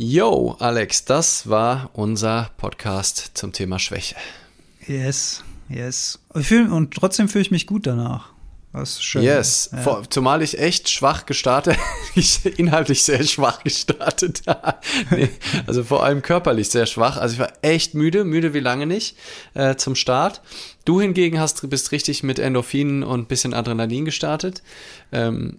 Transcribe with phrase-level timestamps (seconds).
[0.00, 4.14] Yo, Alex, das war unser Podcast zum Thema Schwäche.
[4.86, 6.20] Yes, yes.
[6.32, 8.28] Und trotzdem fühle ich mich gut danach.
[8.70, 9.24] Was schön.
[9.24, 9.78] Yes, ja.
[9.78, 11.76] Vor, zumal ich echt schwach gestartet,
[12.14, 14.42] ich inhaltlich sehr schwach gestartet.
[15.10, 15.30] nee,
[15.66, 17.16] also vor allem körperlich sehr schwach.
[17.16, 19.16] Also ich war echt müde, müde wie lange nicht
[19.54, 20.42] äh, zum Start.
[20.84, 24.62] Du hingegen hast, bist richtig mit Endorphinen und bisschen Adrenalin gestartet.
[25.10, 25.58] Ähm,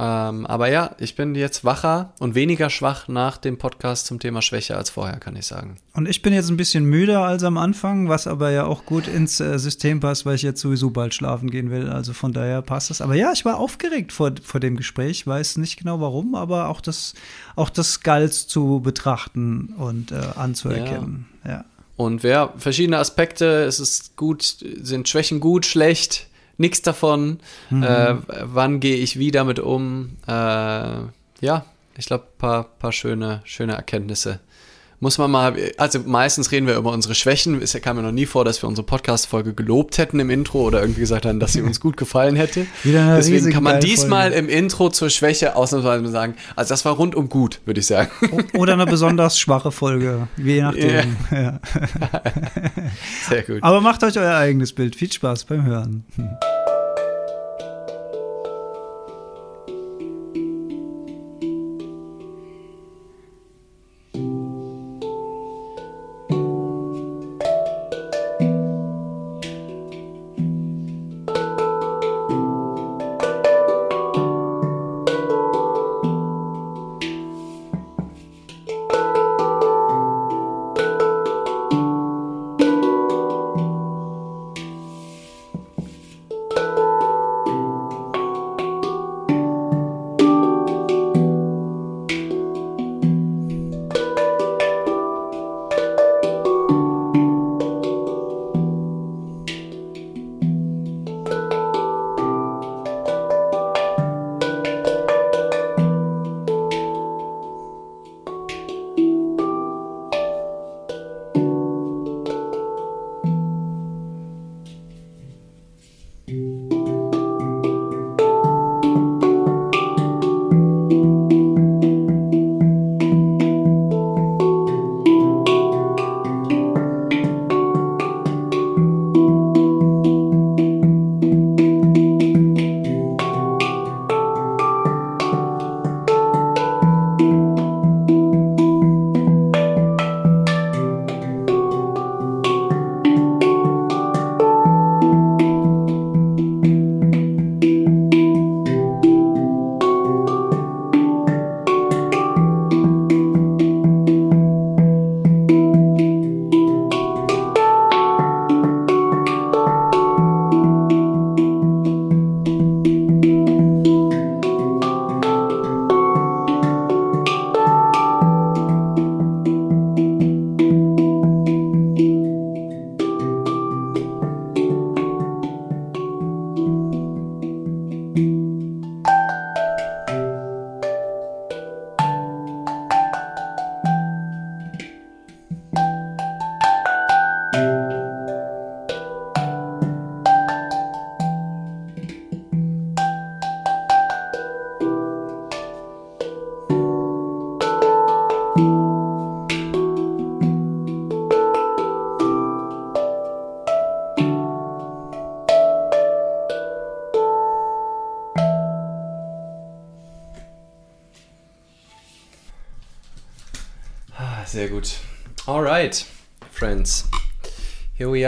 [0.00, 4.42] ähm, aber ja, ich bin jetzt wacher und weniger schwach nach dem Podcast zum Thema
[4.42, 5.76] Schwäche als vorher, kann ich sagen.
[5.92, 9.08] Und ich bin jetzt ein bisschen müder als am Anfang, was aber ja auch gut
[9.08, 11.88] ins äh, System passt, weil ich jetzt sowieso bald schlafen gehen will.
[11.88, 13.00] Also von daher passt es.
[13.00, 16.80] Aber ja, ich war aufgeregt vor, vor dem Gespräch, weiß nicht genau warum, aber auch
[16.80, 17.14] das,
[17.56, 21.26] auch das Gals zu betrachten und äh, anzuerkennen.
[21.44, 21.50] ja.
[21.50, 21.64] ja.
[21.98, 26.27] Und wer verschiedene Aspekte, es ist gut, sind Schwächen gut, schlecht,
[26.58, 27.40] nichts davon.
[27.70, 27.82] Mhm.
[27.82, 30.16] Äh, wann gehe ich wie damit um?
[30.26, 30.32] Äh,
[31.40, 31.64] ja,
[31.96, 34.40] ich glaube, ein paar, paar schöne, schöne Erkenntnisse
[35.00, 37.60] muss man mal, also meistens reden wir über unsere Schwächen.
[37.62, 40.80] Es kam mir noch nie vor, dass wir unsere Podcast-Folge gelobt hätten im Intro oder
[40.80, 42.66] irgendwie gesagt haben, dass sie uns gut gefallen hätte.
[42.84, 47.60] Deswegen kann man diesmal im Intro zur Schwäche ausnahmsweise sagen, also das war rundum gut,
[47.64, 48.10] würde ich sagen.
[48.54, 50.88] Oder eine besonders schwache Folge, je nachdem.
[50.88, 51.04] Yeah.
[51.30, 51.60] Ja.
[53.28, 53.62] Sehr gut.
[53.62, 54.96] Aber macht euch euer eigenes Bild.
[54.96, 56.04] Viel Spaß beim Hören.
[56.16, 56.30] Hm.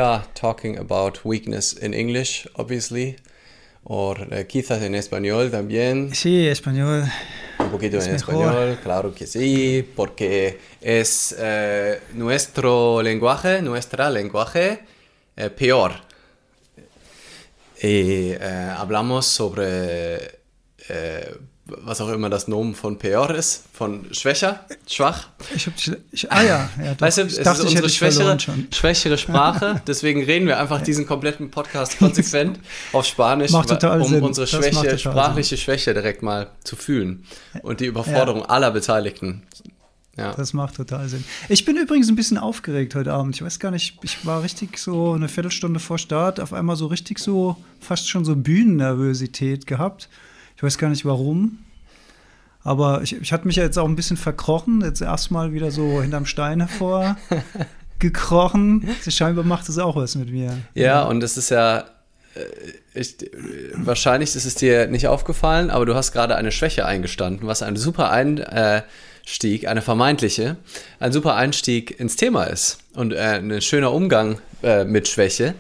[0.01, 3.17] Are talking about weakness in English, obviously,
[3.85, 6.15] or uh, quizás en español también.
[6.15, 7.05] Sí, español.
[7.59, 8.35] Un poquito es en mejor.
[8.35, 14.81] español, claro que sí, porque es uh, nuestro lenguaje, nuestra lenguaje
[15.37, 15.93] uh, peor.
[17.83, 20.41] Y hablamos sobre
[21.79, 25.29] was auch immer das Nomen von peor ist, von schwächer, schwach.
[25.55, 25.75] Ich hab,
[26.13, 27.01] ich, ah ja, ja doch.
[27.01, 28.39] Weißt du, es dachte, ist unsere schwächere,
[28.73, 32.59] schwächere Sprache, deswegen reden wir einfach diesen kompletten Podcast konsequent
[32.93, 34.23] auf Spanisch, um Sinn.
[34.23, 35.59] unsere Schwäche, sprachliche Sinn.
[35.59, 37.25] Schwäche direkt mal zu fühlen
[37.63, 38.47] und die Überforderung ja.
[38.47, 39.43] aller Beteiligten.
[40.17, 40.35] Ja.
[40.35, 41.25] Das macht total Sinn.
[41.49, 43.37] Ich bin übrigens ein bisschen aufgeregt heute Abend.
[43.37, 46.87] Ich weiß gar nicht, ich war richtig so eine Viertelstunde vor Start, auf einmal so
[46.89, 50.09] richtig so, fast schon so Bühnennervosität gehabt.
[50.61, 51.57] Ich weiß gar nicht warum.
[52.65, 56.03] Aber ich, ich hatte mich ja jetzt auch ein bisschen verkrochen, jetzt erstmal wieder so
[56.03, 57.17] hinterm Stein hervor
[57.99, 58.87] gekrochen.
[59.09, 60.59] Scheinbar macht es auch was mit mir.
[60.75, 61.87] Ja, und es ist ja,
[62.35, 62.43] äh,
[62.93, 63.17] ich,
[63.73, 67.77] wahrscheinlich ist es dir nicht aufgefallen, aber du hast gerade eine Schwäche eingestanden, was ein
[67.77, 70.59] super Einstieg, eine vermeintliche,
[70.99, 75.55] ein super Einstieg ins Thema ist und äh, ein schöner Umgang äh, mit Schwäche.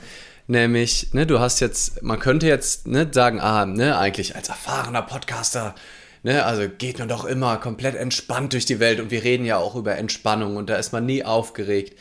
[0.50, 5.02] Nämlich, ne, du hast jetzt, man könnte jetzt ne, sagen, ah, ne, eigentlich als erfahrener
[5.02, 5.76] Podcaster
[6.23, 9.56] Ne, also geht man doch immer komplett entspannt durch die Welt und wir reden ja
[9.56, 11.99] auch über Entspannung und da ist man nie aufgeregt.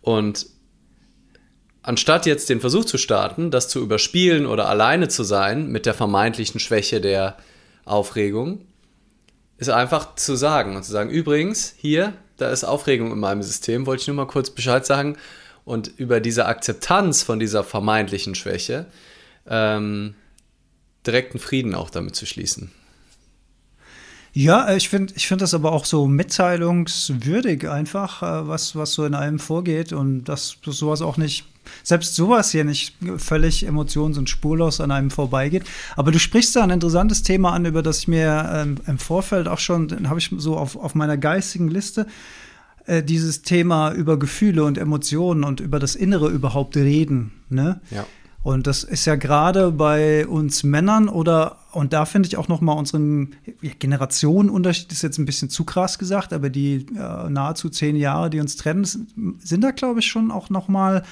[0.00, 0.46] Und
[1.82, 5.94] anstatt jetzt den Versuch zu starten, das zu überspielen oder alleine zu sein mit der
[5.94, 7.36] vermeintlichen Schwäche der
[7.84, 8.60] Aufregung,
[9.56, 13.86] ist einfach zu sagen und zu sagen, übrigens, hier, da ist Aufregung in meinem System,
[13.86, 15.16] wollte ich nur mal kurz Bescheid sagen.
[15.68, 18.86] Und über diese Akzeptanz von dieser vermeintlichen Schwäche
[19.46, 20.14] ähm,
[21.06, 22.70] direkten Frieden auch damit zu schließen.
[24.32, 28.94] Ja, äh, ich finde ich find das aber auch so mitteilungswürdig einfach, äh, was, was
[28.94, 31.44] so in einem vorgeht und dass sowas auch nicht,
[31.82, 35.64] selbst sowas hier nicht völlig emotions- und spurlos an einem vorbeigeht.
[35.96, 39.48] Aber du sprichst da ein interessantes Thema an, über das ich mir ähm, im Vorfeld
[39.48, 42.06] auch schon, habe ich so auf, auf meiner geistigen Liste,
[42.88, 47.32] äh, dieses Thema über Gefühle und Emotionen und über das Innere überhaupt reden.
[47.50, 47.80] Ne?
[47.90, 48.06] Ja.
[48.42, 52.62] Und das ist ja gerade bei uns Männern oder, und da finde ich auch noch
[52.62, 53.34] mal unseren
[53.78, 58.40] Generationenunterschied ist jetzt ein bisschen zu krass gesagt, aber die äh, nahezu zehn Jahre, die
[58.40, 61.02] uns trennen, sind, sind da, glaube ich, schon auch noch mal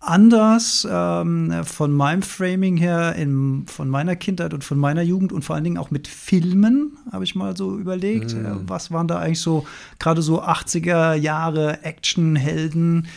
[0.00, 5.42] anders ähm, von meinem Framing her, in, von meiner Kindheit und von meiner Jugend und
[5.42, 8.34] vor allen Dingen auch mit Filmen, habe ich mal so überlegt.
[8.34, 8.68] Mhm.
[8.68, 9.66] Was waren da eigentlich so,
[9.98, 13.08] gerade so 80er Jahre Actionhelden?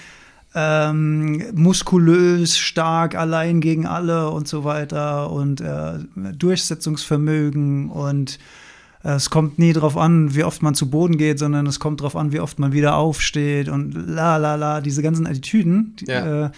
[0.55, 8.39] ähm, muskulös, stark, allein gegen alle und so weiter und äh, Durchsetzungsvermögen und
[9.01, 12.15] es kommt nie darauf an, wie oft man zu Boden geht, sondern es kommt darauf
[12.15, 15.95] an, wie oft man wieder aufsteht und la la la, diese ganzen Attitüden.
[16.05, 16.45] Ja.
[16.45, 16.51] Äh,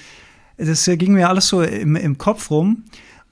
[0.57, 2.83] das ging mir alles so im, im Kopf rum.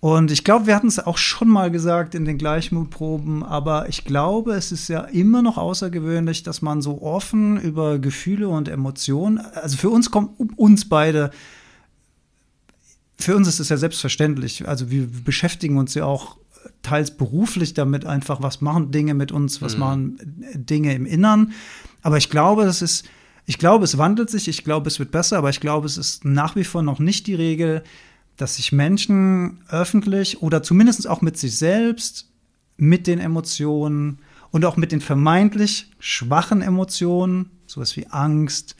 [0.02, 4.06] Und ich glaube, wir hatten es auch schon mal gesagt in den Gleichmutproben, aber ich
[4.06, 9.40] glaube, es ist ja immer noch außergewöhnlich, dass man so offen über Gefühle und Emotionen,
[9.40, 11.32] also für uns kommt uns beide,
[13.18, 16.38] für uns ist es ja selbstverständlich, also wir beschäftigen uns ja auch
[16.82, 19.80] teils beruflich damit einfach, was machen Dinge mit uns, was mhm.
[19.80, 21.54] machen Dinge im Innern.
[22.02, 23.08] Aber ich glaube, das ist,
[23.46, 26.26] ich glaube, es wandelt sich, ich glaube, es wird besser, aber ich glaube, es ist
[26.26, 27.84] nach wie vor noch nicht die Regel,
[28.38, 32.30] dass sich Menschen öffentlich oder zumindest auch mit sich selbst,
[32.78, 34.20] mit den Emotionen
[34.52, 38.76] und auch mit den vermeintlich schwachen Emotionen, sowas wie Angst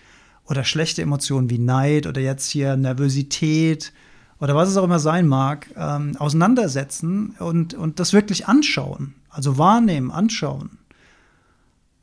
[0.46, 3.92] oder schlechte Emotionen wie Neid oder jetzt hier Nervosität
[4.40, 9.16] oder was es auch immer sein mag, ähm, auseinandersetzen und, und das wirklich anschauen.
[9.30, 10.80] Also wahrnehmen, anschauen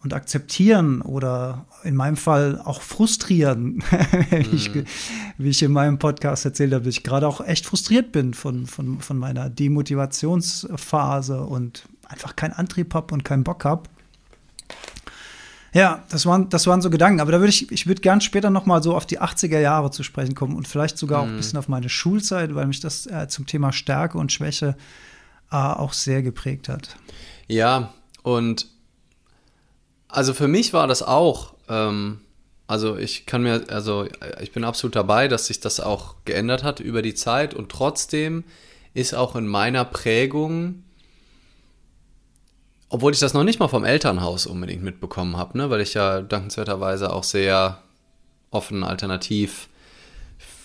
[0.02, 3.82] und akzeptieren oder in meinem Fall auch frustrieren,
[4.30, 4.84] wie, ich, mhm.
[5.38, 8.66] wie, ich, in meinem Podcast erzählt habe, dass ich gerade auch echt frustriert bin von,
[8.66, 13.88] von, von meiner Demotivationsphase und einfach keinen Antrieb habe und keinen Bock habe.
[15.76, 17.20] Ja, das waren, das waren so Gedanken.
[17.20, 19.90] Aber da würde ich, ich würde gern später noch mal so auf die 80er Jahre
[19.90, 21.37] zu sprechen kommen und vielleicht sogar auch ein mhm.
[21.37, 24.75] bisschen auf meine Schulzeit, weil mich das äh, zum Thema Stärke und Schwäche
[25.52, 26.96] äh, auch sehr geprägt hat.
[27.46, 27.93] Ja,
[28.23, 28.69] und
[30.08, 32.20] also für mich war das auch, ähm,
[32.67, 34.08] also ich kann mir, also
[34.41, 38.44] ich bin absolut dabei, dass sich das auch geändert hat über die Zeit und trotzdem
[38.94, 40.84] ist auch in meiner Prägung,
[42.88, 46.20] obwohl ich das noch nicht mal vom Elternhaus unbedingt mitbekommen habe, ne, weil ich ja
[46.20, 47.82] dankenswerterweise auch sehr
[48.50, 49.69] offen, alternativ,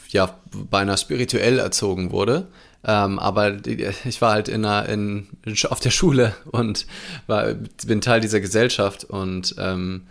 [0.09, 0.37] ja,
[0.69, 2.47] beinahe spirituell erzogen wurde.
[2.83, 3.57] Ähm, aber
[4.05, 5.27] ich war halt in einer, in,
[5.69, 6.85] auf der Schule und
[7.27, 7.53] war,
[7.85, 10.07] bin Teil dieser Gesellschaft und ähm,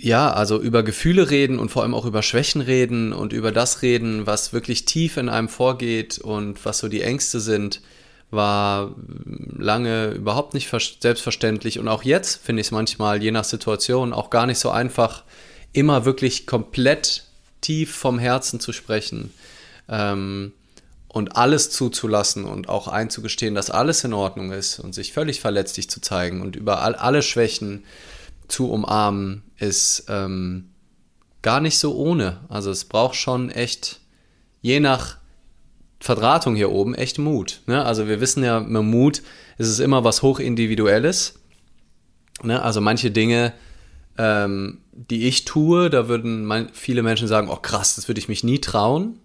[0.00, 3.82] ja, also über Gefühle reden und vor allem auch über Schwächen reden und über das
[3.82, 7.80] reden, was wirklich tief in einem vorgeht und was so die Ängste sind,
[8.30, 8.94] war
[9.56, 10.70] lange überhaupt nicht
[11.00, 11.78] selbstverständlich.
[11.78, 15.24] Und auch jetzt finde ich es manchmal, je nach Situation, auch gar nicht so einfach,
[15.72, 17.24] immer wirklich komplett
[17.60, 19.32] tief vom Herzen zu sprechen
[19.88, 20.52] ähm,
[21.08, 25.90] und alles zuzulassen und auch einzugestehen, dass alles in Ordnung ist und sich völlig verletzlich
[25.90, 27.84] zu zeigen und über all, alle Schwächen
[28.46, 30.70] zu umarmen, ist ähm,
[31.42, 32.40] gar nicht so ohne.
[32.48, 34.00] Also es braucht schon echt,
[34.62, 35.17] je nach
[36.00, 37.60] Verdrahtung hier oben, echt Mut.
[37.66, 37.84] Ne?
[37.84, 39.22] Also wir wissen ja, mit Mut
[39.58, 41.34] ist es immer was hochindividuelles.
[42.42, 42.62] Ne?
[42.62, 43.52] Also manche Dinge,
[44.16, 48.28] ähm, die ich tue, da würden man, viele Menschen sagen, oh krass, das würde ich
[48.28, 49.18] mich nie trauen.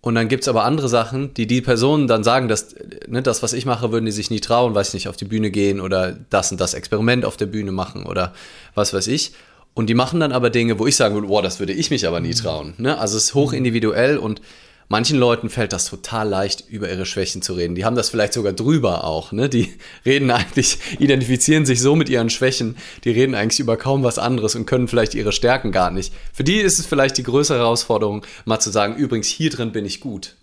[0.00, 2.74] Und dann gibt es aber andere Sachen, die die Personen dann sagen, dass
[3.08, 5.50] ne, das, was ich mache, würden die sich nie trauen, weiß nicht, auf die Bühne
[5.50, 8.32] gehen oder das und das Experiment auf der Bühne machen oder
[8.74, 9.32] was weiß ich.
[9.74, 12.06] Und die machen dann aber Dinge, wo ich sagen würde, boah, das würde ich mich
[12.06, 12.74] aber nie trauen.
[12.78, 12.98] Ne?
[12.98, 14.40] Also es ist hoch individuell und
[14.88, 17.74] manchen Leuten fällt das total leicht, über ihre Schwächen zu reden.
[17.74, 19.32] Die haben das vielleicht sogar drüber auch.
[19.32, 19.48] Ne?
[19.48, 19.74] Die
[20.06, 24.54] reden eigentlich, identifizieren sich so mit ihren Schwächen, die reden eigentlich über kaum was anderes
[24.54, 26.12] und können vielleicht ihre Stärken gar nicht.
[26.32, 29.84] Für die ist es vielleicht die größere Herausforderung, mal zu sagen, übrigens, hier drin bin
[29.84, 30.36] ich gut.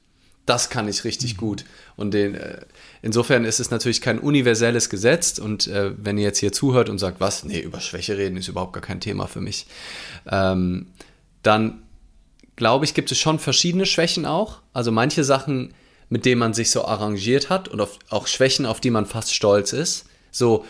[0.46, 1.38] Das kann ich richtig mhm.
[1.38, 1.66] gut.
[1.96, 2.62] Und den, äh,
[3.02, 5.40] insofern ist es natürlich kein universelles Gesetz.
[5.40, 8.48] Und äh, wenn ihr jetzt hier zuhört und sagt, was, nee, über Schwäche reden ist
[8.48, 9.66] überhaupt gar kein Thema für mich,
[10.30, 10.88] ähm,
[11.42, 11.82] dann
[12.56, 14.62] glaube ich, gibt es schon verschiedene Schwächen auch.
[14.74, 15.74] Also manche Sachen,
[16.10, 19.74] mit denen man sich so arrangiert hat und auch Schwächen, auf die man fast stolz
[19.74, 20.06] ist.
[20.32, 20.66] So,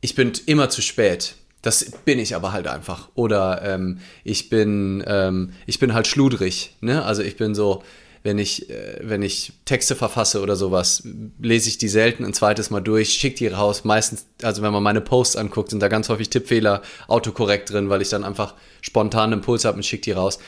[0.00, 1.36] ich bin immer zu spät.
[1.62, 3.08] Das bin ich aber halt einfach.
[3.14, 6.74] Oder ähm, ich bin, ähm, ich bin halt schludrig.
[6.80, 7.04] Ne?
[7.04, 7.84] Also ich bin so,
[8.24, 11.04] wenn ich, äh, wenn ich Texte verfasse oder sowas,
[11.38, 13.84] lese ich die selten ein zweites Mal durch, schicke die raus.
[13.84, 18.02] Meistens, also wenn man meine Posts anguckt, sind da ganz häufig Tippfehler, autokorrekt drin, weil
[18.02, 20.40] ich dann einfach spontan einen Impuls habe und schicke die raus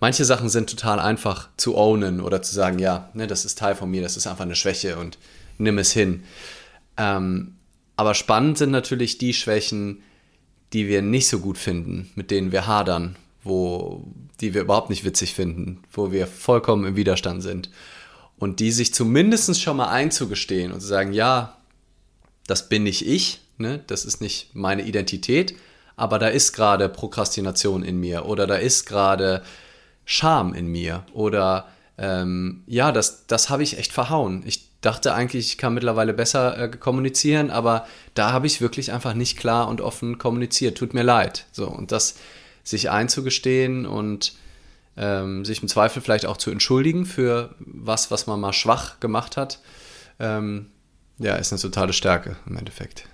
[0.00, 3.74] manche Sachen sind total einfach zu ownen oder zu sagen, ja, ne, das ist Teil
[3.74, 5.18] von mir, das ist einfach eine Schwäche und
[5.58, 6.24] nimm es hin.
[6.96, 7.56] Ähm,
[7.96, 10.02] aber spannend sind natürlich die Schwächen,
[10.72, 14.04] die wir nicht so gut finden, mit denen wir hadern, wo,
[14.40, 17.70] die wir überhaupt nicht witzig finden, wo wir vollkommen im Widerstand sind.
[18.38, 21.56] Und die sich zumindest schon mal einzugestehen und zu sagen, ja,
[22.46, 23.82] das bin nicht ich, ne?
[23.86, 25.56] das ist nicht meine Identität,
[25.96, 29.42] aber da ist gerade Prokrastination in mir oder da ist gerade
[30.06, 34.42] Scham in mir oder ähm, ja, das, das habe ich echt verhauen.
[34.46, 39.14] Ich dachte eigentlich, ich kann mittlerweile besser äh, kommunizieren, aber da habe ich wirklich einfach
[39.14, 40.78] nicht klar und offen kommuniziert.
[40.78, 41.46] Tut mir leid.
[41.52, 42.16] So, und das
[42.62, 44.34] sich einzugestehen und
[44.96, 49.36] ähm, sich im Zweifel vielleicht auch zu entschuldigen für was, was man mal schwach gemacht
[49.36, 49.60] hat,
[50.18, 50.66] ähm,
[51.18, 53.06] ja, ist eine totale Stärke im Endeffekt.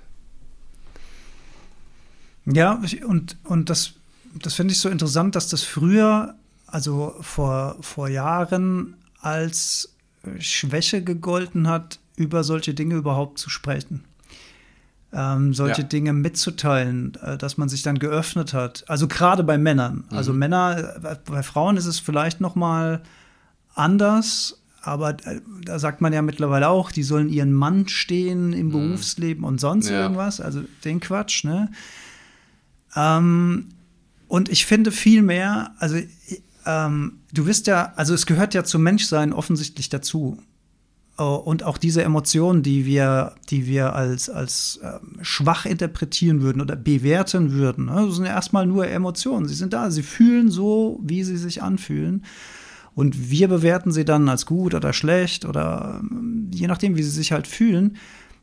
[2.44, 3.92] Ja, und, und das,
[4.34, 6.34] das finde ich so interessant, dass das früher
[6.73, 9.95] also vor, vor Jahren als
[10.38, 14.05] Schwäche gegolten hat, über solche Dinge überhaupt zu sprechen.
[15.12, 15.88] Ähm, solche ja.
[15.88, 18.85] Dinge mitzuteilen, äh, dass man sich dann geöffnet hat.
[18.88, 20.05] Also gerade bei Männern.
[20.05, 20.17] Also mhm.
[20.17, 23.02] Also Männer, bei Frauen ist es vielleicht noch mal
[23.75, 28.69] anders, aber äh, da sagt man ja mittlerweile auch, die sollen ihren Mann stehen im
[28.69, 28.73] mhm.
[28.73, 30.00] Berufsleben und sonst ja.
[30.00, 30.41] irgendwas.
[30.41, 31.71] Also den Quatsch, ne?
[32.97, 33.69] Ähm,
[34.29, 35.99] und ich finde viel mehr, also
[36.66, 40.38] ähm, du wirst ja, also es gehört ja zum Menschsein offensichtlich dazu.
[41.19, 46.62] Oh, und auch diese Emotionen, die wir, die wir als, als ähm, schwach interpretieren würden
[46.62, 48.11] oder bewerten würden, ne?
[48.11, 49.47] sind ja erstmal nur Emotionen.
[49.47, 52.25] Sie sind da, sie fühlen so, wie sie sich anfühlen.
[52.95, 57.11] Und wir bewerten sie dann als gut oder schlecht oder ähm, je nachdem, wie sie
[57.11, 57.97] sich halt fühlen.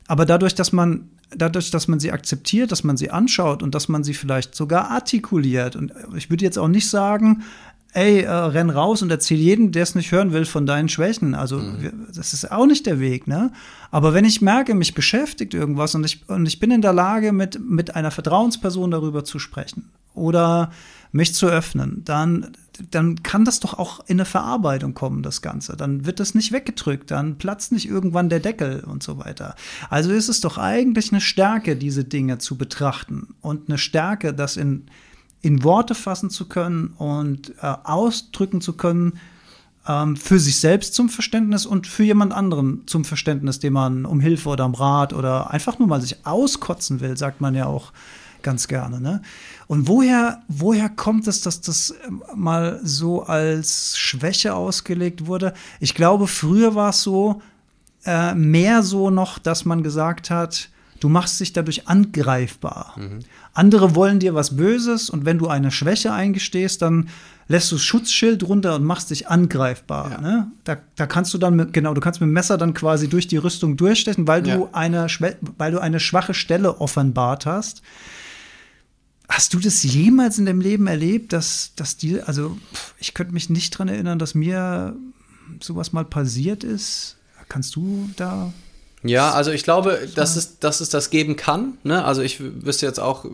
[0.08, 3.88] Aber dadurch, dass man dadurch, dass man sie akzeptiert, dass man sie anschaut und dass
[3.88, 5.76] man sie vielleicht sogar artikuliert.
[5.76, 7.44] Und ich würde jetzt auch nicht sagen,
[7.94, 11.34] ey, äh, renn raus und erzähl jeden, der es nicht hören will, von deinen Schwächen.
[11.34, 12.08] Also, mhm.
[12.14, 13.52] das ist auch nicht der Weg, ne?
[13.92, 17.32] Aber wenn ich merke, mich beschäftigt irgendwas und ich, und ich bin in der Lage,
[17.32, 20.72] mit, mit einer Vertrauensperson darüber zu sprechen oder
[21.12, 22.52] mich zu öffnen, dann,
[22.92, 25.76] dann kann das doch auch in eine Verarbeitung kommen, das Ganze.
[25.76, 29.56] Dann wird das nicht weggedrückt, dann platzt nicht irgendwann der Deckel und so weiter.
[29.90, 34.56] Also ist es doch eigentlich eine Stärke, diese Dinge zu betrachten und eine Stärke, das
[34.56, 34.86] in
[35.42, 39.20] in Worte fassen zu können und äh, ausdrücken zu können,
[39.88, 44.20] ähm, für sich selbst zum Verständnis und für jemand anderen zum Verständnis, dem man um
[44.20, 47.92] Hilfe oder um Rat oder einfach nur mal sich auskotzen will, sagt man ja auch
[48.42, 49.02] ganz gerne.
[49.02, 49.22] Ne?
[49.68, 55.54] Und woher, woher kommt es, dass das ähm, mal so als Schwäche ausgelegt wurde?
[55.80, 57.42] Ich glaube, früher war es so,
[58.06, 62.96] äh, mehr so noch, dass man gesagt hat, Du machst dich dadurch angreifbar.
[62.98, 63.20] Mhm.
[63.54, 67.10] Andere wollen dir was Böses und wenn du eine Schwäche eingestehst, dann
[67.48, 70.12] lässt du das Schutzschild runter und machst dich angreifbar.
[70.12, 70.22] Ja.
[70.22, 70.52] Ne?
[70.64, 73.28] Da, da, kannst du dann mit, genau, du kannst mit dem Messer dann quasi durch
[73.28, 74.70] die Rüstung durchstechen, weil du ja.
[74.72, 75.08] eine
[75.58, 77.82] weil du eine schwache Stelle offenbart hast.
[79.28, 82.58] Hast du das jemals in deinem Leben erlebt, dass, dass dir, also
[82.98, 84.96] ich könnte mich nicht dran erinnern, dass mir
[85.60, 87.18] sowas mal passiert ist.
[87.48, 88.54] Kannst du da
[89.04, 91.78] ja, also ich glaube, dass es, dass es das geben kann.
[91.84, 92.04] Ne?
[92.04, 93.30] Also ich wüsste jetzt auch äh,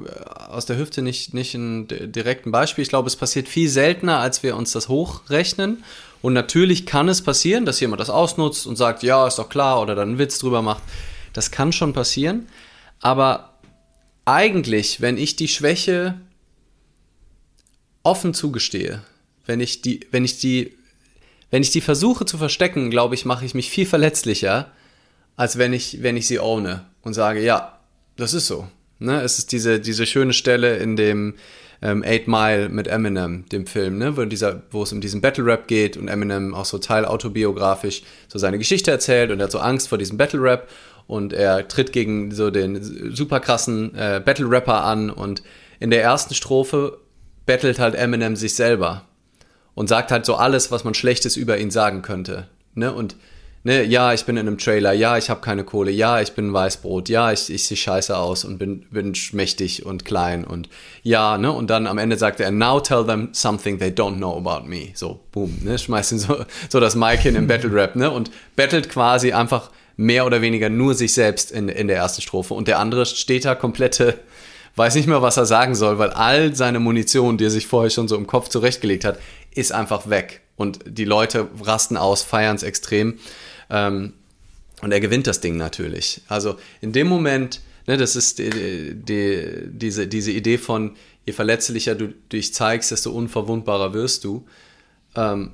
[0.50, 2.84] aus der Hüfte nicht, nicht ein direkten Beispiel.
[2.84, 5.84] Ich glaube, es passiert viel seltener, als wir uns das hochrechnen.
[6.22, 9.82] Und natürlich kann es passieren, dass jemand das ausnutzt und sagt, ja, ist doch klar,
[9.82, 10.84] oder dann einen Witz drüber macht.
[11.34, 12.48] Das kann schon passieren.
[13.00, 13.60] Aber
[14.24, 16.20] eigentlich, wenn ich die Schwäche
[18.04, 19.02] offen zugestehe,
[19.46, 20.78] wenn ich die, wenn ich die
[21.52, 24.72] wenn ich die versuche zu verstecken, glaube ich, mache ich mich viel verletzlicher,
[25.36, 27.80] als wenn ich, wenn ich sie ohne und sage, ja,
[28.16, 28.68] das ist so.
[29.00, 29.22] Ne?
[29.22, 31.36] Es ist diese, diese schöne Stelle in dem
[31.82, 34.16] ähm, Eight Mile mit Eminem, dem Film, ne?
[34.16, 38.40] wo, dieser, wo es um diesen Battle Rap geht und Eminem auch so teilautobiografisch so
[38.40, 40.70] seine Geschichte erzählt und er hat so Angst vor diesem Battle Rap
[41.08, 42.82] und er tritt gegen so den
[43.14, 45.44] super krassen äh, Battle Rapper an und
[45.80, 46.98] in der ersten Strophe
[47.46, 49.04] battelt halt Eminem sich selber
[49.76, 52.48] und sagt halt so alles, was man Schlechtes über ihn sagen könnte.
[52.74, 52.94] Ne?
[52.94, 53.18] Und
[53.66, 56.54] ne, ja, ich bin in einem Trailer, ja, ich habe keine Kohle, ja, ich bin
[56.54, 60.70] Weißbrot, ja, ich, ich sehe scheiße aus und bin, bin schmächtig und klein und
[61.04, 64.38] ja, ne, und dann am Ende sagt er, now tell them something they don't know
[64.38, 64.90] about me.
[64.94, 68.32] So, boom, ne, schmeißt ihn so, so das Mic hin im Battle Rap, ne, und
[68.56, 72.68] battelt quasi einfach mehr oder weniger nur sich selbst in, in der ersten Strophe und
[72.68, 74.20] der andere steht da komplette
[74.78, 77.90] weiß nicht mehr, was er sagen soll, weil all seine Munition, die er sich vorher
[77.90, 79.20] schon so im Kopf zurechtgelegt hat,
[79.52, 80.42] ist einfach weg.
[80.58, 83.18] Und die Leute rasten aus, feiern es extrem.
[83.70, 84.14] Ähm,
[84.82, 86.22] und er gewinnt das Ding natürlich.
[86.28, 90.96] Also in dem Moment, ne, das ist die, die, diese, diese Idee von,
[91.26, 94.46] je verletzlicher du dich zeigst, desto unverwundbarer wirst du.
[95.16, 95.52] Ähm,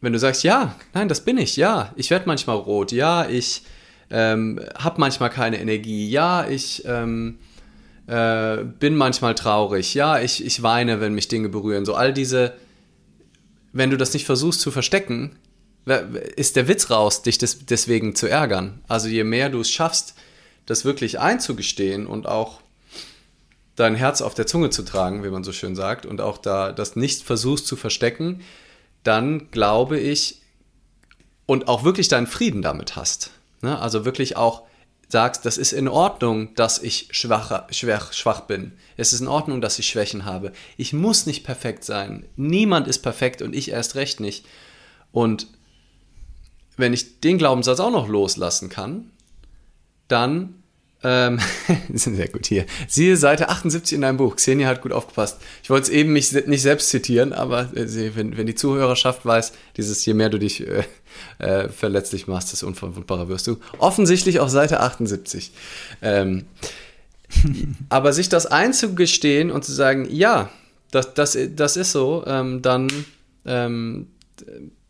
[0.00, 3.62] wenn du sagst, ja, nein, das bin ich, ja, ich werde manchmal rot, ja, ich
[4.10, 7.38] ähm, habe manchmal keine Energie, ja, ich ähm,
[8.08, 12.54] äh, bin manchmal traurig, ja, ich, ich weine, wenn mich Dinge berühren, so all diese,
[13.72, 15.36] wenn du das nicht versuchst zu verstecken,
[15.84, 18.82] ist der Witz raus, dich des, deswegen zu ärgern.
[18.88, 20.14] Also je mehr du es schaffst,
[20.66, 22.60] das wirklich einzugestehen und auch
[23.74, 26.72] dein Herz auf der Zunge zu tragen, wie man so schön sagt, und auch da
[26.72, 28.42] das nicht versuchst zu verstecken,
[29.02, 30.42] dann glaube ich,
[31.46, 33.30] und auch wirklich deinen Frieden damit hast.
[33.60, 33.78] Ne?
[33.78, 34.62] Also wirklich auch
[35.08, 38.72] sagst, das ist in Ordnung, dass ich schwach, schwach, schwach bin.
[38.96, 40.52] Es ist in Ordnung, dass ich Schwächen habe.
[40.76, 42.24] Ich muss nicht perfekt sein.
[42.36, 44.46] Niemand ist perfekt und ich erst recht nicht.
[45.10, 45.48] Und
[46.82, 49.10] wenn ich den Glaubenssatz auch noch loslassen kann,
[50.08, 50.62] dann
[51.04, 51.38] ähm,
[51.94, 52.66] sehr gut hier.
[52.88, 54.34] Siehe Seite 78 in deinem Buch.
[54.36, 55.38] Xenia hat gut aufgepasst.
[55.62, 59.52] Ich wollte es eben mich nicht selbst zitieren, aber äh, wenn, wenn die Zuhörerschaft weiß,
[59.76, 60.82] dieses je mehr du dich äh,
[61.38, 63.58] äh, verletzlich machst, desto unverwundbarer wirst du.
[63.78, 65.52] Offensichtlich auf Seite 78.
[66.02, 66.46] Ähm,
[67.88, 70.50] aber sich das einzugestehen und zu sagen, ja,
[70.90, 72.88] das, das, das ist so, ähm, dann,
[73.46, 74.08] ähm,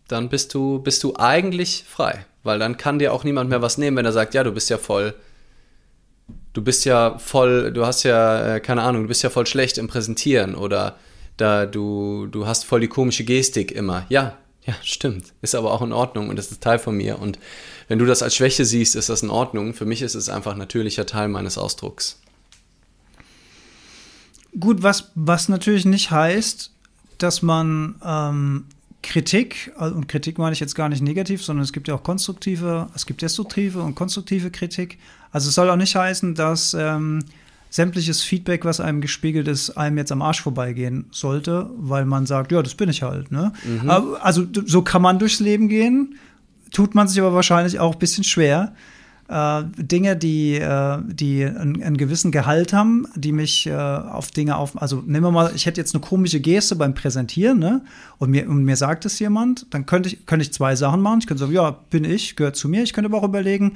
[0.08, 2.26] dann bist du, bist du eigentlich frei.
[2.42, 4.68] Weil dann kann dir auch niemand mehr was nehmen, wenn er sagt, ja, du bist
[4.68, 5.14] ja voll,
[6.52, 9.78] du bist ja voll, du hast ja, äh, keine Ahnung, du bist ja voll schlecht
[9.78, 10.96] im Präsentieren oder
[11.36, 14.06] da du, du hast voll die komische Gestik immer.
[14.08, 15.32] Ja, ja, stimmt.
[15.40, 17.18] Ist aber auch in Ordnung und das ist Teil von mir.
[17.18, 17.38] Und
[17.88, 19.74] wenn du das als Schwäche siehst, ist das in Ordnung.
[19.74, 22.20] Für mich ist es einfach ein natürlicher Teil meines Ausdrucks.
[24.58, 26.70] Gut, was, was natürlich nicht heißt,
[27.18, 28.66] dass man ähm,
[29.02, 32.02] Kritik, also, und Kritik meine ich jetzt gar nicht negativ, sondern es gibt ja auch
[32.02, 34.98] konstruktive, es gibt destruktive und konstruktive Kritik.
[35.32, 37.24] Also es soll auch nicht heißen, dass ähm,
[37.68, 42.52] sämtliches Feedback, was einem gespiegelt ist, einem jetzt am Arsch vorbeigehen sollte, weil man sagt,
[42.52, 43.32] ja, das bin ich halt.
[43.32, 43.52] Ne?
[43.64, 43.90] Mhm.
[44.20, 46.16] Also so kann man durchs Leben gehen,
[46.70, 48.74] tut man sich aber wahrscheinlich auch ein bisschen schwer
[49.32, 54.56] äh, Dinge, die, äh, die einen, einen, gewissen Gehalt haben, die mich äh, auf Dinge
[54.56, 54.80] auf.
[54.80, 57.82] Also nehmen wir mal, ich hätte jetzt eine komische Geste beim Präsentieren, ne?
[58.18, 61.20] Und mir, und mir sagt es jemand, dann könnte ich, könnte ich zwei Sachen machen.
[61.20, 62.82] Ich könnte sagen, ja, bin ich, gehört zu mir.
[62.82, 63.72] Ich könnte aber auch überlegen,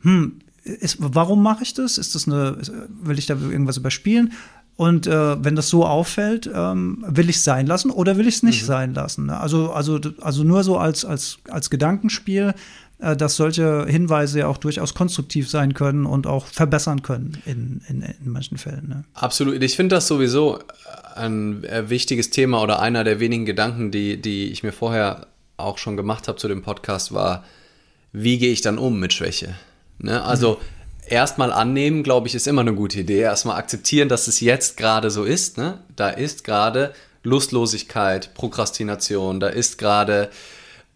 [0.00, 1.98] hm, ist, warum mache ich das?
[1.98, 2.58] Ist das eine,
[3.02, 4.32] will ich da irgendwas überspielen?
[4.76, 8.36] Und äh, wenn das so auffällt, ähm, will ich es sein lassen oder will ich
[8.36, 8.66] es nicht mhm.
[8.66, 9.26] sein lassen?
[9.26, 9.40] Ne?
[9.40, 12.52] Also, also, also nur so als, als, als Gedankenspiel,
[12.98, 18.02] dass solche Hinweise ja auch durchaus konstruktiv sein können und auch verbessern können in, in,
[18.02, 18.88] in manchen Fällen.
[18.88, 19.04] Ne?
[19.12, 19.62] Absolut.
[19.62, 20.58] Ich finde das sowieso
[21.14, 25.26] ein äh, wichtiges Thema oder einer der wenigen Gedanken, die, die ich mir vorher
[25.58, 27.44] auch schon gemacht habe zu dem Podcast, war,
[28.12, 29.54] wie gehe ich dann um mit Schwäche?
[29.98, 30.22] Ne?
[30.22, 31.06] Also mhm.
[31.08, 33.20] erstmal annehmen, glaube ich, ist immer eine gute Idee.
[33.20, 35.58] Erstmal akzeptieren, dass es jetzt gerade so ist.
[35.58, 35.80] Ne?
[35.96, 40.30] Da ist gerade Lustlosigkeit, Prokrastination, da ist gerade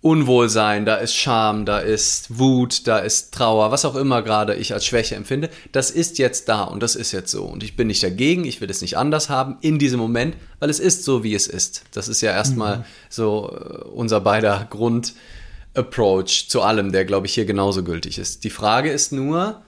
[0.02, 4.72] Unwohlsein, da ist Scham, da ist Wut, da ist Trauer, was auch immer gerade ich
[4.72, 7.44] als Schwäche empfinde, das ist jetzt da und das ist jetzt so.
[7.44, 10.70] Und ich bin nicht dagegen, ich will es nicht anders haben in diesem Moment, weil
[10.70, 11.82] es ist so, wie es ist.
[11.92, 12.84] Das ist ja erstmal mhm.
[13.10, 18.44] so äh, unser beider Grundapproach zu allem, der, glaube ich, hier genauso gültig ist.
[18.44, 19.60] Die Frage ist nur,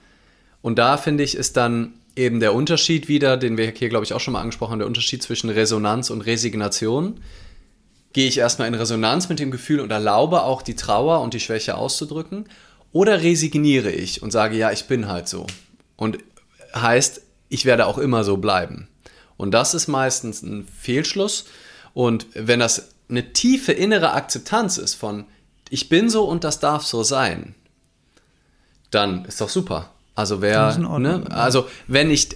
[0.63, 4.13] und da finde ich, ist dann eben der Unterschied wieder, den wir hier, glaube ich,
[4.13, 7.19] auch schon mal angesprochen haben, der Unterschied zwischen Resonanz und Resignation
[8.13, 11.39] gehe ich erstmal in Resonanz mit dem Gefühl und erlaube auch die Trauer und die
[11.39, 12.45] Schwäche auszudrücken?
[12.91, 15.47] Oder resigniere ich und sage, ja, ich bin halt so.
[15.95, 16.19] Und
[16.75, 18.87] heißt, ich werde auch immer so bleiben.
[19.35, 21.45] Und das ist meistens ein Fehlschluss.
[21.93, 25.25] Und wenn das eine tiefe innere Akzeptanz ist von,
[25.69, 27.55] ich bin so und das darf so sein,
[28.91, 29.92] dann ist doch super.
[30.15, 32.29] Also wer, ne, also wenn ich,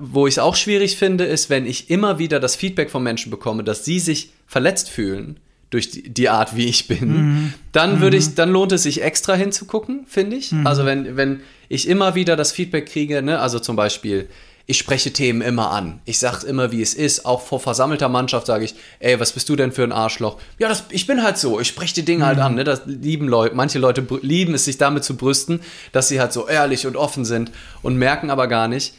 [0.00, 3.30] wo ich es auch schwierig finde, ist, wenn ich immer wieder das Feedback von Menschen
[3.30, 5.38] bekomme, dass sie sich verletzt fühlen
[5.70, 7.54] durch die, die Art, wie ich bin, mhm.
[7.70, 8.22] dann würde mhm.
[8.22, 10.50] ich, dann lohnt es sich extra hinzugucken, finde ich.
[10.50, 10.66] Mhm.
[10.66, 14.28] Also wenn, wenn ich immer wieder das Feedback kriege, ne, also zum Beispiel,
[14.70, 16.00] ich spreche Themen immer an.
[16.04, 17.26] Ich sage immer, wie es ist.
[17.26, 20.38] Auch vor versammelter Mannschaft sage ich, ey, was bist du denn für ein Arschloch?
[20.60, 21.58] Ja, das, ich bin halt so.
[21.58, 22.42] Ich spreche die Dinge halt mhm.
[22.42, 22.54] halt an.
[22.54, 22.62] Ne?
[22.62, 23.56] Das lieben Leute.
[23.56, 27.24] Manche Leute lieben es, sich damit zu brüsten, dass sie halt so ehrlich und offen
[27.24, 27.50] sind
[27.82, 28.94] und merken aber gar nicht,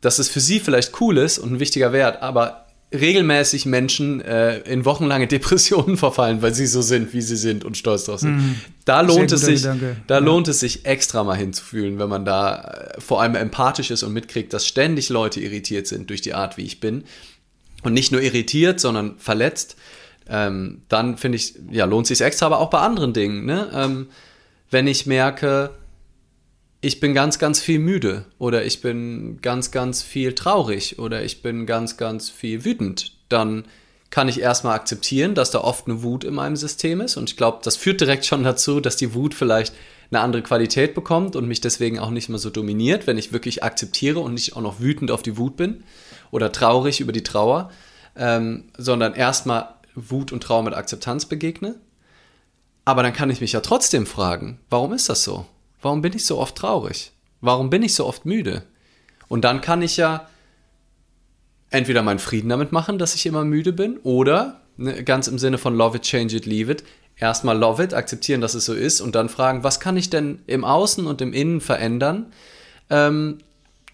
[0.00, 2.61] dass es für sie vielleicht cool ist und ein wichtiger Wert, aber
[2.92, 7.76] regelmäßig Menschen äh, in wochenlange Depressionen verfallen, weil sie so sind, wie sie sind und
[7.76, 8.36] stolz drauf sind.
[8.36, 8.54] Mhm.
[8.84, 9.96] Da lohnt es sich, Gedanke.
[10.06, 10.20] da ja.
[10.20, 12.60] lohnt es sich extra mal hinzufühlen, wenn man da
[12.96, 16.56] äh, vor allem empathisch ist und mitkriegt, dass ständig Leute irritiert sind durch die Art,
[16.56, 17.04] wie ich bin.
[17.82, 19.76] Und nicht nur irritiert, sondern verletzt.
[20.28, 23.44] Ähm, dann finde ich, ja, lohnt sich extra, aber auch bei anderen Dingen.
[23.44, 23.70] Ne?
[23.74, 24.06] Ähm,
[24.70, 25.70] wenn ich merke,
[26.84, 31.40] ich bin ganz, ganz viel müde oder ich bin ganz, ganz viel traurig oder ich
[31.40, 33.64] bin ganz, ganz viel wütend, dann
[34.10, 37.16] kann ich erstmal akzeptieren, dass da oft eine Wut in meinem System ist.
[37.16, 39.74] Und ich glaube, das führt direkt schon dazu, dass die Wut vielleicht
[40.10, 43.62] eine andere Qualität bekommt und mich deswegen auch nicht mehr so dominiert, wenn ich wirklich
[43.62, 45.84] akzeptiere und nicht auch noch wütend auf die Wut bin
[46.32, 47.70] oder traurig über die Trauer,
[48.16, 51.76] ähm, sondern erstmal Wut und Trauer mit Akzeptanz begegne.
[52.84, 55.46] Aber dann kann ich mich ja trotzdem fragen, warum ist das so?
[55.82, 57.12] Warum bin ich so oft traurig?
[57.40, 58.62] Warum bin ich so oft müde?
[59.28, 60.28] Und dann kann ich ja
[61.70, 65.58] entweder meinen Frieden damit machen, dass ich immer müde bin, oder ne, ganz im Sinne
[65.58, 66.84] von Love it, change it, leave it,
[67.16, 70.40] erstmal love it, akzeptieren, dass es so ist und dann fragen, was kann ich denn
[70.46, 72.32] im Außen und im Innen verändern?
[72.90, 73.38] Ähm,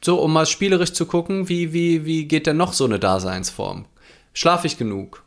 [0.03, 3.87] so, um mal spielerisch zu gucken, wie, wie, wie geht denn noch so eine Daseinsform?
[4.35, 5.25] Schlafe ich genug?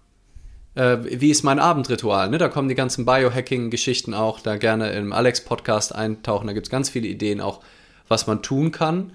[0.76, 2.30] Äh, wie ist mein Abendritual?
[2.30, 2.38] Ne?
[2.38, 6.48] Da kommen die ganzen Biohacking-Geschichten auch, da gerne im Alex-Podcast eintauchen.
[6.48, 7.62] Da gibt es ganz viele Ideen auch,
[8.08, 9.12] was man tun kann,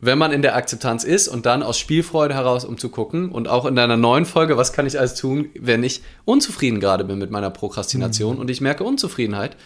[0.00, 3.30] wenn man in der Akzeptanz ist und dann aus Spielfreude heraus, um zu gucken.
[3.30, 7.04] Und auch in deiner neuen Folge, was kann ich alles tun, wenn ich unzufrieden gerade
[7.04, 8.40] bin mit meiner Prokrastination mhm.
[8.40, 9.56] und ich merke Unzufriedenheit,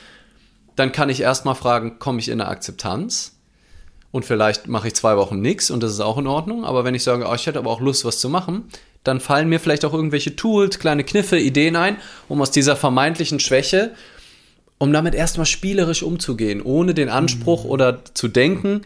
[0.77, 3.35] dann kann ich erstmal fragen, komme ich in eine Akzeptanz?
[4.11, 6.65] Und vielleicht mache ich zwei Wochen nichts und das ist auch in Ordnung.
[6.65, 8.65] Aber wenn ich sage, oh, ich hätte aber auch Lust, was zu machen,
[9.09, 11.97] dann fallen mir vielleicht auch irgendwelche Tools, kleine Kniffe, Ideen ein,
[12.29, 13.95] um aus dieser vermeintlichen Schwäche,
[14.79, 17.71] um damit erstmal spielerisch umzugehen, ohne den Anspruch mhm.
[17.71, 18.83] oder zu denken,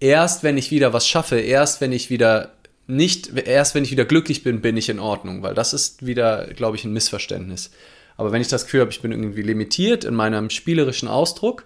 [0.00, 2.52] erst wenn ich wieder was schaffe, erst wenn ich wieder
[2.86, 6.46] nicht, erst wenn ich wieder glücklich bin, bin ich in Ordnung, weil das ist wieder,
[6.48, 7.70] glaube ich, ein Missverständnis.
[8.16, 11.64] Aber wenn ich das Gefühl habe, ich bin irgendwie limitiert in meinem spielerischen Ausdruck,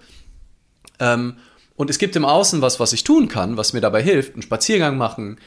[1.00, 1.36] ähm,
[1.76, 4.42] und es gibt im Außen was, was ich tun kann, was mir dabei hilft, einen
[4.42, 5.38] Spaziergang machen,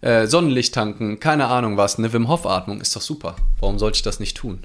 [0.00, 3.36] äh, Sonnenlicht tanken, keine Ahnung was, eine Wim Hof Atmung ist doch super.
[3.58, 4.60] Warum sollte ich das nicht tun?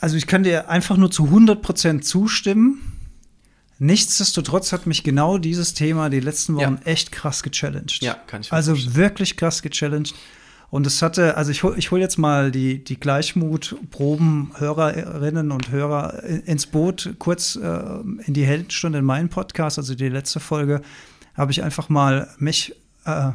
[0.00, 2.80] Also ich kann dir einfach nur zu 100% zustimmen.
[3.78, 6.90] Nichtsdestotrotz hat mich genau dieses Thema die letzten Wochen ja.
[6.92, 8.02] echt krass gechallenged.
[8.02, 8.94] Ja, kann ich Also verstehen.
[8.94, 10.14] wirklich krass gechallenged.
[10.70, 15.70] Und es hatte, also ich hole ich hol jetzt mal die, die Gleichmut-Proben, Hörerinnen und
[15.72, 17.80] Hörer ins Boot, kurz äh,
[18.24, 20.80] in die Heldenstunde in meinen Podcast, also die letzte Folge
[21.34, 23.32] habe ich einfach mal mich äh,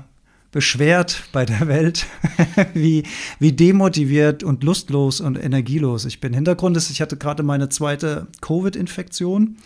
[0.55, 2.05] beschwert bei der Welt,
[2.73, 3.03] wie,
[3.39, 6.33] wie demotiviert und lustlos und energielos ich bin.
[6.33, 9.57] Hintergrund ist, ich hatte gerade meine zweite Covid-Infektion,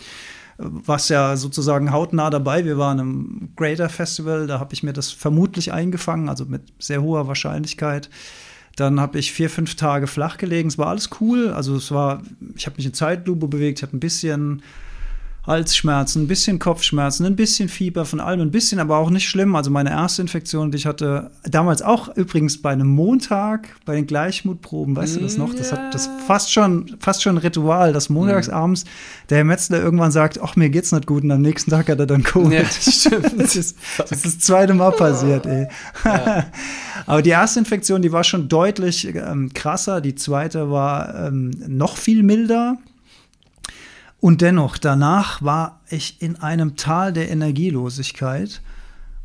[0.58, 2.66] was ja sozusagen hautnah dabei.
[2.66, 7.04] Wir waren im Greater Festival, da habe ich mir das vermutlich eingefangen, also mit sehr
[7.04, 8.10] hoher Wahrscheinlichkeit.
[8.76, 10.70] Dann habe ich vier, fünf Tage flach gelegen.
[10.70, 11.50] Es war alles cool.
[11.50, 12.24] Also es war,
[12.56, 14.64] ich habe mich in Zeitlupe bewegt, ich habe ein bisschen
[15.50, 19.56] Halsschmerzen, ein bisschen Kopfschmerzen, ein bisschen Fieber von allem, ein bisschen, aber auch nicht schlimm.
[19.56, 24.06] Also meine erste Infektion, die ich hatte, damals auch übrigens bei einem Montag, bei den
[24.06, 25.54] Gleichmutproben, weißt du das noch?
[25.54, 28.86] Das hat das fast schon, fast schon ein Ritual, dass montagsabends
[29.30, 32.00] der Herr Metzler irgendwann sagt, ach, mir geht's nicht gut und am nächsten Tag hat
[32.00, 32.54] er dann Covid.
[32.54, 33.40] Ja, das stimmt.
[33.40, 35.68] das, ist, das ist das zweite Mal passiert, ey.
[36.06, 36.46] Ja.
[37.08, 40.00] aber die erste Infektion, die war schon deutlich ähm, krasser.
[40.00, 42.78] Die zweite war ähm, noch viel milder.
[44.20, 48.62] Und dennoch, danach war ich in einem Tal der Energielosigkeit.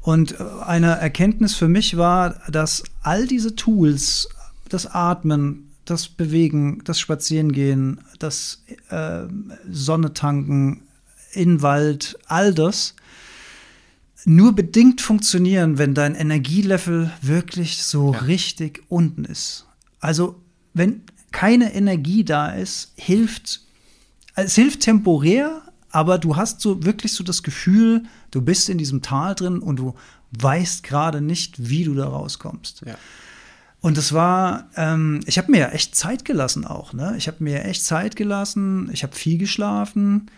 [0.00, 4.28] Und äh, eine Erkenntnis für mich war, dass all diese Tools,
[4.68, 9.22] das Atmen, das Bewegen, das Spazierengehen, das äh,
[9.70, 10.82] Sonne tanken,
[11.32, 12.94] in Wald, all das
[14.24, 18.20] nur bedingt funktionieren, wenn dein Energielevel wirklich so ja.
[18.20, 19.66] richtig unten ist.
[20.00, 20.40] Also
[20.72, 23.63] wenn keine Energie da ist, hilft
[24.34, 29.00] es hilft temporär, aber du hast so wirklich so das Gefühl, du bist in diesem
[29.00, 29.94] Tal drin und du
[30.32, 32.82] weißt gerade nicht, wie du da rauskommst.
[32.84, 32.96] Ja.
[33.80, 36.94] Und es war, ähm, ich habe mir ja echt Zeit gelassen auch.
[36.94, 37.14] Ne?
[37.18, 38.88] Ich habe mir echt Zeit gelassen.
[38.92, 40.30] Ich habe viel geschlafen.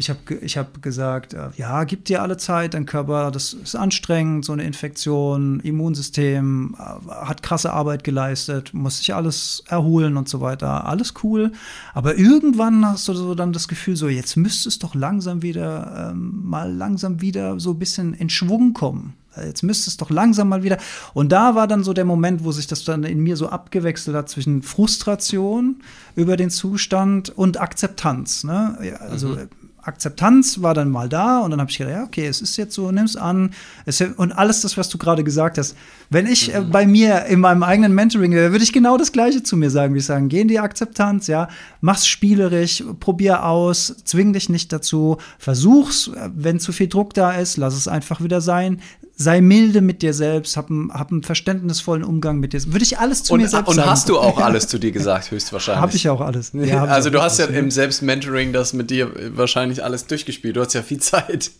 [0.00, 3.76] Ich habe ich hab gesagt, äh, ja, gib dir alle Zeit, dein Körper, das ist
[3.76, 10.26] anstrengend, so eine Infektion, Immunsystem, äh, hat krasse Arbeit geleistet, muss sich alles erholen und
[10.26, 10.86] so weiter.
[10.86, 11.52] Alles cool.
[11.92, 16.12] Aber irgendwann hast du so dann das Gefühl, so jetzt müsste es doch langsam wieder,
[16.12, 19.12] ähm, mal langsam wieder so ein bisschen in Schwung kommen.
[19.36, 20.78] Jetzt müsste es doch langsam mal wieder.
[21.14, 24.16] Und da war dann so der Moment, wo sich das dann in mir so abgewechselt
[24.16, 25.76] hat zwischen Frustration
[26.16, 28.44] über den Zustand und Akzeptanz.
[28.44, 28.98] Ne?
[28.98, 29.48] Also mhm.
[29.82, 32.74] Akzeptanz war dann mal da und dann habe ich gedacht, ja, okay, es ist jetzt
[32.74, 33.50] so, nimm es an.
[33.86, 35.76] Es, und alles das, was du gerade gesagt hast.
[36.08, 36.70] Wenn ich äh, mhm.
[36.70, 39.94] bei mir in meinem eigenen Mentoring wäre, würde ich genau das Gleiche zu mir sagen.
[39.94, 41.48] Wie ich sagen, geh in die Akzeptanz, ja,
[41.80, 47.32] mach's spielerisch, probier aus, zwing dich nicht dazu, versuch's, äh, wenn zu viel Druck da
[47.32, 48.80] ist, lass es einfach wieder sein
[49.20, 52.64] sei milde mit dir selbst, hab einen, hab einen verständnisvollen Umgang mit dir.
[52.72, 53.86] Würde ich alles zu und, mir selbst und sagen.
[53.86, 55.82] Und hast du auch alles zu dir gesagt, höchstwahrscheinlich?
[55.82, 56.52] Habe ich auch alles.
[56.54, 60.56] Ja, also du hast ja im Selbstmentoring das mit dir wahrscheinlich alles durchgespielt.
[60.56, 61.50] Du hast ja viel Zeit.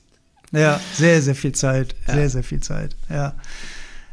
[0.53, 1.95] Ja, sehr, sehr viel Zeit.
[2.09, 2.15] Ja.
[2.15, 2.97] Sehr, sehr viel Zeit.
[3.11, 3.35] Ja.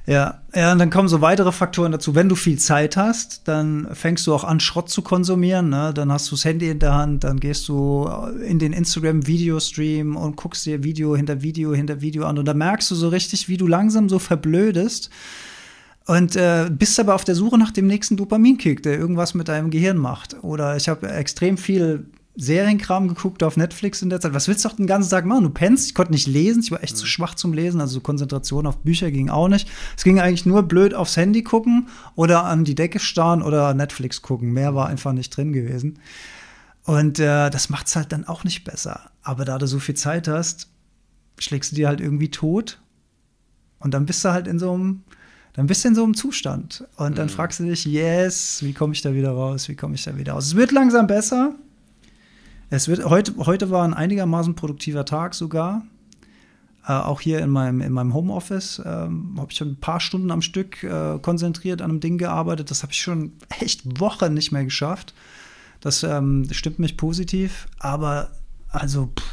[0.07, 2.15] Ja, ja, und dann kommen so weitere Faktoren dazu.
[2.15, 5.67] Wenn du viel Zeit hast, dann fängst du auch an, Schrott zu konsumieren.
[5.67, 5.93] Ne?
[5.93, 8.09] Dann hast du das Handy in der Hand, dann gehst du
[8.41, 12.39] in den Instagram-Videostream und guckst dir Video hinter Video hinter Video an.
[12.39, 15.09] Und da merkst du so richtig, wie du langsam so verblödest.
[16.05, 19.71] Und äh, bist aber auf der Suche nach dem nächsten Dopaminkick, der irgendwas mit deinem
[19.71, 20.41] Gehirn macht.
[20.41, 22.05] Oder ich habe extrem viel
[22.39, 24.33] Serienkram geguckt auf Netflix in der Zeit.
[24.33, 25.43] Was willst du doch den ganzen Tag machen?
[25.43, 26.99] Du pennst, ich konnte nicht lesen, ich war echt mhm.
[26.99, 29.67] zu schwach zum Lesen, also Konzentration auf Bücher ging auch nicht.
[29.97, 34.21] Es ging eigentlich nur blöd aufs Handy gucken oder an die Decke starren oder Netflix
[34.21, 34.53] gucken.
[34.53, 35.99] Mehr war einfach nicht drin gewesen.
[36.83, 39.11] Und äh, das macht es halt dann auch nicht besser.
[39.23, 40.69] Aber da du so viel Zeit hast,
[41.39, 42.79] schlägst du dir halt irgendwie tot.
[43.79, 45.03] Und dann bist du halt in so einem,
[45.53, 46.87] dann bist du in so einem Zustand.
[46.97, 47.31] Und dann mhm.
[47.31, 49.67] fragst du dich, yes, wie komme ich da wieder raus?
[49.69, 50.45] Wie komme ich da wieder raus?
[50.47, 51.55] Es wird langsam besser,
[52.69, 55.83] es wird, heute, heute war ein einigermaßen produktiver Tag sogar.
[56.87, 60.31] Äh, auch hier in meinem, in meinem Homeoffice ähm, habe ich schon ein paar Stunden
[60.31, 62.71] am Stück äh, konzentriert an einem Ding gearbeitet.
[62.71, 65.13] Das habe ich schon echt Wochen nicht mehr geschafft.
[65.81, 67.67] Das ähm, stimmt mich positiv.
[67.79, 68.31] Aber
[68.69, 69.23] also pff,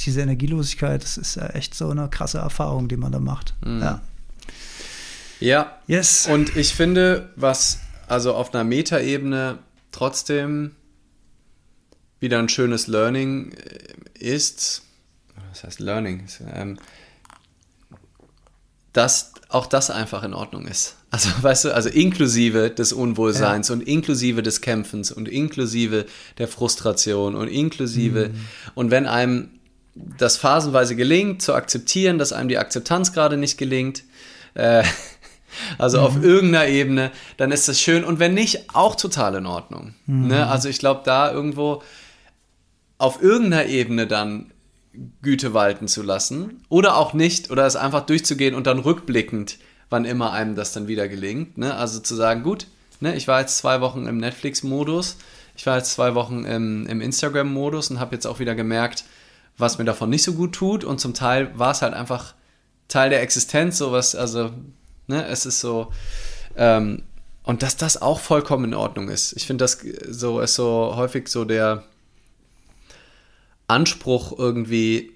[0.00, 3.54] diese Energielosigkeit, das ist ja echt so eine krasse Erfahrung, die man da macht.
[3.64, 3.80] Mhm.
[3.80, 4.00] Ja.
[5.40, 5.78] Ja.
[5.86, 6.26] Yes.
[6.26, 9.58] Und ich finde, was also auf einer Metaebene
[9.92, 10.72] trotzdem
[12.24, 14.82] wieder ein schönes Learning äh, ist,
[15.50, 16.78] was heißt Learning, ähm,
[18.92, 20.96] dass auch das einfach in Ordnung ist.
[21.10, 23.74] Also, weißt du, also inklusive des Unwohlseins ja.
[23.74, 26.06] und inklusive des Kämpfens und inklusive
[26.38, 28.46] der Frustration und inklusive, mhm.
[28.74, 29.50] und wenn einem
[29.94, 34.02] das phasenweise gelingt, zu akzeptieren, dass einem die Akzeptanz gerade nicht gelingt,
[34.54, 34.82] äh,
[35.78, 36.04] also mhm.
[36.04, 38.02] auf irgendeiner Ebene, dann ist das schön.
[38.02, 39.94] Und wenn nicht, auch total in Ordnung.
[40.06, 40.28] Mhm.
[40.28, 40.46] Ne?
[40.48, 41.82] Also ich glaube, da irgendwo
[43.04, 44.50] auf irgendeiner Ebene dann
[45.20, 49.58] Güte walten zu lassen oder auch nicht oder es einfach durchzugehen und dann rückblickend,
[49.90, 51.58] wann immer einem das dann wieder gelingt.
[51.58, 51.74] Ne?
[51.74, 52.66] Also zu sagen, gut,
[53.00, 55.18] ne, ich war jetzt zwei Wochen im Netflix-Modus,
[55.54, 59.04] ich war jetzt zwei Wochen im, im Instagram-Modus und habe jetzt auch wieder gemerkt,
[59.58, 62.32] was mir davon nicht so gut tut und zum Teil war es halt einfach
[62.88, 64.50] Teil der Existenz, sowas, also,
[65.08, 65.92] ne, es ist so,
[66.56, 67.02] ähm,
[67.42, 69.34] und dass das auch vollkommen in Ordnung ist.
[69.36, 71.84] Ich finde, das so ist so häufig so der,
[73.66, 75.12] Anspruch irgendwie,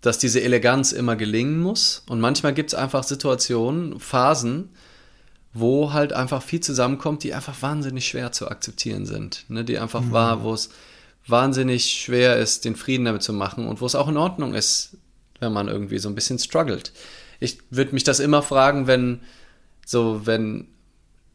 [0.00, 2.02] dass diese Eleganz immer gelingen muss.
[2.08, 4.70] Und manchmal gibt es einfach Situationen, Phasen,
[5.52, 9.44] wo halt einfach viel zusammenkommt, die einfach wahnsinnig schwer zu akzeptieren sind.
[9.48, 9.64] Ne?
[9.64, 10.12] Die einfach mhm.
[10.12, 10.70] war, wo es
[11.26, 14.96] wahnsinnig schwer ist, den Frieden damit zu machen und wo es auch in Ordnung ist,
[15.38, 16.92] wenn man irgendwie so ein bisschen struggelt.
[17.40, 19.20] Ich würde mich das immer fragen, wenn
[19.86, 20.68] so, wenn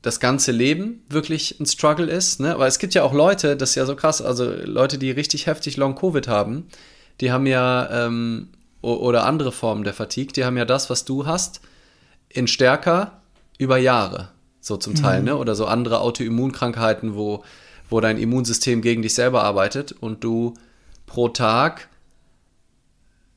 [0.06, 2.40] das ganze Leben wirklich ein Struggle ist.
[2.40, 2.54] Ne?
[2.54, 5.48] Aber es gibt ja auch Leute, das ist ja so krass, also Leute, die richtig
[5.48, 6.68] heftig Long-Covid haben,
[7.22, 8.50] die haben ja, ähm,
[8.84, 11.60] oder andere Formen der Fatigue, die haben ja das, was du hast,
[12.30, 13.20] in stärker
[13.58, 14.30] über Jahre,
[14.62, 15.26] so zum Teil, mhm.
[15.26, 15.38] ne?
[15.38, 17.44] Oder so andere Autoimmunkrankheiten, wo,
[17.90, 20.54] wo dein Immunsystem gegen dich selber arbeitet und du
[21.08, 21.90] pro Tag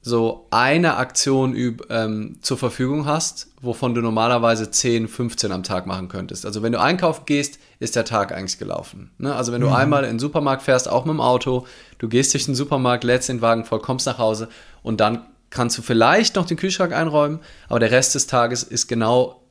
[0.00, 1.54] so eine Aktion
[1.90, 6.46] ähm, zur Verfügung hast, wovon du normalerweise 10, 15 am Tag machen könntest.
[6.46, 9.10] Also wenn du einkaufen gehst, ist der Tag eigentlich gelaufen.
[9.18, 9.34] Ne?
[9.34, 9.74] Also wenn du mhm.
[9.74, 11.66] einmal in den Supermarkt fährst, auch mit dem Auto,
[11.98, 14.48] du gehst durch den Supermarkt, lädst den Wagen voll, kommst nach Hause
[14.82, 18.86] und dann kannst du vielleicht noch den Kühlschrank einräumen, aber der Rest des Tages ist
[18.86, 19.42] genau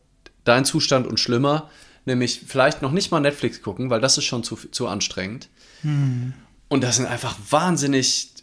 [0.43, 1.69] dein Zustand und schlimmer,
[2.05, 5.49] nämlich vielleicht noch nicht mal Netflix gucken, weil das ist schon zu, zu anstrengend.
[5.83, 6.33] Mhm.
[6.69, 8.33] Und das sind einfach wahnsinnig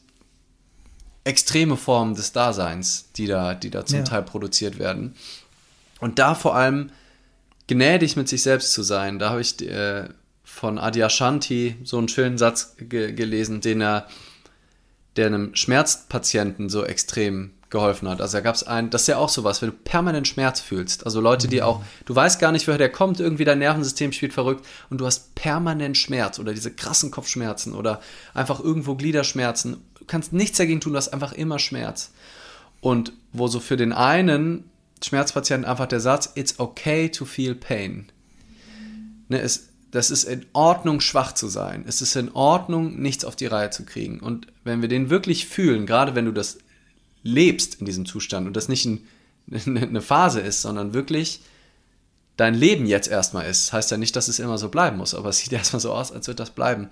[1.24, 4.04] extreme Formen des Daseins, die da, die da zum ja.
[4.04, 5.14] Teil produziert werden.
[6.00, 6.90] Und da vor allem
[7.66, 9.18] gnädig mit sich selbst zu sein.
[9.18, 10.08] Da habe ich äh,
[10.44, 14.06] von Adyashanti so einen schönen Satz ge gelesen, den er,
[15.16, 18.20] der einem Schmerzpatienten so extrem geholfen hat.
[18.20, 21.04] Also da gab es einen, das ist ja auch sowas, wenn du permanent Schmerz fühlst.
[21.04, 24.32] Also Leute, die auch, du weißt gar nicht, woher der kommt, irgendwie dein Nervensystem spielt
[24.32, 28.00] verrückt und du hast permanent Schmerz oder diese krassen Kopfschmerzen oder
[28.32, 29.78] einfach irgendwo Gliederschmerzen.
[30.04, 32.10] Du kannst nichts dagegen tun, du hast einfach immer Schmerz.
[32.82, 34.64] Und wo so für den einen
[35.02, 38.06] Schmerzpatienten einfach der Satz, it's okay to feel pain.
[39.28, 41.84] Ne, es, das ist in Ordnung, schwach zu sein.
[41.88, 44.20] Es ist in Ordnung, nichts auf die Reihe zu kriegen.
[44.20, 46.58] Und wenn wir den wirklich fühlen, gerade wenn du das
[47.22, 49.06] lebst in diesem Zustand und das nicht ein,
[49.66, 51.40] eine Phase ist, sondern wirklich
[52.36, 55.30] dein Leben jetzt erstmal ist, heißt ja nicht, dass es immer so bleiben muss, aber
[55.30, 56.90] es sieht erstmal so aus, als würde das bleiben.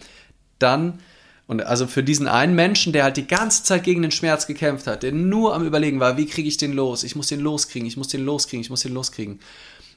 [0.58, 1.00] Dann,
[1.46, 4.86] und also für diesen einen Menschen, der halt die ganze Zeit gegen den Schmerz gekämpft
[4.86, 7.02] hat, der nur am Überlegen war, wie kriege ich den los?
[7.04, 9.40] Ich muss den loskriegen, ich muss den loskriegen, ich muss den loskriegen.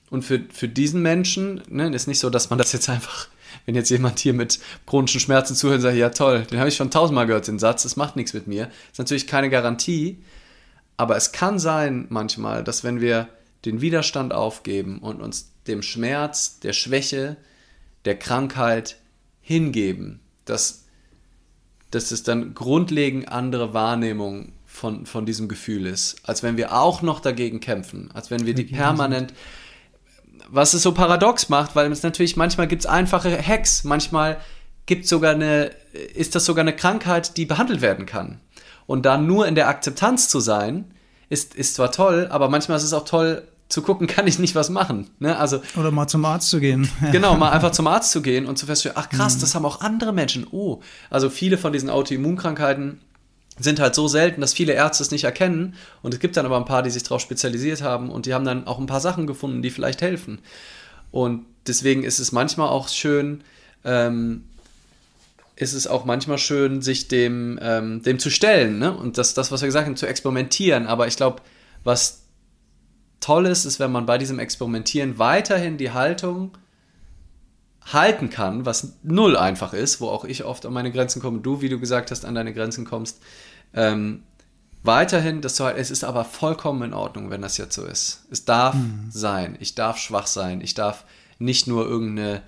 [0.10, 3.27] Und für, für diesen Menschen, ne, ist nicht so, dass man das jetzt einfach,
[3.65, 6.75] wenn jetzt jemand hier mit chronischen Schmerzen zuhört und sagt, ja toll, den habe ich
[6.75, 8.69] schon tausendmal gehört, den Satz, das macht nichts mit mir.
[8.91, 10.19] Ist natürlich keine Garantie,
[10.97, 13.27] aber es kann sein manchmal, dass wenn wir
[13.65, 17.38] den Widerstand aufgeben und uns dem Schmerz, der Schwäche,
[18.05, 18.97] der Krankheit
[19.41, 20.84] hingeben, dass,
[21.91, 27.01] dass es dann grundlegend andere Wahrnehmung von, von diesem Gefühl ist, als wenn wir auch
[27.01, 29.33] noch dagegen kämpfen, als wenn wir die permanent,
[30.49, 34.37] was es so paradox macht, weil es natürlich, manchmal gibt es einfache Hacks, manchmal
[34.85, 35.71] gibt sogar eine,
[36.13, 38.39] ist das sogar eine Krankheit, die behandelt werden kann.
[38.85, 40.91] Und da nur in der Akzeptanz zu sein,
[41.29, 44.56] ist, ist zwar toll, aber manchmal ist es auch toll zu gucken, kann ich nicht
[44.56, 45.10] was machen.
[45.19, 45.38] Ne?
[45.38, 46.89] Also, Oder mal zum Arzt zu gehen.
[47.12, 49.41] genau, mal einfach zum Arzt zu gehen und zu feststellen, ach krass, mhm.
[49.41, 50.45] das haben auch andere Menschen.
[50.51, 53.01] Oh, also viele von diesen Autoimmunkrankheiten
[53.58, 55.75] sind halt so selten, dass viele Ärzte es nicht erkennen.
[56.01, 58.45] Und es gibt dann aber ein paar, die sich darauf spezialisiert haben und die haben
[58.45, 60.39] dann auch ein paar Sachen gefunden, die vielleicht helfen.
[61.12, 63.41] Und deswegen ist es manchmal auch schön,
[63.86, 64.43] ähm,
[65.56, 68.78] ist es auch manchmal schön, sich dem, ähm, dem zu stellen.
[68.78, 68.95] Ne?
[68.95, 70.86] Und das, das, was wir gesagt haben, zu experimentieren.
[70.86, 71.41] Aber ich glaube,
[71.86, 72.24] was
[73.19, 76.58] toll ist, ist, wenn man bei diesem Experimentieren weiterhin die Haltung
[77.91, 81.62] halten kann, was null einfach ist, wo auch ich oft an meine Grenzen komme, du,
[81.62, 83.21] wie du gesagt hast, an deine Grenzen kommst.
[83.73, 84.23] Ähm,
[84.84, 88.25] weiterhin, das zu halten, es ist aber vollkommen in Ordnung, wenn das jetzt so ist.
[88.32, 89.10] Es darf mhm.
[89.10, 89.58] sein.
[89.60, 90.62] Ich darf schwach sein.
[90.62, 91.06] Ich darf
[91.38, 92.41] nicht nur irgendeine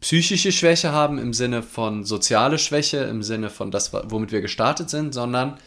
[0.00, 4.90] psychische Schwäche haben im Sinne von soziale Schwäche, im Sinne von das, womit wir gestartet
[4.90, 5.58] sind, sondern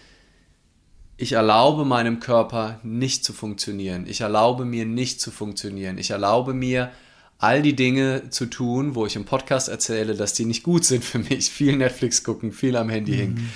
[1.17, 4.05] ich erlaube meinem Körper nicht zu funktionieren.
[4.07, 5.97] Ich erlaube mir nicht zu funktionieren.
[5.97, 6.91] Ich erlaube mir
[7.39, 11.03] all die Dinge zu tun, wo ich im Podcast erzähle, dass die nicht gut sind
[11.03, 11.49] für mich.
[11.51, 13.17] Viel Netflix gucken, viel am Handy mhm.
[13.17, 13.53] hängen.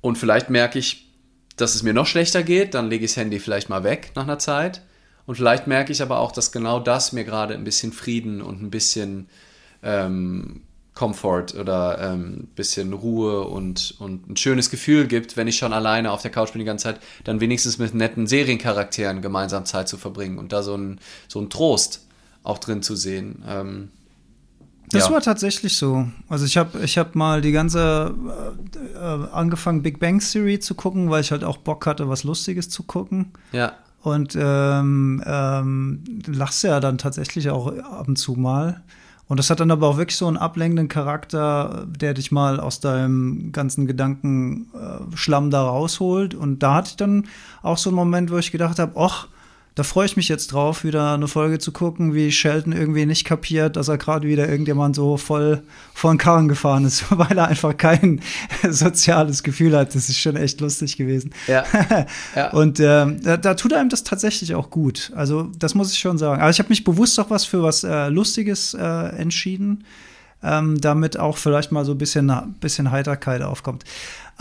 [0.00, 1.08] Und vielleicht merke ich,
[1.56, 4.24] dass es mir noch schlechter geht, dann lege ich das Handy vielleicht mal weg nach
[4.24, 4.82] einer Zeit.
[5.26, 8.62] Und vielleicht merke ich aber auch, dass genau das mir gerade ein bisschen Frieden und
[8.62, 9.28] ein bisschen
[9.82, 10.62] ähm,
[11.02, 15.72] Comfort oder ein ähm, bisschen Ruhe und, und ein schönes Gefühl gibt, wenn ich schon
[15.72, 19.88] alleine auf der Couch bin die ganze Zeit, dann wenigstens mit netten Seriencharakteren gemeinsam Zeit
[19.88, 22.06] zu verbringen und da so ein, so ein Trost
[22.44, 23.42] auch drin zu sehen.
[23.48, 23.88] Ähm,
[24.90, 25.14] das ja.
[25.14, 26.06] war tatsächlich so.
[26.28, 28.14] Also ich habe ich hab mal die ganze
[28.76, 32.22] äh, äh, angefangen Big Bang Theory zu gucken, weil ich halt auch Bock hatte, was
[32.22, 33.32] Lustiges zu gucken.
[33.50, 33.72] Ja.
[34.02, 38.82] Und ähm, ähm, lachst ja dann tatsächlich auch ab und zu mal.
[39.28, 42.80] Und das hat dann aber auch wirklich so einen ablenkenden Charakter, der dich mal aus
[42.80, 46.34] deinem ganzen Gedankenschlamm da rausholt.
[46.34, 47.26] Und da hatte ich dann
[47.62, 49.28] auch so einen Moment, wo ich gedacht habe, ach,
[49.74, 53.24] da freue ich mich jetzt drauf, wieder eine Folge zu gucken, wie Sheldon irgendwie nicht
[53.24, 55.62] kapiert, dass er gerade wieder irgendjemand so voll
[55.94, 58.20] vor den Karren gefahren ist, weil er einfach kein
[58.68, 59.94] soziales Gefühl hat.
[59.94, 61.32] Das ist schon echt lustig gewesen.
[61.46, 61.64] Ja.
[62.36, 62.50] ja.
[62.50, 65.10] Und äh, da, da, tut einem das tatsächlich auch gut.
[65.16, 66.42] Also, das muss ich schon sagen.
[66.42, 69.84] Aber ich habe mich bewusst auch was für was äh, Lustiges äh, entschieden.
[70.44, 73.84] Ähm, damit auch vielleicht mal so ein bisschen, bisschen Heiterkeit aufkommt.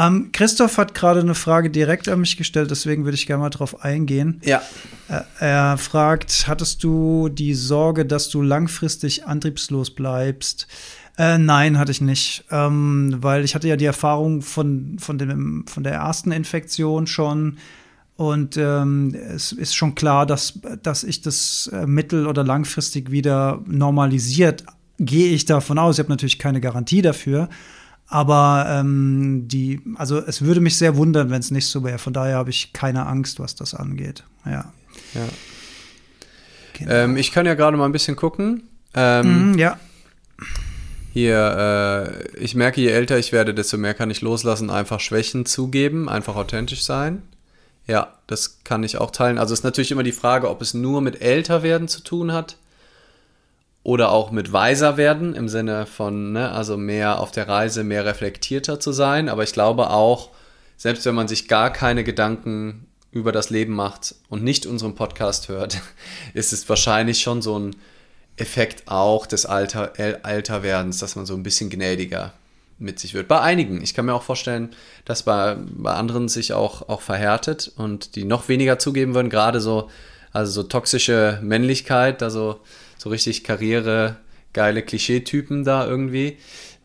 [0.02, 3.50] Ähm, Christoph hat gerade eine Frage direkt an mich gestellt, deswegen würde ich gerne mal
[3.50, 4.42] drauf eingehen.
[4.44, 4.62] Ja.
[5.10, 10.68] Äh, er fragt: Hattest du die Sorge, dass du langfristig antriebslos bleibst?
[11.18, 15.66] Äh, nein, hatte ich nicht, ähm, weil ich hatte ja die Erfahrung von, von, dem,
[15.68, 17.58] von der ersten Infektion schon.
[18.16, 23.62] Und ähm, es ist schon klar, dass, dass ich das äh, mittel- oder langfristig wieder
[23.66, 24.64] normalisiert,
[25.00, 25.96] gehe ich davon aus.
[25.96, 27.50] Ich habe natürlich keine Garantie dafür.
[28.12, 31.98] Aber ähm, die, also es würde mich sehr wundern, wenn es nicht so wäre.
[31.98, 34.26] Von daher habe ich keine Angst, was das angeht.
[34.46, 34.74] Ja.
[35.14, 35.30] ja.
[36.74, 36.92] Genau.
[36.92, 38.64] Ähm, ich kann ja gerade mal ein bisschen gucken.
[38.96, 39.80] Ähm, mm, ja.
[41.14, 45.46] Hier, äh, ich merke, je älter ich werde, desto mehr kann ich loslassen, einfach Schwächen
[45.46, 47.22] zugeben, einfach authentisch sein.
[47.88, 49.38] Ja, das kann ich auch teilen.
[49.38, 52.58] Also es ist natürlich immer die Frage, ob es nur mit Älterwerden zu tun hat
[53.84, 58.06] oder auch mit weiser werden im Sinne von, ne, also mehr auf der Reise, mehr
[58.06, 59.28] reflektierter zu sein.
[59.28, 60.30] Aber ich glaube auch,
[60.78, 65.50] selbst wenn man sich gar keine Gedanken über das Leben macht und nicht unseren Podcast
[65.50, 65.82] hört,
[66.34, 67.76] ist es wahrscheinlich schon so ein
[68.38, 72.34] Effekt auch des Alter, Alterwerdens, dass man so ein bisschen gnädiger
[72.78, 73.28] mit sich wird.
[73.28, 73.84] Bei einigen.
[73.84, 74.70] Ich kann mir auch vorstellen,
[75.06, 79.60] dass bei, bei anderen sich auch, auch verhärtet und die noch weniger zugeben würden, gerade
[79.60, 79.90] so,
[80.34, 82.62] also so toxische Männlichkeit, also
[82.98, 84.18] so richtig Karriere,
[84.54, 86.38] geile Klischeetypen da irgendwie,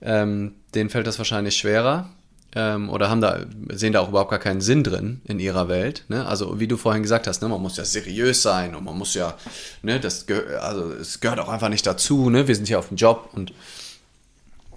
[0.03, 2.09] ähm, denen fällt das wahrscheinlich schwerer
[2.57, 3.41] ähm, oder haben da,
[3.73, 6.05] sehen da auch überhaupt gar keinen Sinn drin in ihrer Welt.
[6.09, 6.27] Ne?
[6.27, 9.15] Also wie du vorhin gesagt hast, ne, man muss ja seriös sein und man muss
[9.15, 9.35] ja,
[9.83, 10.27] ne, das
[10.61, 12.49] also es gehört auch einfach nicht dazu, ne?
[12.49, 13.53] Wir sind hier auf dem Job und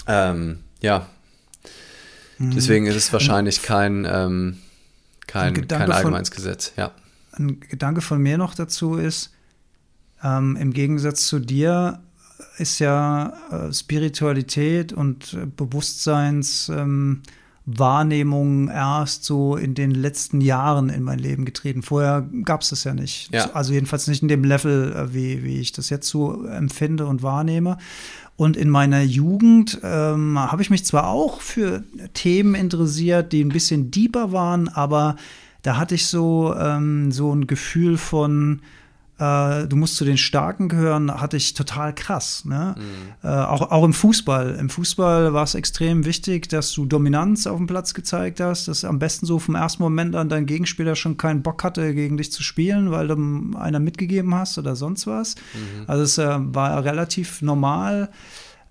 [0.08, 1.08] ähm, ja.
[2.38, 2.56] Mhm.
[2.56, 4.60] Deswegen ist es wahrscheinlich kein, ähm,
[5.26, 6.92] kein, kein allgemeines von, Gesetz, ja.
[7.40, 9.34] Ein Gedanke von mir noch dazu ist,
[10.24, 12.02] ähm, im Gegensatz zu dir
[12.58, 17.22] ist ja äh, Spiritualität und äh, Bewusstseins ähm,
[18.72, 21.84] erst so in den letzten Jahren in mein Leben getreten.
[21.84, 23.34] Vorher gab es das ja nicht.
[23.34, 23.52] Ja.
[23.52, 27.24] Also jedenfalls nicht in dem Level, äh, wie, wie ich das jetzt so empfinde und
[27.24, 27.78] wahrnehme.
[28.36, 31.84] Und in meiner Jugend ähm, habe ich mich zwar auch für
[32.14, 35.18] Themen interessiert, die ein bisschen deeper waren, aber
[35.62, 38.62] da hatte ich so, ähm, so ein Gefühl von,
[39.20, 42.46] äh, du musst zu den Starken gehören, hatte ich total krass.
[42.46, 42.76] Ne?
[42.78, 43.30] Mhm.
[43.30, 44.56] Äh, auch, auch im Fußball.
[44.56, 48.86] Im Fußball war es extrem wichtig, dass du Dominanz auf dem Platz gezeigt hast, dass
[48.86, 52.32] am besten so vom ersten Moment an dein Gegenspieler schon keinen Bock hatte, gegen dich
[52.32, 55.36] zu spielen, weil du einer mitgegeben hast oder sonst was.
[55.54, 55.84] Mhm.
[55.88, 58.10] Also es äh, war relativ normal.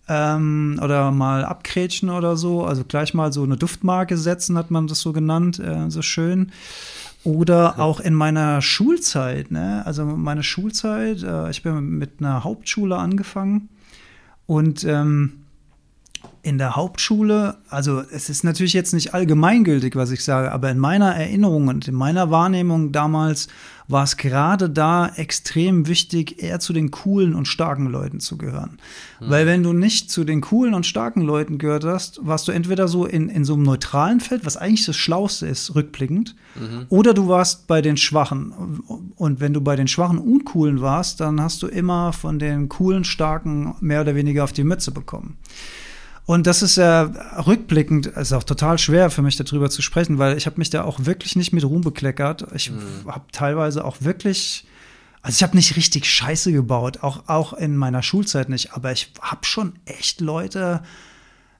[0.08, 4.86] Ähm, oder mal abkrätschen oder so, also gleich mal so eine Duftmarke setzen, hat man
[4.86, 6.52] das so genannt, äh, so schön.
[7.24, 9.82] Oder auch in meiner Schulzeit, ne?
[9.84, 13.68] also meine Schulzeit, äh, ich bin mit einer Hauptschule angefangen
[14.46, 15.44] und ähm,
[16.42, 20.78] in der Hauptschule, also es ist natürlich jetzt nicht allgemeingültig, was ich sage, aber in
[20.78, 23.48] meiner Erinnerung und in meiner Wahrnehmung damals
[23.88, 28.78] war es gerade da extrem wichtig, eher zu den coolen und starken Leuten zu gehören.
[29.18, 29.30] Mhm.
[29.30, 32.86] Weil wenn du nicht zu den coolen und starken Leuten gehört hast, warst du entweder
[32.86, 36.86] so in, in so einem neutralen Feld, was eigentlich das Schlauste ist, rückblickend, mhm.
[36.90, 38.52] oder du warst bei den Schwachen.
[39.16, 43.04] Und wenn du bei den Schwachen Uncoolen warst, dann hast du immer von den coolen,
[43.04, 45.38] starken mehr oder weniger auf die Mütze bekommen.
[46.28, 47.04] Und das ist ja
[47.46, 50.84] rückblickend, ist auch total schwer für mich darüber zu sprechen, weil ich habe mich da
[50.84, 52.44] auch wirklich nicht mit Ruhm bekleckert.
[52.54, 53.10] Ich mhm.
[53.10, 54.66] habe teilweise auch wirklich,
[55.22, 59.10] also ich habe nicht richtig Scheiße gebaut, auch, auch in meiner Schulzeit nicht, aber ich
[59.22, 60.82] habe schon echt Leute,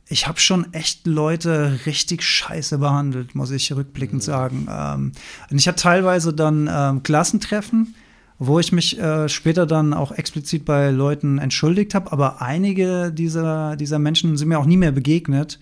[0.07, 4.27] ich habe schon echt Leute richtig scheiße behandelt, muss ich rückblickend mhm.
[4.27, 4.69] sagen.
[4.71, 5.12] Ähm,
[5.51, 7.95] und ich hatte teilweise dann ähm, Klassentreffen,
[8.39, 13.76] wo ich mich äh, später dann auch explizit bei Leuten entschuldigt habe, aber einige dieser,
[13.76, 15.59] dieser Menschen sind mir auch nie mehr begegnet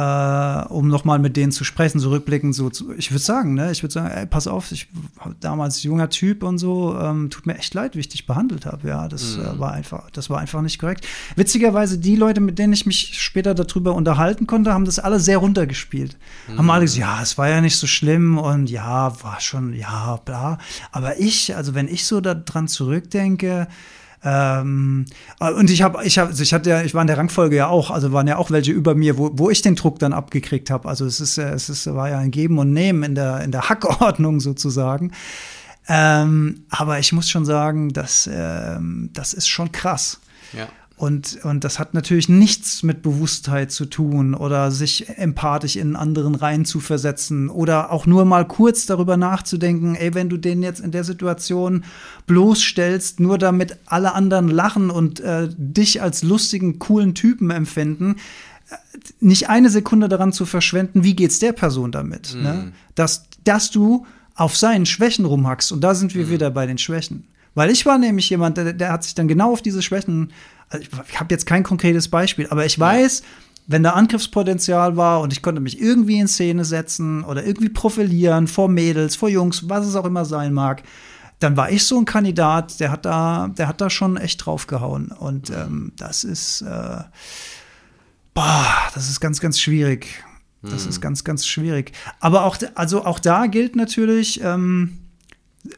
[0.00, 3.70] äh, um nochmal mit denen zu sprechen, so rückblickend, so zu, ich würde sagen, ne,
[3.70, 7.46] ich würde sagen, ey, pass auf, ich war damals junger Typ und so, ähm, tut
[7.46, 9.44] mir echt leid, wie ich dich behandelt habe, ja, das mhm.
[9.44, 11.06] äh, war einfach, das war einfach nicht korrekt.
[11.36, 15.38] Witzigerweise, die Leute, mit denen ich mich später darüber unterhalten konnte, haben das alle sehr
[15.38, 16.16] runtergespielt.
[16.48, 16.58] Mhm.
[16.58, 20.16] Haben alle gesagt, ja, es war ja nicht so schlimm und ja, war schon, ja,
[20.24, 20.58] bla.
[20.92, 23.68] Aber ich, also wenn ich so daran zurückdenke,
[24.22, 25.06] ähm,
[25.38, 27.68] und ich habe, ich habe, also ich hatte ja, ich war in der Rangfolge ja
[27.68, 30.70] auch, also waren ja auch welche über mir, wo, wo ich den Druck dann abgekriegt
[30.70, 30.88] habe.
[30.88, 33.68] Also es ist, es ist, war ja ein Geben und Nehmen in der, in der
[33.68, 35.12] Hackordnung sozusagen.
[35.88, 40.20] Ähm, aber ich muss schon sagen, das, ähm, das ist schon krass.
[40.52, 40.68] Ja.
[41.00, 46.34] Und, und das hat natürlich nichts mit Bewusstheit zu tun oder sich empathisch in anderen
[46.34, 50.78] rein zu versetzen oder auch nur mal kurz darüber nachzudenken, ey, wenn du den jetzt
[50.78, 51.84] in der Situation
[52.26, 58.16] bloßstellst, nur damit alle anderen lachen und äh, dich als lustigen, coolen Typen empfinden,
[58.68, 58.76] äh,
[59.20, 62.34] nicht eine Sekunde daran zu verschwenden, wie geht's der Person damit?
[62.34, 62.42] Mhm.
[62.42, 62.72] Ne?
[62.94, 65.72] Dass, dass du auf seinen Schwächen rumhackst.
[65.72, 66.30] Und da sind wir mhm.
[66.30, 67.24] wieder bei den Schwächen.
[67.54, 70.30] Weil ich war nämlich jemand, der, der hat sich dann genau auf diese Schwächen
[70.70, 73.22] also ich habe jetzt kein konkretes Beispiel, aber ich weiß,
[73.66, 78.46] wenn da Angriffspotenzial war und ich konnte mich irgendwie in Szene setzen oder irgendwie profilieren
[78.48, 80.82] vor Mädels, vor Jungs, was es auch immer sein mag,
[81.38, 85.08] dann war ich so ein Kandidat, der hat da, der hat da schon echt draufgehauen.
[85.08, 87.02] Und ähm, das ist, äh,
[88.34, 90.22] boah, das ist ganz, ganz schwierig.
[90.62, 90.90] Das hm.
[90.90, 91.92] ist ganz, ganz schwierig.
[92.20, 94.98] Aber auch, also auch da gilt natürlich, ähm,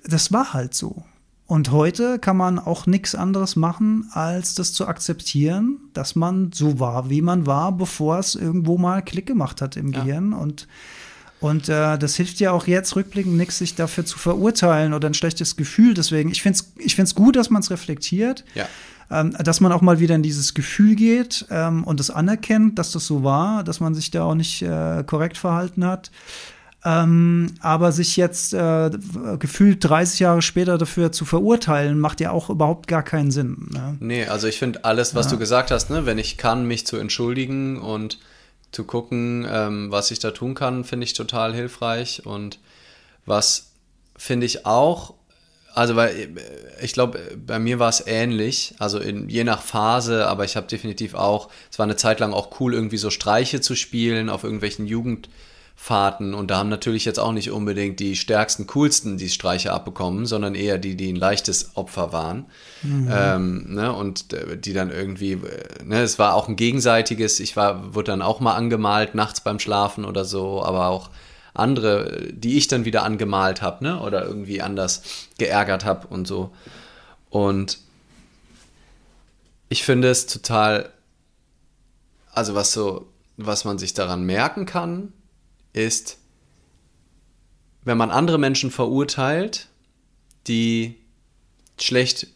[0.04, 1.04] das war halt so.
[1.52, 6.80] Und heute kann man auch nichts anderes machen, als das zu akzeptieren, dass man so
[6.80, 10.00] war, wie man war, bevor es irgendwo mal Klick gemacht hat im ja.
[10.00, 10.32] Gehirn.
[10.32, 10.66] Und,
[11.40, 15.12] Und äh, das hilft ja auch jetzt rückblickend nichts, sich dafür zu verurteilen oder ein
[15.12, 15.92] schlechtes Gefühl.
[15.92, 18.46] Deswegen, ich finde es ich find's gut, dass man es reflektiert.
[18.54, 18.66] Ja.
[19.10, 22.92] Ähm, dass man auch mal wieder in dieses Gefühl geht ähm, und das anerkennt, dass
[22.92, 26.10] das so war, dass man sich da auch nicht äh, korrekt verhalten hat.
[26.84, 28.90] Ähm, aber sich jetzt äh,
[29.38, 33.68] gefühlt 30 Jahre später dafür zu verurteilen, macht ja auch überhaupt gar keinen Sinn.
[33.70, 33.96] Ne?
[34.00, 35.32] Nee, also ich finde alles, was ja.
[35.32, 38.18] du gesagt hast, ne, wenn ich kann, mich zu entschuldigen und
[38.72, 42.26] zu gucken, ähm, was ich da tun kann, finde ich total hilfreich.
[42.26, 42.58] Und
[43.26, 43.70] was
[44.16, 45.14] finde ich auch,
[45.74, 46.28] also weil äh,
[46.82, 50.66] ich glaube, bei mir war es ähnlich, also in, je nach Phase, aber ich habe
[50.66, 54.42] definitiv auch, es war eine Zeit lang auch cool, irgendwie so Streiche zu spielen auf
[54.42, 55.28] irgendwelchen Jugend-
[55.74, 60.26] Fahrten und da haben natürlich jetzt auch nicht unbedingt die stärksten, coolsten die Streiche abbekommen,
[60.26, 62.46] sondern eher die, die ein leichtes Opfer waren.
[62.82, 63.10] Mhm.
[63.12, 67.56] Ähm, ne, und äh, die dann irgendwie, äh, ne, es war auch ein gegenseitiges, ich
[67.56, 71.10] war, wurde dann auch mal angemalt nachts beim Schlafen oder so, aber auch
[71.54, 75.02] andere, die ich dann wieder angemalt habe, ne, oder irgendwie anders
[75.38, 76.52] geärgert habe und so.
[77.28, 77.78] Und
[79.68, 80.90] ich finde es total,
[82.32, 85.12] also was so, was man sich daran merken kann,
[85.72, 86.18] ist,
[87.84, 89.68] wenn man andere Menschen verurteilt,
[90.46, 90.96] die
[91.80, 92.28] schlecht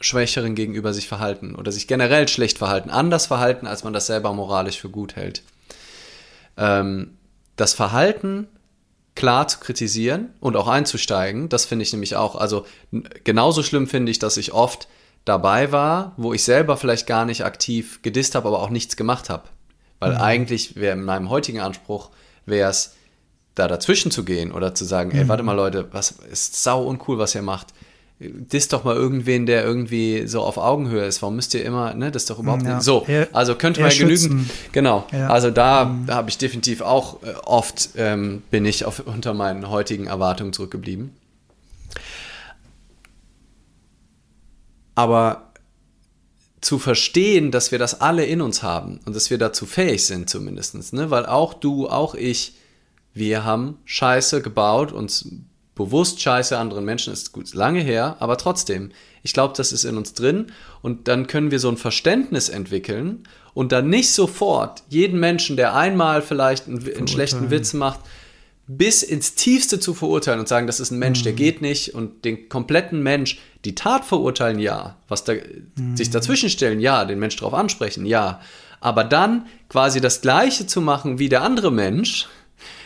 [0.00, 4.32] Schwächeren gegenüber sich verhalten oder sich generell schlecht verhalten, anders verhalten, als man das selber
[4.32, 5.42] moralisch für gut hält.
[6.56, 7.16] Ähm,
[7.56, 8.48] das Verhalten
[9.14, 12.66] klar zu kritisieren und auch einzusteigen, das finde ich nämlich auch, also
[13.22, 14.88] genauso schlimm finde ich, dass ich oft
[15.24, 19.30] dabei war, wo ich selber vielleicht gar nicht aktiv gedisst habe, aber auch nichts gemacht
[19.30, 19.44] habe.
[20.00, 20.20] Weil mhm.
[20.20, 22.10] eigentlich wäre in meinem heutigen Anspruch
[22.46, 22.94] wäre es,
[23.54, 25.28] da dazwischen zu gehen oder zu sagen, ey, mhm.
[25.28, 27.68] warte mal Leute, was ist sau uncool, was ihr macht.
[28.18, 31.20] Dis doch mal irgendwen, der irgendwie so auf Augenhöhe ist.
[31.20, 32.76] Warum müsst ihr immer, ne, das ist doch überhaupt ja.
[32.76, 33.06] nicht so.
[33.32, 35.06] Also könnte man genügend, genau.
[35.12, 35.28] Ja.
[35.28, 36.10] Also da mhm.
[36.10, 41.10] habe ich definitiv auch äh, oft ähm, bin ich auf, unter meinen heutigen Erwartungen zurückgeblieben.
[44.94, 45.50] Aber
[46.64, 50.30] zu verstehen, dass wir das alle in uns haben und dass wir dazu fähig sind
[50.30, 51.10] zumindest, ne?
[51.10, 52.54] weil auch du, auch ich,
[53.12, 55.28] wir haben Scheiße gebaut, uns
[55.74, 58.92] bewusst Scheiße anderen Menschen, ist gut lange her, aber trotzdem,
[59.22, 60.46] ich glaube, das ist in uns drin
[60.80, 65.74] und dann können wir so ein Verständnis entwickeln und dann nicht sofort jeden Menschen, der
[65.74, 68.00] einmal vielleicht einen, einen schlechten Witz macht,
[68.66, 71.24] bis ins Tiefste zu verurteilen und sagen, das ist ein Mensch, mhm.
[71.24, 75.96] der geht nicht und den kompletten Mensch, die Tat verurteilen, ja, was da, mhm.
[75.96, 78.40] sich dazwischen stellen, ja, den Mensch darauf ansprechen, ja,
[78.80, 82.26] aber dann quasi das Gleiche zu machen wie der andere Mensch,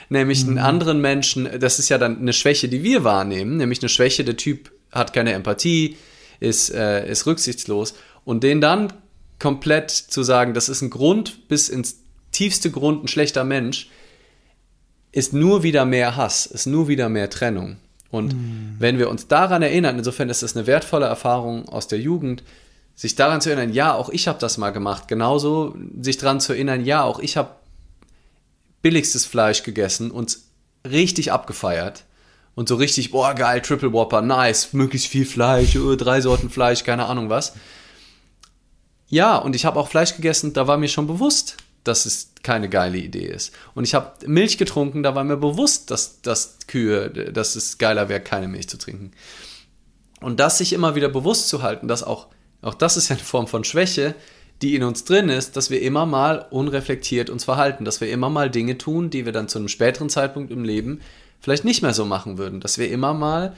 [0.08, 0.50] nämlich mhm.
[0.50, 4.24] einen anderen Menschen, das ist ja dann eine Schwäche, die wir wahrnehmen, nämlich eine Schwäche,
[4.24, 5.96] der Typ hat keine Empathie,
[6.40, 8.92] ist, äh, ist rücksichtslos und den dann
[9.38, 12.00] komplett zu sagen, das ist ein Grund bis ins
[12.32, 13.90] tiefste Grund ein schlechter Mensch,
[15.12, 17.76] ist nur wieder mehr Hass, ist nur wieder mehr Trennung.
[18.10, 18.76] Und mm.
[18.78, 22.42] wenn wir uns daran erinnern, insofern ist es eine wertvolle Erfahrung aus der Jugend,
[22.94, 25.06] sich daran zu erinnern, ja, auch ich habe das mal gemacht.
[25.06, 27.50] Genauso sich daran zu erinnern, ja, auch ich habe
[28.82, 30.38] billigstes Fleisch gegessen und
[30.88, 32.04] richtig abgefeiert.
[32.54, 36.82] Und so richtig, boah, geil, Triple Whopper, nice, möglichst viel Fleisch, oh, drei Sorten Fleisch,
[36.82, 37.52] keine Ahnung was.
[39.08, 41.56] Ja, und ich habe auch Fleisch gegessen, da war mir schon bewusst,
[41.88, 43.52] dass es keine geile Idee ist.
[43.74, 48.08] Und ich habe Milch getrunken, da war mir bewusst, dass, dass Kühe, dass es geiler
[48.08, 49.10] wäre, keine Milch zu trinken.
[50.20, 52.28] Und das sich immer wieder bewusst zu halten, dass auch,
[52.62, 54.14] auch das ist ja eine Form von Schwäche,
[54.62, 58.28] die in uns drin ist, dass wir immer mal unreflektiert uns verhalten, dass wir immer
[58.28, 61.00] mal Dinge tun, die wir dann zu einem späteren Zeitpunkt im Leben
[61.40, 63.54] vielleicht nicht mehr so machen würden, dass wir immer mal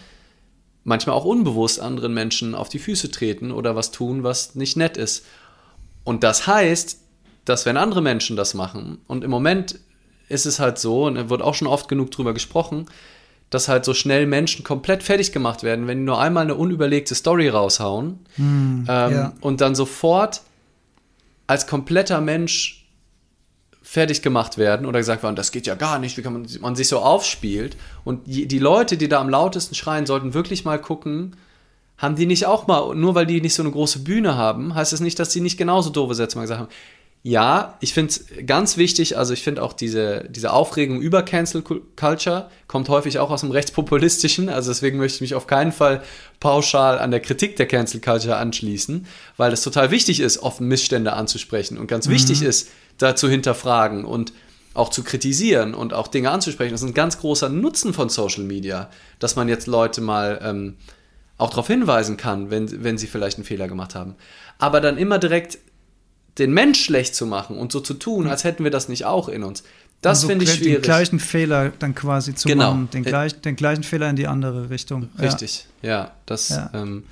[0.84, 4.96] manchmal auch unbewusst anderen Menschen auf die Füße treten oder was tun, was nicht nett
[4.96, 5.24] ist.
[6.04, 6.98] Und das heißt,
[7.44, 9.78] dass wenn andere Menschen das machen, und im Moment
[10.28, 12.86] ist es halt so, und es wird auch schon oft genug drüber gesprochen,
[13.50, 17.16] dass halt so schnell Menschen komplett fertig gemacht werden, wenn die nur einmal eine unüberlegte
[17.16, 19.32] Story raushauen hm, ähm, ja.
[19.40, 20.42] und dann sofort
[21.48, 22.86] als kompletter Mensch
[23.82, 26.76] fertig gemacht werden oder gesagt werden, das geht ja gar nicht, wie kann man, man
[26.76, 27.76] sich so aufspielt.
[28.04, 31.34] Und die Leute, die da am lautesten schreien, sollten wirklich mal gucken,
[31.98, 34.92] haben die nicht auch mal, nur weil die nicht so eine große Bühne haben, heißt
[34.92, 36.70] es das nicht, dass die nicht genauso doofe Sätze mal gesagt haben.
[37.22, 41.62] Ja, ich finde es ganz wichtig, also ich finde auch diese, diese Aufregung über Cancel
[41.62, 46.02] Culture kommt häufig auch aus dem Rechtspopulistischen, also deswegen möchte ich mich auf keinen Fall
[46.40, 49.06] pauschal an der Kritik der Cancel Culture anschließen,
[49.36, 52.12] weil es total wichtig ist, offen Missstände anzusprechen und ganz mhm.
[52.12, 54.32] wichtig ist, da zu hinterfragen und
[54.72, 56.72] auch zu kritisieren und auch Dinge anzusprechen.
[56.72, 60.76] Das ist ein ganz großer Nutzen von Social Media, dass man jetzt Leute mal ähm,
[61.36, 64.14] auch darauf hinweisen kann, wenn, wenn sie vielleicht einen Fehler gemacht haben.
[64.58, 65.58] Aber dann immer direkt
[66.40, 69.28] den Mensch schlecht zu machen und so zu tun, als hätten wir das nicht auch
[69.28, 69.62] in uns,
[70.02, 70.74] Das finde ich schwierig.
[70.76, 72.72] Den gleichen Fehler dann quasi zu Genau.
[72.72, 72.88] machen.
[72.92, 75.10] Den, Äh, gleich, den gleichen Fehler in die andere Richtung.
[75.20, 76.10] Richtig, ja.
[76.26, 76.70] das Ja.
[76.74, 77.04] Ähm,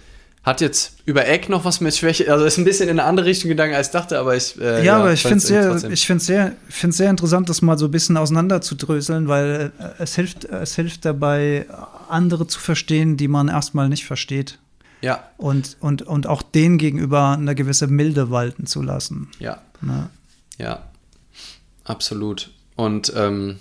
[0.44, 3.26] hat jetzt über Eck noch was mit Schwäche, also ist ein bisschen in eine andere
[3.26, 4.56] Richtung gegangen, als ich dachte, aber ich.
[4.56, 7.50] Ja, äh, ja, aber ich finde es sehr, trotzdem- ich find's sehr, find's sehr interessant,
[7.50, 11.66] das mal so ein bisschen auseinander zu dröseln, weil äh, es hilft, es hilft dabei,
[12.08, 14.58] andere zu verstehen, die man erstmal nicht versteht.
[15.00, 19.28] Ja, Und, und, und auch denen gegenüber eine gewisse Milde walten zu lassen.
[19.38, 19.60] ja.
[19.80, 20.10] Ne?
[20.58, 20.88] Ja,
[21.84, 22.50] absolut.
[22.74, 23.60] Und ähm,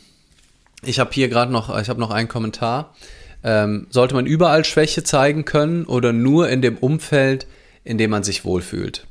[0.81, 2.95] ich habe hier gerade noch, ich habe noch einen Kommentar.
[3.43, 7.45] Ähm, sollte man überall Schwäche zeigen können oder nur in dem Umfeld,
[7.83, 9.05] in dem man sich wohlfühlt?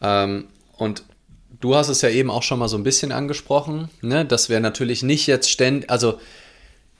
[0.00, 0.44] Ähm,
[0.76, 1.02] und
[1.60, 4.24] du hast es ja eben auch schon mal so ein bisschen angesprochen, ne?
[4.24, 6.20] dass wir natürlich nicht jetzt ständig, also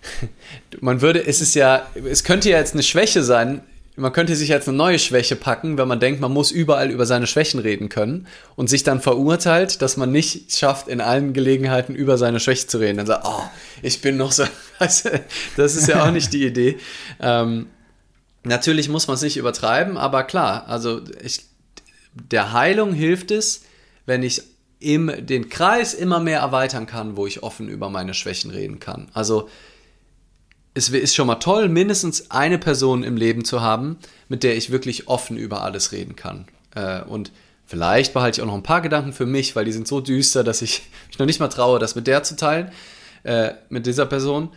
[0.81, 3.63] man würde, es ist ja, es könnte ja jetzt eine Schwäche sein,
[3.99, 7.05] man könnte sich jetzt eine neue Schwäche packen, wenn man denkt, man muss überall über
[7.05, 11.95] seine Schwächen reden können und sich dann verurteilt, dass man nicht schafft, in allen Gelegenheiten
[11.95, 12.99] über seine Schwäche zu reden.
[12.99, 13.43] Dann sagt, oh,
[13.83, 14.45] ich bin noch so,
[14.79, 15.05] das
[15.57, 16.79] ist ja auch nicht die Idee.
[17.21, 17.67] Ähm,
[18.45, 21.41] natürlich muss man es nicht übertreiben, aber klar, also ich,
[22.15, 23.63] der Heilung hilft es,
[24.07, 24.43] wenn ich
[24.81, 29.09] im, den Kreis immer mehr erweitern kann, wo ich offen über meine Schwächen reden kann.
[29.13, 29.49] Also
[30.79, 33.99] es ist schon mal toll, mindestens eine Person im Leben zu haben,
[34.29, 36.47] mit der ich wirklich offen über alles reden kann.
[36.75, 37.33] Äh, und
[37.67, 40.45] vielleicht behalte ich auch noch ein paar Gedanken für mich, weil die sind so düster,
[40.45, 42.71] dass ich mich noch nicht mal traue, das mit der zu teilen,
[43.25, 44.51] äh, mit dieser Person.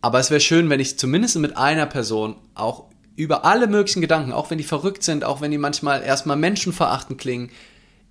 [0.00, 2.84] Aber es wäre schön, wenn ich zumindest mit einer Person auch
[3.14, 7.20] über alle möglichen Gedanken, auch wenn die verrückt sind, auch wenn die manchmal erstmal menschenverachtend
[7.20, 7.50] klingen,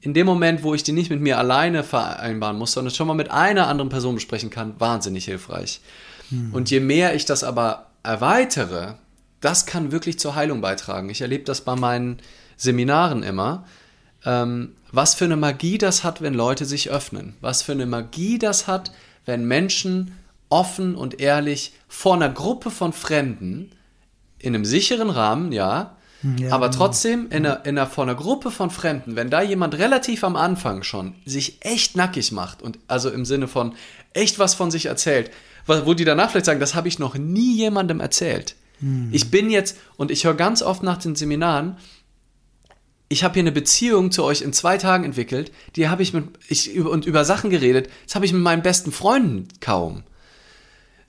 [0.02, 3.14] in dem Moment, wo ich die nicht mit mir alleine vereinbaren muss, sondern schon mal
[3.14, 5.80] mit einer anderen Person besprechen kann, wahnsinnig hilfreich.
[6.54, 8.96] Und je mehr ich das aber erweitere,
[9.42, 11.10] das kann wirklich zur Heilung beitragen.
[11.10, 12.20] Ich erlebe das bei meinen
[12.58, 13.66] Seminaren immer,
[14.26, 17.36] ähm, was für eine Magie das hat, wenn Leute sich öffnen.
[17.42, 18.92] Was für eine Magie das hat,
[19.26, 20.18] wenn Menschen
[20.50, 23.72] offen und ehrlich vor einer Gruppe von Fremden
[24.38, 25.96] in einem sicheren Rahmen, ja,
[26.38, 29.78] Ja, aber trotzdem in einer, in einer, vor einer Gruppe von Fremden, wenn da jemand
[29.78, 33.74] relativ am Anfang schon sich echt nackig macht und also im Sinne von
[34.14, 35.32] echt was von sich erzählt,
[35.68, 38.56] wo die danach vielleicht sagen, das habe ich noch nie jemandem erzählt.
[39.12, 41.78] Ich bin jetzt, und ich höre ganz oft nach den Seminaren,
[43.10, 46.30] ich habe hier eine Beziehung zu euch in zwei Tagen entwickelt, die habe ich mit,
[46.48, 50.04] ich, und über Sachen geredet, das habe ich mit meinen besten Freunden kaum.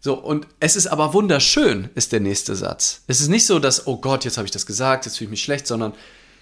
[0.00, 3.03] So, und es ist aber wunderschön, ist der nächste Satz.
[3.07, 5.30] Es ist nicht so, dass, oh Gott, jetzt habe ich das gesagt, jetzt fühle ich
[5.30, 5.94] mich schlecht, sondern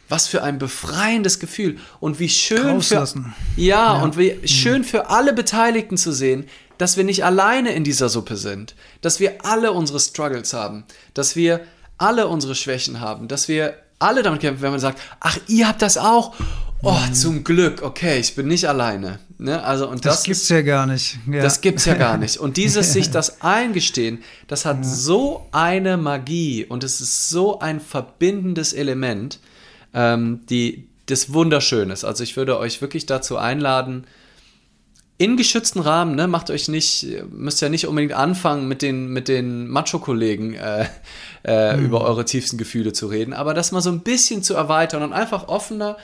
[0.09, 3.35] was für ein befreiendes Gefühl und wie schön für, Rauslassen.
[3.57, 6.47] ja, und wie schön für alle Beteiligten zu sehen,
[6.81, 11.37] dass wir nicht alleine in dieser Suppe sind, dass wir alle unsere Struggles haben, dass
[11.37, 11.61] wir
[11.99, 15.83] alle unsere Schwächen haben, dass wir alle damit kämpfen, wenn man sagt, ach, ihr habt
[15.83, 16.35] das auch.
[16.81, 19.19] Oh, zum Glück, okay, ich bin nicht alleine.
[19.37, 19.63] Ne?
[19.63, 21.19] Also, und Das, das, gibt's ja gar nicht.
[21.31, 21.43] Ja.
[21.43, 22.39] das gibt's ja gar nicht.
[22.39, 27.79] Und dieses sich das eingestehen, das hat so eine Magie und es ist so ein
[27.81, 29.39] verbindendes Element,
[29.93, 32.05] ähm, die das wunderschön ist.
[32.05, 34.07] Also ich würde euch wirklich dazu einladen,
[35.21, 39.29] in geschützten Rahmen, ne, macht euch nicht, müsst ja nicht unbedingt anfangen, mit den, mit
[39.29, 40.87] den Macho-Kollegen äh,
[41.47, 45.03] äh, über eure tiefsten Gefühle zu reden, aber das mal so ein bisschen zu erweitern
[45.03, 45.99] und einfach offener,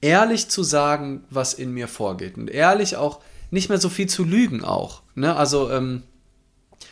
[0.00, 2.36] ehrlich zu sagen, was in mir vorgeht.
[2.36, 3.18] Und ehrlich auch
[3.50, 5.02] nicht mehr so viel zu lügen auch.
[5.16, 5.34] Ne?
[5.34, 6.04] Also ähm,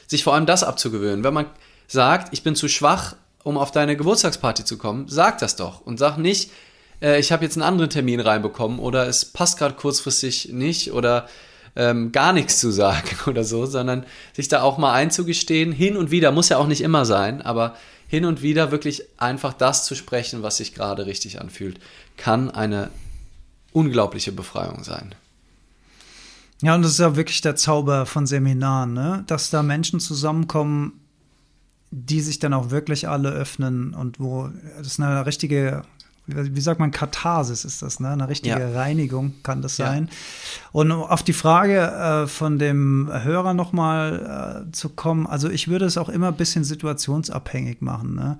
[0.08, 1.22] sich vor allem das abzugewöhnen.
[1.22, 1.46] Wenn man
[1.86, 3.14] sagt, ich bin zu schwach,
[3.44, 5.82] um auf deine Geburtstagsparty zu kommen, sag das doch.
[5.82, 6.50] Und sag nicht,
[7.02, 11.28] äh, ich habe jetzt einen anderen Termin reinbekommen oder es passt gerade kurzfristig nicht oder
[11.76, 16.10] ähm, gar nichts zu sagen oder so, sondern sich da auch mal einzugestehen, hin und
[16.10, 17.76] wieder, muss ja auch nicht immer sein, aber
[18.08, 21.78] hin und wieder wirklich einfach das zu sprechen, was sich gerade richtig anfühlt,
[22.16, 22.90] kann eine
[23.72, 25.14] unglaubliche Befreiung sein.
[26.62, 29.22] Ja, und das ist ja wirklich der Zauber von Seminaren, ne?
[29.26, 31.00] dass da Menschen zusammenkommen,
[31.90, 35.82] die sich dann auch wirklich alle öffnen und wo das eine richtige,
[36.28, 38.10] wie sagt man, Katharsis ist das, ne?
[38.10, 38.70] Eine richtige Ja.
[38.72, 39.86] Reinigung kann das Ja.
[39.86, 40.08] sein.
[40.72, 45.68] Und um auf die Frage äh, von dem Hörer nochmal äh, zu kommen, also ich
[45.68, 48.14] würde es auch immer ein bisschen situationsabhängig machen.
[48.14, 48.38] Ne?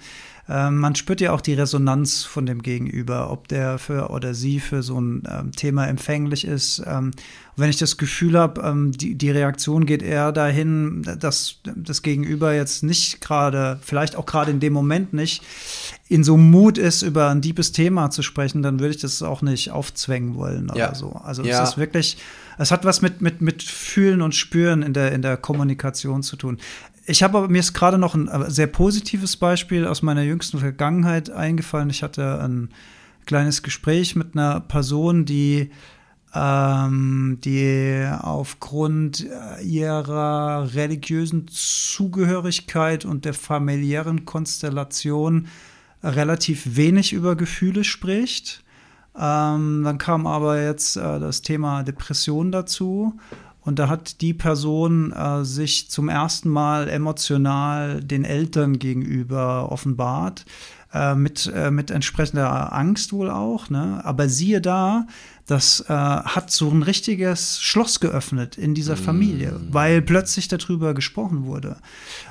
[0.51, 4.61] Ähm, man spürt ja auch die Resonanz von dem Gegenüber, ob der für oder sie
[4.61, 6.83] für so ein ähm, Thema empfänglich ist.
[6.87, 7.11] Ähm,
[7.57, 12.55] wenn ich das Gefühl habe, ähm, die, die Reaktion geht eher dahin, dass das Gegenüber
[12.55, 15.43] jetzt nicht gerade, vielleicht auch gerade in dem Moment nicht,
[16.09, 19.43] in so Mut ist, über ein deepes Thema zu sprechen, dann würde ich das auch
[19.43, 20.95] nicht aufzwängen wollen oder Ja.
[20.95, 21.13] so.
[21.13, 21.63] Also Ja.
[21.63, 22.17] es ist wirklich,
[22.57, 26.37] es hat was mit, mit, mit Fühlen und Spüren in der, in der Kommunikation zu
[26.37, 26.59] tun.
[27.11, 31.31] Ich habe mir ist gerade noch ein äh, sehr positives Beispiel aus meiner jüngsten Vergangenheit
[31.31, 31.89] eingefallen.
[31.89, 32.69] Ich hatte ein
[33.25, 35.71] kleines Gespräch mit einer Person, die
[36.35, 45.49] ähm, die aufgrund äh, ihrer religiösen Zugehörigkeit und der familiären Konstellation
[46.03, 48.63] relativ wenig über Gefühle spricht.
[49.17, 53.19] Ähm, dann kam aber jetzt äh, das Thema Depression dazu.
[53.69, 60.47] Und da hat die Person äh, sich zum ersten Mal emotional den Eltern gegenüber offenbart.
[60.95, 63.69] Äh, mit, äh, mit entsprechender Angst wohl auch.
[63.69, 64.01] Ne?
[64.07, 65.07] Aber siehe da,
[65.45, 69.75] das äh, hat so ein richtiges Schloss geöffnet in dieser Familie, mm.
[69.75, 71.77] weil plötzlich darüber gesprochen wurde.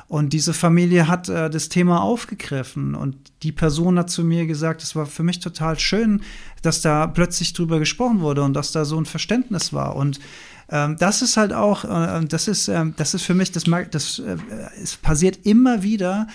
[0.07, 4.81] Und diese Familie hat äh, das Thema aufgegriffen und die Person hat zu mir gesagt,
[4.81, 6.21] es war für mich total schön,
[6.63, 9.95] dass da plötzlich drüber gesprochen wurde und dass da so ein Verständnis war.
[9.95, 10.19] Und
[10.68, 14.38] das ist halt auch, äh, das ist, äh, das ist für mich, das, das äh,
[14.82, 16.28] es passiert immer wieder,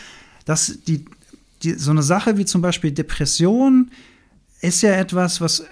[0.44, 1.04] dass die
[1.62, 3.90] die, so eine Sache wie zum Beispiel Depression
[4.60, 5.64] ist ja etwas, was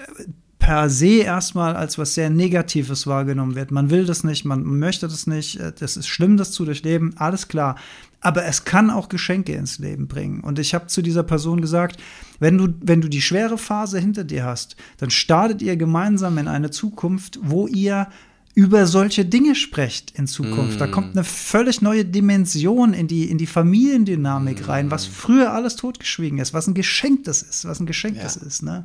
[0.59, 3.71] per se erstmal als was sehr Negatives wahrgenommen wird.
[3.71, 7.15] Man will das nicht, man möchte das nicht, äh, das ist schlimm, das zu durchleben,
[7.17, 7.77] alles klar.
[8.21, 10.41] Aber es kann auch Geschenke ins Leben bringen.
[10.41, 11.99] Und ich habe zu dieser Person gesagt,
[12.39, 16.47] wenn du, wenn du die schwere Phase hinter dir hast, dann startet ihr gemeinsam in
[16.47, 18.09] eine Zukunft, wo ihr
[18.55, 20.77] über solche Dinge sprecht in Zukunft.
[20.77, 20.79] Mm.
[20.79, 24.65] Da kommt eine völlig neue Dimension in die, in die Familiendynamik mm.
[24.65, 28.25] rein, was früher alles totgeschwiegen ist, was ein Geschenk das ist, was ein Geschenk ja.
[28.25, 28.63] das ist.
[28.63, 28.85] Ne?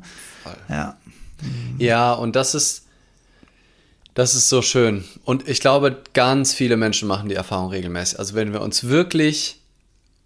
[0.68, 0.96] Ja.
[1.78, 2.84] ja, und das ist,
[4.14, 5.04] das ist so schön.
[5.24, 8.18] Und ich glaube, ganz viele Menschen machen die Erfahrung regelmäßig.
[8.18, 9.60] Also wenn wir uns wirklich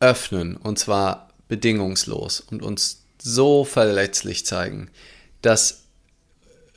[0.00, 4.90] öffnen, und zwar bedingungslos und uns so verletzlich zeigen,
[5.42, 5.84] das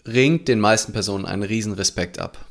[0.06, 2.46] ringt den meisten Personen einen riesen Respekt ab.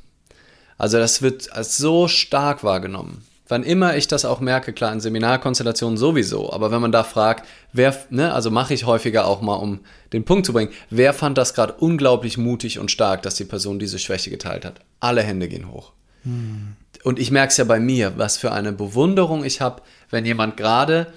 [0.83, 3.25] Also das wird als so stark wahrgenommen.
[3.47, 7.47] Wann immer ich das auch merke, klar in Seminarkonstellationen sowieso, aber wenn man da fragt,
[7.73, 9.79] wer, ne, also mache ich häufiger auch mal, um
[10.13, 13.79] den Punkt zu bringen, wer fand das gerade unglaublich mutig und stark, dass die Person
[13.79, 14.81] diese Schwäche geteilt hat?
[14.99, 15.93] Alle Hände gehen hoch.
[16.25, 16.75] Hm.
[17.05, 20.57] Und ich merke es ja bei mir, was für eine Bewunderung ich habe, wenn jemand
[20.57, 21.13] gerade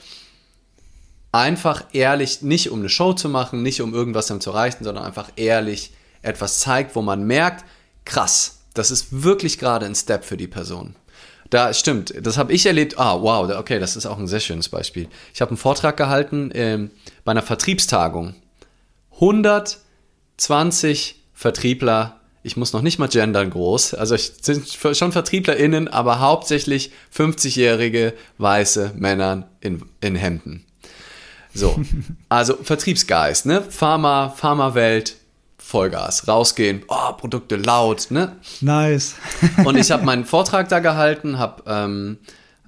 [1.32, 5.06] einfach ehrlich, nicht um eine Show zu machen, nicht um irgendwas dann zu erreichen, sondern
[5.06, 5.92] einfach ehrlich
[6.22, 7.66] etwas zeigt, wo man merkt,
[8.04, 10.96] krass, das ist wirklich gerade ein Step für die Person.
[11.50, 12.98] Da stimmt, das habe ich erlebt.
[12.98, 15.08] Ah, wow, okay, das ist auch ein sehr schönes Beispiel.
[15.34, 16.92] Ich habe einen Vortrag gehalten ähm,
[17.24, 18.36] bei einer Vertriebstagung.
[19.14, 26.20] 120 Vertriebler, ich muss noch nicht mal gendern groß, also ich sind schon VertrieblerInnen, aber
[26.20, 30.66] hauptsächlich 50-jährige weiße Männer in, in Hemden.
[31.54, 31.80] So,
[32.30, 33.62] also Vertriebsgeist, ne?
[33.62, 35.16] Pharma, Pharmawelt,
[35.66, 38.36] Vollgas, rausgehen, oh, Produkte laut, ne?
[38.62, 39.16] Nice.
[39.66, 42.20] und ich habe meinen Vortrag da gehalten, habe ähm,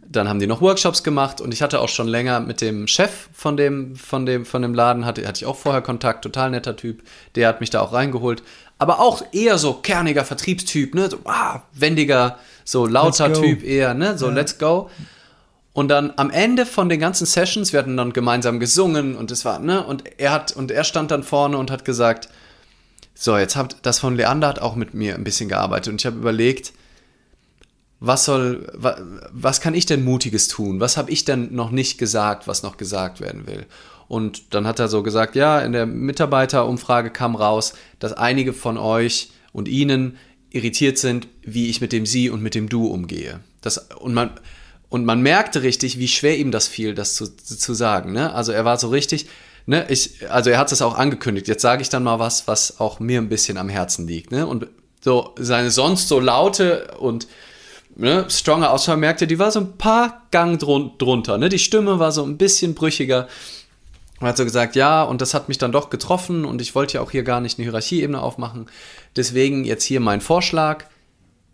[0.09, 3.11] dann haben die noch Workshops gemacht und ich hatte auch schon länger mit dem Chef
[3.33, 6.75] von dem, von dem, von dem Laden, hatte, hatte ich auch vorher Kontakt, total netter
[6.75, 7.03] Typ,
[7.35, 8.41] der hat mich da auch reingeholt.
[8.79, 11.07] Aber auch eher so kerniger Vertriebstyp, ne?
[11.07, 14.17] So, ah, wendiger, so lauter Typ eher, ne?
[14.17, 14.33] So ja.
[14.33, 14.89] let's go.
[15.73, 19.45] Und dann am Ende von den ganzen Sessions, wir hatten dann gemeinsam gesungen und es
[19.45, 19.85] war, ne?
[19.85, 22.29] Und er hat, und er stand dann vorne und hat gesagt,
[23.17, 26.05] so, jetzt habt das von Leander hat auch mit mir ein bisschen gearbeitet und ich
[26.05, 26.73] habe überlegt,
[27.99, 29.01] was soll, was,
[29.31, 30.79] was kann ich denn Mutiges tun?
[30.79, 33.65] Was habe ich denn noch nicht gesagt, was noch gesagt werden will?
[34.07, 38.77] Und dann hat er so gesagt, ja, in der Mitarbeiterumfrage kam raus, dass einige von
[38.77, 40.17] euch und Ihnen
[40.51, 43.39] irritiert sind, wie ich mit dem Sie und mit dem Du umgehe.
[43.61, 44.29] Das, und man,
[44.89, 48.13] und man merkte richtig, wie schwer ihm das fiel, das zu, zu sagen.
[48.13, 48.33] Ne?
[48.33, 49.27] Also er war so richtig,
[49.67, 51.47] ne, ich, also er hat es auch angekündigt.
[51.47, 54.31] Jetzt sage ich dann mal was, was auch mir ein bisschen am Herzen liegt.
[54.31, 54.47] Ne?
[54.47, 54.67] Und
[55.01, 57.27] so seine sonst so laute und
[57.95, 61.37] ne, stronger Auswahl merkte, die war so ein paar Gang drun drunter.
[61.37, 61.49] Ne?
[61.49, 63.27] Die Stimme war so ein bisschen brüchiger.
[64.19, 66.95] Und hat so gesagt, ja, und das hat mich dann doch getroffen und ich wollte
[66.95, 68.65] ja auch hier gar nicht eine Hierarchieebene aufmachen.
[69.15, 70.85] Deswegen jetzt hier mein Vorschlag.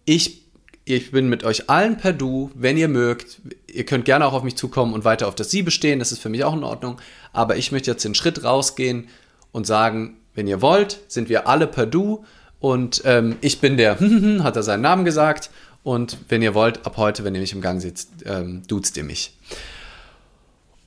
[0.06, 0.43] Ich
[0.86, 3.42] ich bin mit euch allen per Du, wenn ihr mögt.
[3.68, 6.20] Ihr könnt gerne auch auf mich zukommen und weiter auf das Sie bestehen, das ist
[6.20, 7.00] für mich auch in Ordnung.
[7.32, 9.08] Aber ich möchte jetzt den Schritt rausgehen
[9.52, 12.26] und sagen, wenn ihr wollt, sind wir alle per Du
[12.60, 13.98] und ähm, ich bin der,
[14.44, 15.52] hat er seinen Namen gesagt.
[15.84, 19.04] Und wenn ihr wollt, ab heute, wenn ihr mich im Gang sitzt, ähm, duzt ihr
[19.04, 19.38] mich.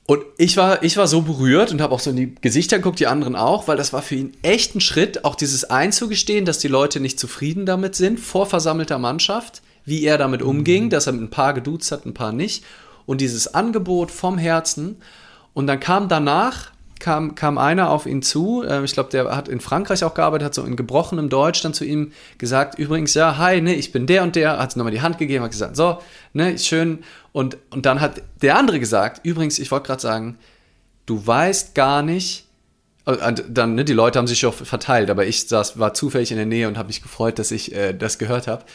[0.05, 2.99] Und ich war, ich war so berührt und habe auch so in die Gesichter geguckt,
[2.99, 6.59] die anderen auch, weil das war für ihn echt ein Schritt, auch dieses einzugestehen, dass
[6.59, 10.89] die Leute nicht zufrieden damit sind, vor versammelter Mannschaft wie er damit umging, mhm.
[10.89, 12.63] dass er mit ein paar geduzt hat, ein paar nicht.
[13.05, 14.97] Und dieses Angebot vom Herzen.
[15.53, 19.47] Und dann kam danach, kam, kam einer auf ihn zu, äh, ich glaube, der hat
[19.47, 23.37] in Frankreich auch gearbeitet, hat so in gebrochenem Deutsch dann zu ihm gesagt, übrigens, ja,
[23.37, 25.99] hi, ne, ich bin der und der, hat nochmal die Hand gegeben, hat gesagt, so,
[26.33, 26.99] ne, schön.
[27.31, 30.37] Und, und dann hat der andere gesagt, übrigens, ich wollte gerade sagen,
[31.05, 32.45] du weißt gar nicht,
[33.05, 36.37] Und dann, ne, die Leute haben sich auch verteilt, aber ich saß, war zufällig in
[36.37, 38.65] der Nähe und habe mich gefreut, dass ich äh, das gehört habe.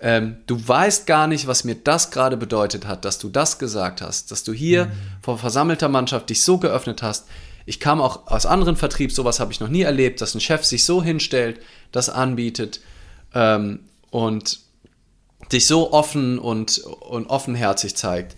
[0.00, 4.00] Ähm, du weißt gar nicht, was mir das gerade bedeutet hat, dass du das gesagt
[4.00, 4.92] hast, dass du hier mhm.
[5.22, 7.26] vor versammelter Mannschaft dich so geöffnet hast.
[7.66, 10.64] Ich kam auch aus anderen Vertriebs, sowas habe ich noch nie erlebt, dass ein Chef
[10.64, 11.60] sich so hinstellt,
[11.92, 12.80] das anbietet
[13.34, 13.80] ähm,
[14.10, 14.60] und
[15.52, 18.36] dich so offen und, und offenherzig zeigt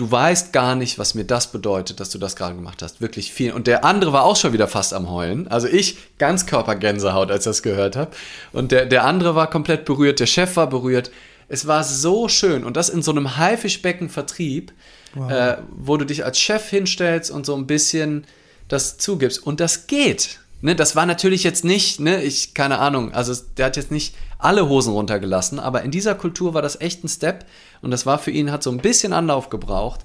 [0.00, 3.02] du weißt gar nicht, was mir das bedeutet, dass du das gerade gemacht hast.
[3.02, 3.52] Wirklich viel.
[3.52, 5.46] Und der andere war auch schon wieder fast am Heulen.
[5.48, 8.12] Also ich ganz Körpergänsehaut, als ich das gehört habe.
[8.52, 11.10] Und der, der andere war komplett berührt, der Chef war berührt.
[11.48, 12.64] Es war so schön.
[12.64, 14.72] Und das in so einem Haifischbecken-Vertrieb,
[15.12, 15.30] wow.
[15.30, 18.24] äh, wo du dich als Chef hinstellst und so ein bisschen
[18.68, 19.46] das zugibst.
[19.46, 20.40] Und das geht.
[20.62, 24.14] Ne, das war natürlich jetzt nicht, ne, ich, keine Ahnung, also der hat jetzt nicht
[24.38, 27.46] alle Hosen runtergelassen, aber in dieser Kultur war das echt ein Step
[27.82, 30.00] und das war für ihn, hat so ein bisschen Anlauf gebraucht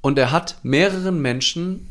[0.00, 1.88] und er hat mehreren Menschen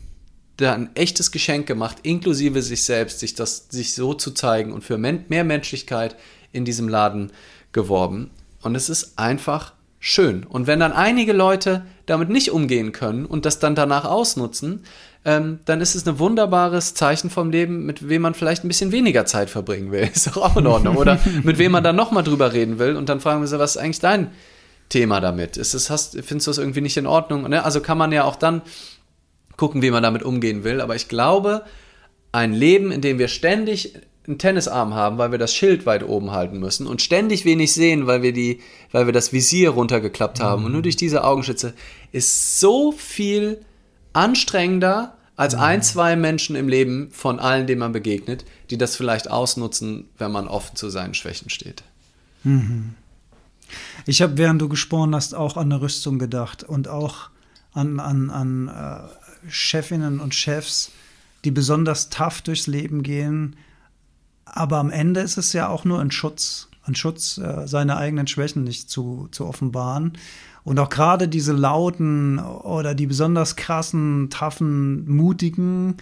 [0.57, 4.83] da ein echtes Geschenk gemacht, inklusive sich selbst, sich das, sich so zu zeigen und
[4.83, 6.15] für mehr Menschlichkeit
[6.51, 7.31] in diesem Laden
[7.71, 8.29] geworben
[8.61, 10.43] und es ist einfach schön.
[10.43, 14.83] Und wenn dann einige Leute damit nicht umgehen können und das dann danach ausnutzen,
[15.25, 18.91] ähm, dann ist es ein wunderbares Zeichen vom Leben, mit wem man vielleicht ein bisschen
[18.91, 20.01] weniger Zeit verbringen will.
[20.13, 20.97] Ist doch auch in Ordnung.
[20.97, 23.77] Oder mit wem man dann nochmal drüber reden will und dann fragen wir sie, was
[23.77, 24.31] ist eigentlich dein
[24.93, 25.57] Thema damit?
[25.57, 27.49] Ist es, hast, findest du das irgendwie nicht in Ordnung?
[27.49, 27.65] Ne?
[27.65, 28.61] Also kann man ja auch dann
[29.57, 30.81] gucken, wie man damit umgehen will.
[30.81, 31.63] Aber ich glaube,
[32.31, 33.95] ein Leben, in dem wir ständig
[34.27, 38.05] einen Tennisarm haben, weil wir das Schild weit oben halten müssen und ständig wenig sehen,
[38.05, 40.65] weil wir die, weil wir das Visier runtergeklappt haben mhm.
[40.67, 41.73] und nur durch diese Augenschütze
[42.11, 43.65] ist so viel
[44.13, 45.83] anstrengender als ein, mhm.
[45.83, 50.47] zwei Menschen im Leben von allen, denen man begegnet, die das vielleicht ausnutzen, wenn man
[50.47, 51.83] offen zu seinen Schwächen steht.
[52.43, 52.93] Mhm.
[54.05, 57.29] Ich habe, während du gesprochen hast, auch an eine Rüstung gedacht und auch
[57.73, 60.91] an, an, an äh, Chefinnen und Chefs,
[61.43, 63.55] die besonders tough durchs Leben gehen.
[64.45, 68.27] Aber am Ende ist es ja auch nur ein Schutz, ein Schutz, äh, seine eigenen
[68.27, 70.13] Schwächen nicht zu, zu offenbaren.
[70.63, 75.97] Und auch gerade diese lauten oder die besonders krassen, taffen, mutigen,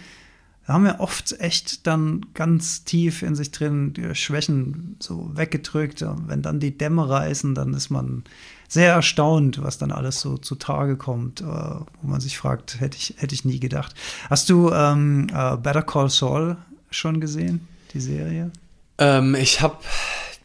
[0.66, 6.04] haben wir oft echt dann ganz tief in sich drin die Schwächen so weggedrückt.
[6.26, 8.24] Wenn dann die Dämme reißen, dann ist man
[8.68, 13.14] sehr erstaunt, was dann alles so zutage kommt, äh, wo man sich fragt, hätte ich,
[13.18, 13.94] hätte ich nie gedacht.
[14.30, 16.56] Hast du ähm, uh, Better Call Saul
[16.90, 18.50] schon gesehen, die Serie?
[18.98, 19.76] Ähm, ich habe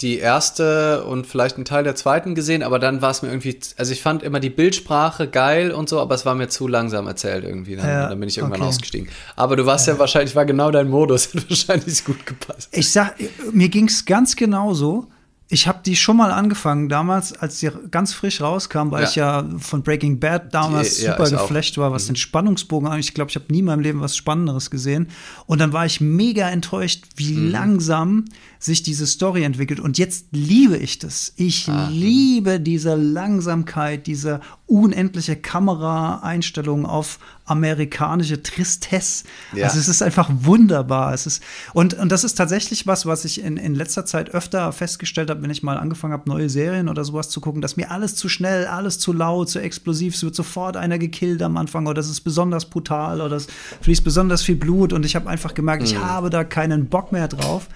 [0.01, 3.59] die erste und vielleicht einen Teil der zweiten gesehen, aber dann war es mir irgendwie,
[3.77, 7.07] also ich fand immer die Bildsprache geil und so, aber es war mir zu langsam
[7.07, 7.75] erzählt irgendwie.
[7.75, 8.69] Dann, ja, dann bin ich irgendwann okay.
[8.69, 9.09] ausgestiegen.
[9.35, 12.69] Aber du warst ja, ja wahrscheinlich, war genau dein Modus, hat wahrscheinlich gut gepasst.
[12.71, 13.15] Ich sag,
[13.51, 15.07] mir ging es ganz genauso.
[15.49, 19.09] Ich habe die schon mal angefangen, damals, als die ganz frisch rauskam, weil ja.
[19.09, 22.07] ich ja von Breaking Bad damals die, super ja, geflasht war, was mhm.
[22.07, 23.05] den Spannungsbogen angeht.
[23.05, 25.07] Ich glaube, ich habe nie in meinem Leben was Spannenderes gesehen.
[25.45, 27.51] Und dann war ich mega enttäuscht, wie mhm.
[27.51, 28.25] langsam
[28.59, 29.79] sich diese Story entwickelt.
[29.79, 31.31] Und jetzt liebe ich das.
[31.37, 31.87] Ich ah.
[31.91, 39.23] liebe diese Langsamkeit, diese unendliche Kameraeinstellung auf amerikanische Tristesse.
[39.53, 39.65] Ja.
[39.65, 41.13] Also es ist einfach wunderbar.
[41.13, 41.41] Es ist,
[41.73, 45.41] und, und das ist tatsächlich was, was ich in, in letzter Zeit öfter festgestellt habe,
[45.41, 48.27] wenn ich mal angefangen habe, neue Serien oder sowas zu gucken, dass mir alles zu
[48.27, 52.09] schnell, alles zu laut, zu explosiv, es wird sofort einer gekillt am Anfang oder das
[52.09, 53.47] ist besonders brutal oder es
[53.81, 55.87] fließt besonders viel Blut und ich habe einfach gemerkt, mhm.
[55.87, 57.67] ich habe da keinen Bock mehr drauf.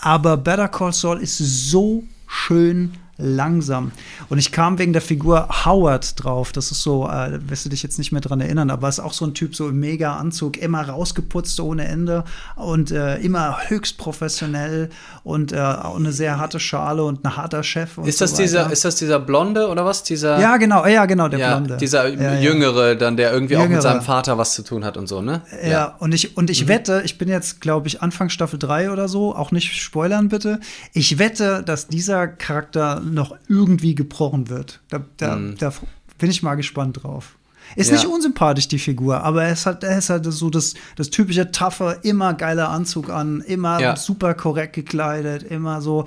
[0.00, 3.90] Aber Better Call Saul ist so schön langsam.
[4.28, 6.52] Und ich kam wegen der Figur Howard drauf.
[6.52, 9.12] Das ist so, äh, wirst du dich jetzt nicht mehr dran erinnern, aber ist auch
[9.12, 14.90] so ein Typ, so im Mega-Anzug, immer rausgeputzt ohne Ende und äh, immer höchst professionell
[15.24, 17.98] und äh, auch eine sehr harte Schale und ein harter Chef.
[18.04, 20.04] ist, das so dieser, ist das dieser Blonde oder was?
[20.04, 21.76] Dieser, ja, genau, ja, genau, der ja, Blonde.
[21.76, 23.66] Dieser ja, Jüngere, dann, der irgendwie Jüngere.
[23.66, 25.42] auch mit seinem Vater was zu tun hat und so, ne?
[25.62, 25.96] Ja, ja.
[25.98, 26.68] und ich, und ich mhm.
[26.68, 30.60] wette, ich bin jetzt, glaube ich, Anfang Staffel 3 oder so, auch nicht spoilern bitte.
[30.92, 34.80] Ich wette, dass dieser Charakter noch irgendwie gebrochen wird.
[34.88, 35.56] Da, da, mhm.
[35.58, 35.72] da
[36.18, 37.36] bin ich mal gespannt drauf.
[37.76, 37.96] Ist ja.
[37.96, 41.50] nicht unsympathisch, die Figur, aber er ist halt, er ist halt so das, das typische
[41.50, 43.96] Taffe, immer geiler Anzug an, immer ja.
[43.96, 46.06] super korrekt gekleidet, immer so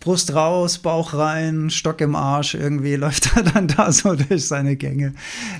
[0.00, 4.76] Brust raus, Bauch rein, Stock im Arsch, irgendwie läuft er dann da so durch seine
[4.76, 5.14] Gänge.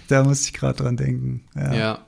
[0.09, 1.45] Da muss ich gerade dran denken.
[1.57, 1.75] Ja.
[1.75, 1.99] ja.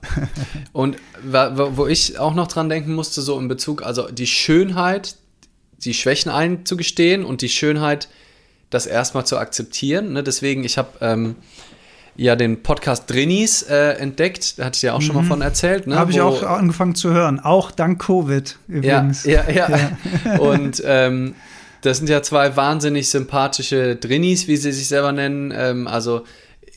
[0.73, 5.17] Und wo ich auch noch dran denken musste, so in Bezug, also die Schönheit,
[5.79, 8.09] die Schwächen einzugestehen und die Schönheit,
[8.71, 10.13] das erstmal zu akzeptieren.
[10.13, 10.23] Ne?
[10.23, 11.37] Deswegen, ich habe ähm,
[12.17, 15.29] ja den Podcast Drinis äh, entdeckt, da hatte ich ja auch schon mal mhm.
[15.29, 15.87] von erzählt.
[15.87, 15.97] Ne?
[15.97, 19.25] Habe ich auch angefangen zu hören, auch dank Covid übrigens.
[19.25, 19.91] Ja, ja, ja.
[20.25, 20.39] ja.
[20.39, 21.35] Und ähm,
[21.83, 25.53] das sind ja zwei wahnsinnig sympathische Drinis, wie sie sich selber nennen.
[25.57, 26.25] Ähm, also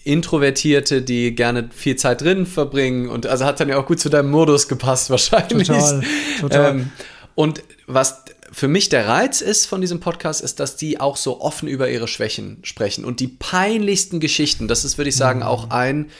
[0.04, 4.10] Introvertierte, die gerne viel Zeit drin verbringen und also hat dann ja auch gut zu
[4.10, 5.68] deinem Modus gepasst wahrscheinlich.
[5.68, 6.02] Total,
[6.40, 6.72] total.
[6.72, 6.92] Ähm,
[7.36, 8.24] und was
[8.60, 11.90] für mich der Reiz ist von diesem Podcast, ist, dass die auch so offen über
[11.90, 14.68] ihre Schwächen sprechen und die peinlichsten Geschichten.
[14.68, 16.12] Das ist, würde ich sagen, auch ein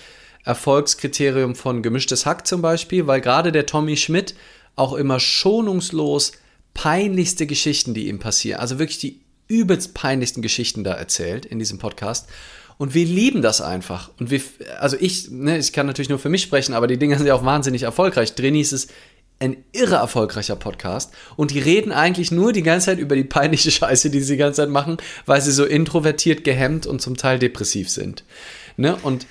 [0.46, 4.36] Erfolgskriterium von Gemischtes Hack zum Beispiel, weil gerade der Tommy Schmidt
[4.78, 6.32] auch immer schonungslos
[6.74, 9.20] peinlichste Geschichten, die ihm passieren, also wirklich die
[9.50, 12.30] übelst peinlichsten Geschichten da erzählt in diesem Podcast.
[12.78, 14.12] Und wir lieben das einfach.
[14.18, 14.42] Und wir,
[14.80, 17.36] also ich, ne, ich kann natürlich nur für mich sprechen, aber die Dinge sind ja
[17.36, 18.36] auch wahnsinnig erfolgreich.
[18.36, 18.90] Drinis ist
[19.40, 23.72] ein irre erfolgreicher Podcast und die reden eigentlich nur die ganze Zeit über die peinliche
[23.72, 27.40] Scheiße, die sie die ganze Zeit machen, weil sie so introvertiert, gehemmt und zum Teil
[27.40, 28.24] depressiv sind.
[28.78, 28.98] Ne?
[29.02, 29.26] Und,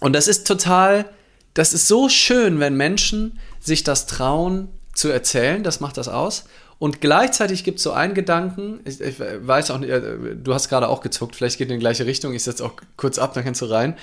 [0.00, 1.06] und das ist total,
[1.54, 6.44] das ist so schön, wenn Menschen sich das trauen zu erzählen, das macht das aus.
[6.78, 10.68] Und gleichzeitig gibt es so einen Gedanken, ich, ich, weiß auch nicht, äh, du hast
[10.68, 13.44] gerade auch gezuckt, vielleicht geht in die gleiche Richtung, ich setze auch kurz ab, dann
[13.44, 13.96] kannst du rein,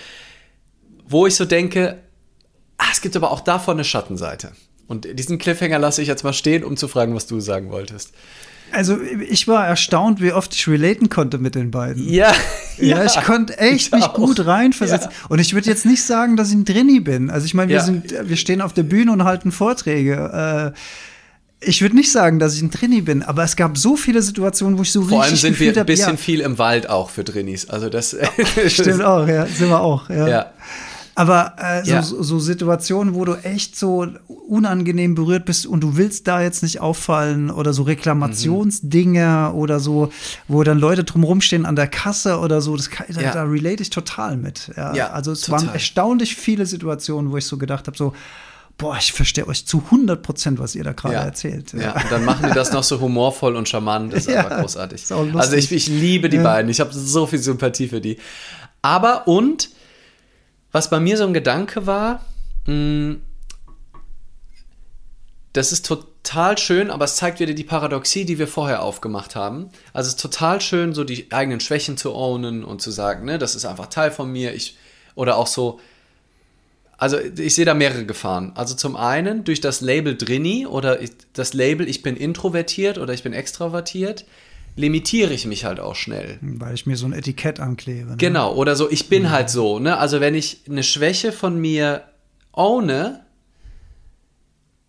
[1.06, 2.02] wo ich so denke,
[2.78, 4.54] ah, es gibt aber auch davon eine Schattenseite.
[4.90, 8.12] Und diesen Cliffhanger lasse ich jetzt mal stehen, um zu fragen, was du sagen wolltest.
[8.72, 12.08] Also ich war erstaunt, wie oft ich relaten konnte mit den beiden.
[12.10, 12.34] Ja,
[12.78, 15.12] ja, ja ich konnte echt ich mich gut reinversetzen.
[15.12, 15.28] Ja.
[15.30, 17.30] Und ich würde jetzt nicht sagen, dass ich ein Drini bin.
[17.30, 17.84] Also ich meine, wir ja.
[17.84, 20.74] sind, wir stehen auf der Bühne und halten Vorträge.
[20.74, 24.24] Äh, ich würde nicht sagen, dass ich ein Drini bin, aber es gab so viele
[24.24, 26.58] Situationen, wo ich so Vor richtig Vor allem sind wir ein bisschen hab, viel im
[26.58, 27.70] Wald auch für Drinis.
[27.70, 28.16] Also das
[28.68, 30.10] stimmt auch, ja, sind wir auch.
[30.10, 30.28] Ja.
[30.28, 30.54] ja.
[31.20, 32.01] Aber äh, so, ja.
[32.01, 34.07] so, Situationen, wo du echt so
[34.47, 39.59] unangenehm berührt bist und du willst da jetzt nicht auffallen oder so Reklamationsdinge mhm.
[39.59, 40.13] oder so,
[40.47, 43.34] wo dann Leute drumherum stehen an der Kasse oder so, das kann, ja.
[43.34, 44.72] da, relate ich total mit.
[44.78, 45.65] Ja, ja also es total.
[45.65, 48.13] waren erstaunlich viele Situationen, wo ich so gedacht habe, so,
[48.78, 51.24] boah, ich verstehe euch zu 100 Prozent, was ihr da gerade ja.
[51.24, 51.74] erzählt.
[51.74, 51.82] Ja.
[51.82, 51.93] ja.
[51.95, 55.03] und dann machen die das noch so humorvoll und charmant, das ist ja, einfach großartig.
[55.03, 58.20] Ist also ich, ich liebe die beiden, ich habe so viel Sympathie für die.
[58.82, 59.67] Aber und
[60.72, 62.24] was bei mir so ein Gedanke war,
[62.65, 63.22] hm,
[65.53, 69.70] das ist total schön, aber es zeigt wieder die Paradoxie, die wir vorher aufgemacht haben.
[69.93, 73.39] Also es ist total schön, so die eigenen Schwächen zu ownen und zu sagen, ne,
[73.39, 74.53] das ist einfach Teil von mir.
[74.53, 74.78] Ich,
[75.15, 75.80] oder auch so,
[76.97, 78.51] also ich sehe da mehrere Gefahren.
[78.55, 80.99] Also zum einen durch das Label Drini oder
[81.34, 84.26] das Label, ich bin introvertiert oder ich bin extrovertiert,
[84.80, 86.39] limitiere ich mich halt auch schnell.
[86.41, 88.11] Weil ich mir so ein Etikett anklebe.
[88.11, 88.17] Ne?
[88.17, 89.30] Genau, oder so, ich bin ja.
[89.32, 89.77] halt so.
[89.77, 89.97] Ne?
[89.97, 92.03] Also wenn ich eine Schwäche von mir
[92.53, 93.25] ohne,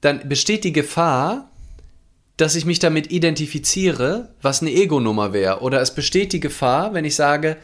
[0.01, 1.51] dann besteht die Gefahr,
[2.37, 5.61] dass ich mich damit identifiziere, was eine Ego-Nummer wäre.
[5.61, 7.57] Oder es besteht die Gefahr, wenn ich sage,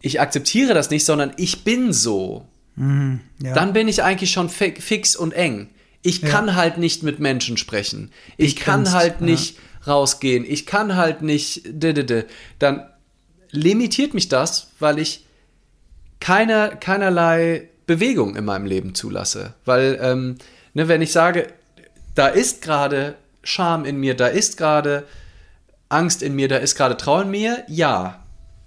[0.00, 2.46] ich akzeptiere das nicht, sondern ich bin so.
[2.76, 3.54] Mhm, ja.
[3.54, 5.70] Dann bin ich eigentlich schon fix und eng.
[6.02, 6.54] Ich kann ja.
[6.54, 8.12] halt nicht mit Menschen sprechen.
[8.36, 9.56] Ich, ich kann halt nicht
[9.86, 10.44] rausgehen.
[10.46, 11.62] Ich kann halt nicht,
[12.58, 12.86] dann
[13.50, 15.26] limitiert mich das, weil ich
[16.20, 19.54] keine, keinerlei Bewegung in meinem Leben zulasse.
[19.64, 20.36] Weil, ähm,
[20.74, 21.48] ne, wenn ich sage,
[22.14, 25.04] da ist gerade Scham in mir, da ist gerade
[25.88, 28.24] Angst in mir, da ist gerade Trauer in mir, ja,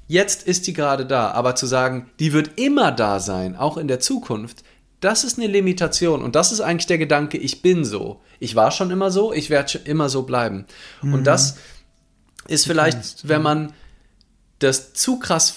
[0.07, 1.31] jetzt ist die gerade da.
[1.31, 4.63] Aber zu sagen, die wird immer da sein, auch in der Zukunft,
[5.01, 8.21] das ist eine Limitation und das ist eigentlich der Gedanke, ich bin so.
[8.39, 10.65] Ich war schon immer so, ich werde immer so bleiben.
[11.01, 11.15] Mhm.
[11.15, 11.57] Und das
[12.47, 13.73] ist vielleicht, wenn man
[14.59, 15.55] das zu krass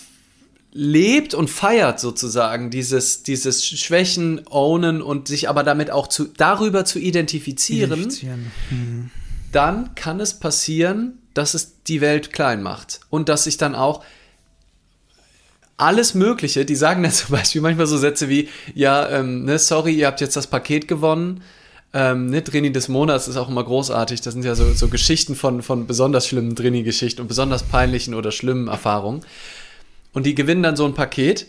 [0.73, 6.85] lebt und feiert sozusagen dieses, dieses Schwächen ownen und sich aber damit auch zu, darüber
[6.85, 8.11] zu identifizieren,
[8.71, 9.11] mhm.
[9.53, 14.05] dann kann es passieren, dass es die Welt klein macht und dass sich dann auch
[15.77, 16.65] alles Mögliche.
[16.65, 20.21] Die sagen dann zum Beispiel manchmal so Sätze wie, ja, ähm, ne, sorry, ihr habt
[20.21, 21.43] jetzt das Paket gewonnen.
[21.93, 24.21] Ähm, ne, Drini des Monats ist auch immer großartig.
[24.21, 28.33] Das sind ja so, so Geschichten von, von besonders schlimmen Drini-Geschichten und besonders peinlichen oder
[28.33, 29.21] schlimmen Erfahrungen.
[30.13, 31.47] Und die gewinnen dann so ein Paket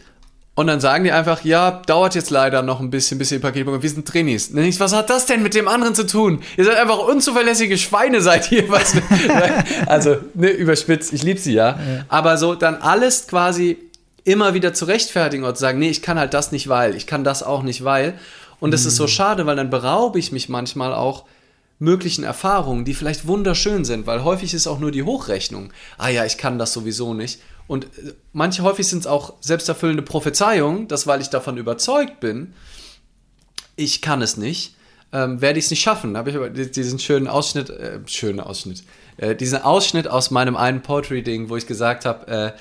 [0.57, 3.65] und dann sagen die einfach, ja, dauert jetzt leider noch ein bisschen, bis ihr Paket
[3.65, 3.84] bekommt.
[3.84, 4.51] Wir sind Trainees.
[4.80, 6.41] Was hat das denn mit dem anderen zu tun?
[6.55, 8.69] Ihr seid einfach unzuverlässige Schweine, seid ihr.
[8.69, 8.93] Was,
[9.86, 11.71] also, ne, überspitzt, ich liebe sie ja.
[11.71, 12.05] ja.
[12.07, 13.78] Aber so dann alles quasi
[14.26, 17.07] immer wieder zu rechtfertigen oder zu sagen, nee, ich kann halt das nicht, weil, ich
[17.07, 18.19] kann das auch nicht, weil.
[18.59, 18.88] Und das mhm.
[18.89, 19.09] ist so mhm.
[19.09, 21.23] schade, weil dann beraube ich mich manchmal auch
[21.78, 25.71] möglichen Erfahrungen, die vielleicht wunderschön sind, weil häufig ist auch nur die Hochrechnung.
[25.97, 27.39] Ah ja, ich kann das sowieso nicht.
[27.67, 32.53] Und äh, manche häufig sind es auch selbsterfüllende Prophezeiungen, dass weil ich davon überzeugt bin,
[33.76, 34.76] ich kann es nicht,
[35.11, 36.13] ähm, werde ich es nicht schaffen.
[36.13, 38.84] Da habe ich aber diesen schönen Ausschnitt, äh, schönen Ausschnitt,
[39.17, 42.51] äh, diesen Ausschnitt aus meinem einen Poetry-Ding, wo ich gesagt habe, äh,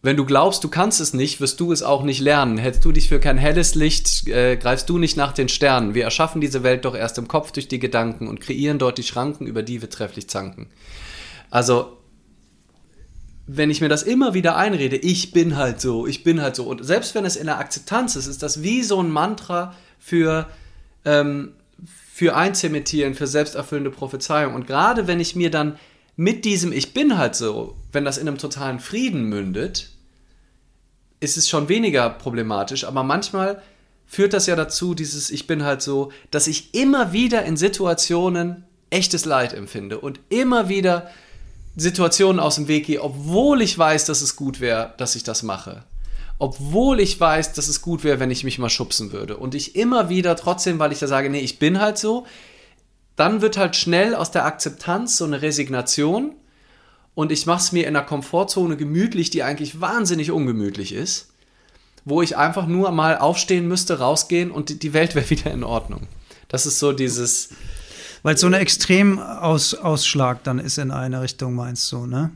[0.00, 2.56] wenn du glaubst, du kannst es nicht, wirst du es auch nicht lernen.
[2.56, 5.94] Hältst du dich für kein helles Licht, äh, greifst du nicht nach den Sternen.
[5.94, 9.02] Wir erschaffen diese Welt doch erst im Kopf durch die Gedanken und kreieren dort die
[9.02, 10.68] Schranken, über die wir trefflich zanken.
[11.50, 11.98] Also,
[13.48, 16.64] wenn ich mir das immer wieder einrede, ich bin halt so, ich bin halt so.
[16.64, 20.46] Und selbst wenn es in der Akzeptanz ist, ist das wie so ein Mantra für,
[21.04, 21.54] ähm,
[22.12, 24.54] für Einzementieren, für selbsterfüllende Prophezeiung.
[24.54, 25.76] Und gerade wenn ich mir dann
[26.18, 29.90] mit diesem Ich bin halt so, wenn das in einem totalen Frieden mündet,
[31.20, 32.84] ist es schon weniger problematisch.
[32.84, 33.62] Aber manchmal
[34.04, 38.64] führt das ja dazu, dieses Ich bin halt so, dass ich immer wieder in Situationen
[38.90, 41.08] echtes Leid empfinde und immer wieder
[41.76, 45.44] Situationen aus dem Weg gehe, obwohl ich weiß, dass es gut wäre, dass ich das
[45.44, 45.84] mache.
[46.40, 49.36] Obwohl ich weiß, dass es gut wäre, wenn ich mich mal schubsen würde.
[49.36, 52.26] Und ich immer wieder trotzdem, weil ich da sage, nee, ich bin halt so,
[53.18, 56.36] dann wird halt schnell aus der Akzeptanz so eine Resignation
[57.14, 61.30] und ich mache es mir in einer Komfortzone gemütlich, die eigentlich wahnsinnig ungemütlich ist,
[62.04, 66.02] wo ich einfach nur mal aufstehen müsste, rausgehen und die Welt wäre wieder in Ordnung.
[66.46, 67.50] Das ist so dieses,
[68.22, 72.30] weil es so ein Extremausschlag dann ist in eine Richtung, meinst du, ne?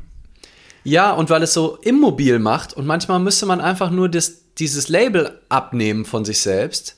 [0.82, 4.88] Ja, und weil es so immobil macht und manchmal müsste man einfach nur das, dieses
[4.88, 6.96] Label abnehmen von sich selbst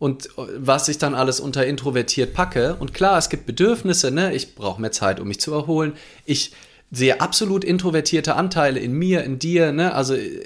[0.00, 2.74] und was ich dann alles unter introvertiert packe.
[2.76, 4.34] Und klar, es gibt Bedürfnisse, ne?
[4.34, 5.92] Ich brauche mehr Zeit, um mich zu erholen.
[6.24, 6.52] Ich
[6.90, 9.94] sehe absolut introvertierte Anteile in mir, in dir, ne?
[9.94, 10.40] Also äh,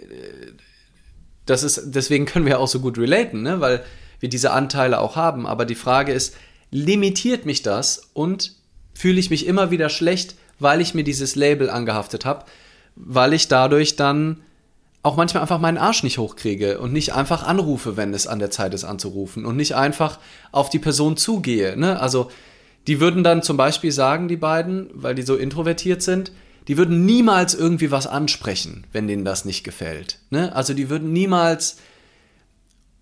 [1.47, 3.61] das ist, deswegen können wir auch so gut relaten, ne?
[3.61, 3.85] Weil
[4.19, 5.47] wir diese Anteile auch haben.
[5.47, 6.35] Aber die Frage ist,
[6.73, 8.57] limitiert mich das und
[8.93, 12.45] fühle ich mich immer wieder schlecht, weil ich mir dieses Label angehaftet habe,
[12.97, 14.41] weil ich dadurch dann
[15.05, 18.51] auch manchmal einfach meinen Arsch nicht hochkriege und nicht einfach anrufe, wenn es an der
[18.51, 20.19] Zeit ist anzurufen und nicht einfach
[20.51, 21.77] auf die Person zugehe.
[21.77, 22.01] Ne?
[22.01, 22.31] Also
[22.87, 26.33] die würden dann zum Beispiel sagen, die beiden, weil die so introvertiert sind,
[26.69, 30.21] die würden niemals irgendwie was ansprechen, wenn denen das nicht gefällt.
[30.31, 30.57] Ne?
[30.57, 31.77] Also die würden niemals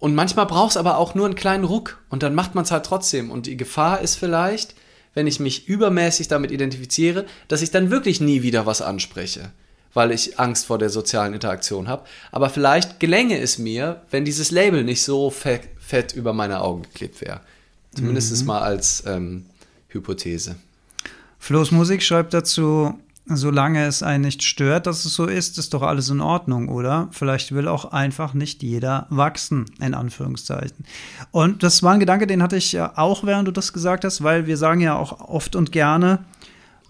[0.00, 2.72] und manchmal braucht es aber auch nur einen kleinen Ruck und dann macht man es
[2.72, 3.30] halt trotzdem.
[3.30, 4.74] Und die Gefahr ist vielleicht,
[5.14, 9.52] wenn ich mich übermäßig damit identifiziere, dass ich dann wirklich nie wieder was anspreche,
[9.94, 12.04] weil ich Angst vor der sozialen Interaktion habe.
[12.30, 16.82] Aber vielleicht gelänge es mir, wenn dieses Label nicht so fett, fett über meine Augen
[16.82, 17.40] geklebt wäre.
[17.94, 18.46] Zumindest mhm.
[18.46, 19.46] mal als ähm,
[19.88, 20.56] Hypothese.
[21.38, 25.82] Flo's Musik schreibt dazu, solange es einen nicht stört, dass es so ist, ist doch
[25.82, 27.08] alles in Ordnung, oder?
[27.12, 30.84] Vielleicht will auch einfach nicht jeder wachsen, in Anführungszeichen.
[31.30, 34.22] Und das war ein Gedanke, den hatte ich ja auch, während du das gesagt hast,
[34.22, 36.24] weil wir sagen ja auch oft und gerne,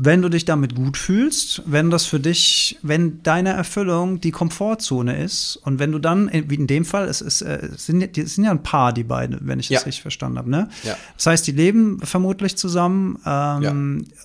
[0.05, 5.23] wenn du dich damit gut fühlst, wenn das für dich, wenn deine Erfüllung die Komfortzone
[5.23, 8.35] ist und wenn du dann, wie in dem Fall, es, ist, äh, es, sind, es
[8.35, 9.85] sind ja ein Paar, die beiden, wenn ich das ja.
[9.85, 10.51] richtig verstanden habe.
[10.51, 10.69] Ne?
[10.83, 10.97] Ja.
[11.17, 13.75] Das heißt, die leben vermutlich zusammen ähm, ja.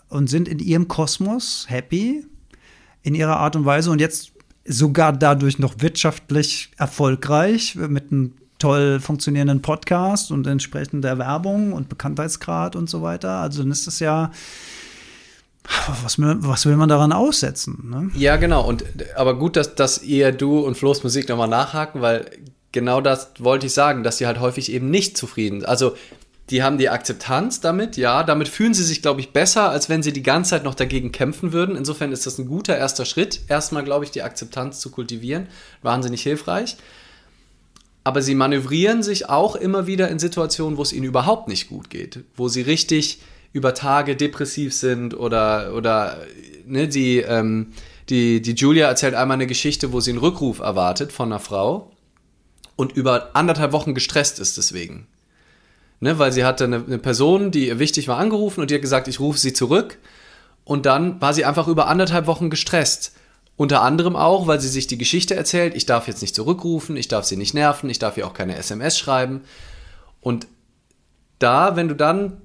[0.10, 2.26] und sind in ihrem Kosmos happy
[3.04, 4.32] in ihrer Art und Weise und jetzt
[4.66, 12.76] sogar dadurch noch wirtschaftlich erfolgreich mit einem toll funktionierenden Podcast und entsprechender Werbung und Bekanntheitsgrad
[12.76, 13.42] und so weiter.
[13.42, 14.32] Also dann ist das ja
[16.04, 17.90] was will, was will man daran aussetzen?
[17.90, 18.12] Ne?
[18.16, 18.66] Ja, genau.
[18.66, 18.84] Und
[19.16, 22.30] aber gut, dass, dass ihr, du und Flo's Musik nochmal nachhaken, weil
[22.72, 25.70] genau das wollte ich sagen, dass sie halt häufig eben nicht zufrieden sind.
[25.70, 25.96] Also
[26.50, 30.02] die haben die Akzeptanz damit, ja, damit fühlen sie sich, glaube ich, besser, als wenn
[30.02, 31.76] sie die ganze Zeit noch dagegen kämpfen würden.
[31.76, 35.48] Insofern ist das ein guter erster Schritt, erstmal, glaube ich, die Akzeptanz zu kultivieren.
[35.82, 36.78] Wahnsinnig hilfreich.
[38.06, 41.90] Aber sie manövrieren sich auch immer wieder in Situationen, wo es ihnen überhaupt nicht gut
[41.90, 43.20] geht, wo sie richtig
[43.58, 46.18] über Tage depressiv sind oder, oder
[46.66, 47.74] ne, die, ähm,
[48.08, 51.92] die, die Julia erzählt einmal eine Geschichte, wo sie einen Rückruf erwartet von einer Frau
[52.76, 55.08] und über anderthalb Wochen gestresst ist deswegen.
[56.00, 59.08] Ne, weil sie hatte eine, eine Person, die ihr wichtig war, angerufen und hat gesagt,
[59.08, 59.98] ich rufe sie zurück.
[60.64, 63.14] Und dann war sie einfach über anderthalb Wochen gestresst.
[63.56, 67.08] Unter anderem auch, weil sie sich die Geschichte erzählt, ich darf jetzt nicht zurückrufen, ich
[67.08, 69.42] darf sie nicht nerven, ich darf ihr auch keine SMS schreiben.
[70.22, 70.46] Und
[71.40, 72.42] da, wenn du dann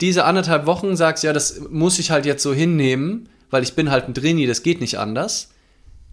[0.00, 3.90] diese anderthalb Wochen sagst, ja, das muss ich halt jetzt so hinnehmen, weil ich bin
[3.90, 5.50] halt ein Drini, das geht nicht anders.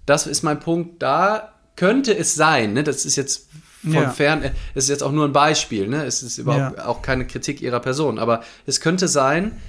[0.06, 1.02] Das ist mein Punkt.
[1.02, 2.84] Da könnte es sein, ne?
[2.84, 3.48] das ist jetzt
[3.84, 4.10] von ja.
[4.10, 4.44] fern,
[4.74, 6.06] es ist jetzt auch nur ein Beispiel, ne?
[6.06, 6.86] es ist überhaupt ja.
[6.86, 9.62] auch keine Kritik ihrer Person, aber es könnte sein,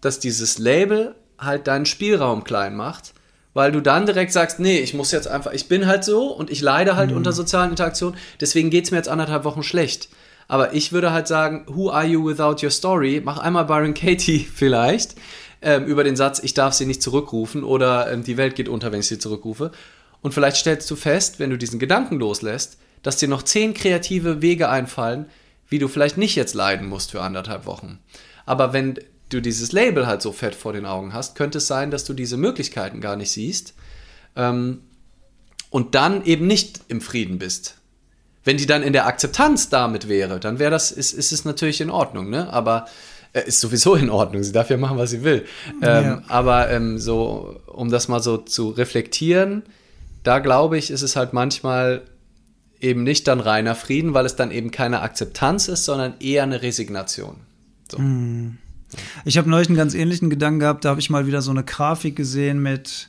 [0.00, 3.12] dass dieses Label halt deinen Spielraum klein macht,
[3.54, 6.50] weil du dann direkt sagst, nee, ich muss jetzt einfach, ich bin halt so und
[6.50, 7.16] ich leide halt mhm.
[7.16, 10.10] unter sozialen Interaktionen, deswegen geht es mir jetzt anderthalb Wochen schlecht.
[10.48, 13.20] Aber ich würde halt sagen, who are you without your story?
[13.24, 15.16] Mach einmal Byron Katie vielleicht
[15.62, 18.92] ähm, über den Satz, ich darf sie nicht zurückrufen oder ähm, die Welt geht unter,
[18.92, 19.72] wenn ich sie zurückrufe.
[20.22, 24.42] Und vielleicht stellst du fest, wenn du diesen Gedanken loslässt, dass dir noch zehn kreative
[24.42, 25.26] Wege einfallen,
[25.68, 27.98] wie du vielleicht nicht jetzt leiden musst für anderthalb Wochen.
[28.44, 28.98] Aber wenn
[29.28, 32.14] du dieses Label halt so fett vor den Augen hast, könnte es sein, dass du
[32.14, 33.74] diese Möglichkeiten gar nicht siehst
[34.36, 34.82] ähm,
[35.70, 37.78] und dann eben nicht im Frieden bist
[38.46, 41.80] wenn die dann in der Akzeptanz damit wäre, dann wäre das, ist, ist es natürlich
[41.80, 42.50] in Ordnung, ne?
[42.52, 42.86] Aber
[43.32, 44.44] äh, ist sowieso in Ordnung.
[44.44, 45.44] Sie darf ja machen, was sie will.
[45.82, 46.22] Ähm, ja.
[46.28, 49.64] Aber ähm, so, um das mal so zu reflektieren,
[50.22, 52.02] da glaube ich, ist es halt manchmal
[52.80, 56.62] eben nicht dann reiner Frieden, weil es dann eben keine Akzeptanz ist, sondern eher eine
[56.62, 57.38] Resignation.
[57.90, 57.98] So.
[57.98, 58.58] Hm.
[59.24, 61.64] Ich habe neulich einen ganz ähnlichen Gedanken gehabt, da habe ich mal wieder so eine
[61.64, 63.08] Grafik gesehen mit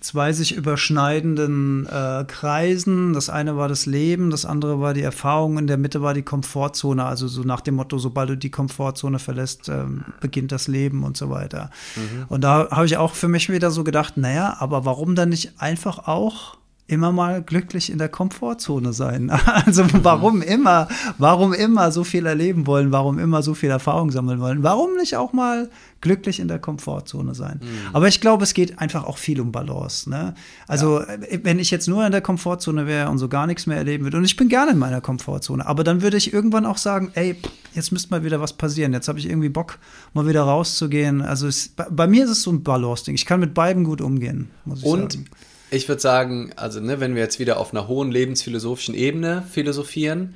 [0.00, 3.12] zwei sich überschneidenden äh, Kreisen.
[3.12, 6.22] Das eine war das Leben, das andere war die Erfahrung, in der Mitte war die
[6.22, 7.04] Komfortzone.
[7.04, 11.16] Also so nach dem Motto, sobald du die Komfortzone verlässt, ähm, beginnt das Leben und
[11.16, 11.70] so weiter.
[11.96, 12.24] Mhm.
[12.28, 15.60] Und da habe ich auch für mich wieder so gedacht, naja, aber warum dann nicht
[15.60, 16.56] einfach auch
[16.88, 19.32] immer mal glücklich in der Komfortzone sein.
[19.66, 20.88] Also warum immer,
[21.18, 25.16] warum immer so viel erleben wollen, warum immer so viel Erfahrung sammeln wollen, warum nicht
[25.16, 27.60] auch mal glücklich in der Komfortzone sein.
[27.62, 27.94] Mhm.
[27.94, 30.08] Aber ich glaube, es geht einfach auch viel um Balance.
[30.10, 30.34] Ne?
[30.68, 31.06] Also ja.
[31.06, 34.04] Äh, wenn ich jetzt nur in der Komfortzone wäre und so gar nichts mehr erleben
[34.04, 37.10] würde, und ich bin gerne in meiner Komfortzone, aber dann würde ich irgendwann auch sagen,
[37.14, 37.36] ey,
[37.74, 38.92] jetzt müsste mal wieder was passieren.
[38.92, 39.78] Jetzt habe ich irgendwie Bock,
[40.12, 41.22] mal wieder rauszugehen.
[41.22, 43.14] Also es, bei, bei, mir ist es so ein Balance-Ding.
[43.14, 45.26] Ich kann mit beiden gut umgehen, muss ich und sagen
[45.70, 50.34] ich würde sagen, also ne, wenn wir jetzt wieder auf einer hohen lebensphilosophischen Ebene philosophieren,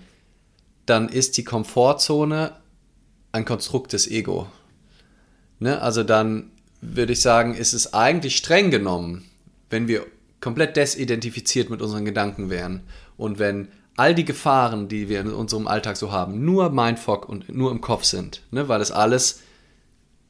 [0.87, 2.53] dann ist die Komfortzone
[3.33, 4.49] ein Konstrukt des Ego.
[5.61, 5.81] Ne?
[5.81, 6.51] Also dann
[6.81, 9.25] würde ich sagen, ist es eigentlich streng genommen,
[9.69, 10.07] wenn wir
[10.41, 12.83] komplett desidentifiziert mit unseren Gedanken wären
[13.17, 17.55] und wenn all die Gefahren, die wir in unserem Alltag so haben, nur Mindfuck und
[17.55, 18.67] nur im Kopf sind, ne?
[18.69, 19.41] weil es alles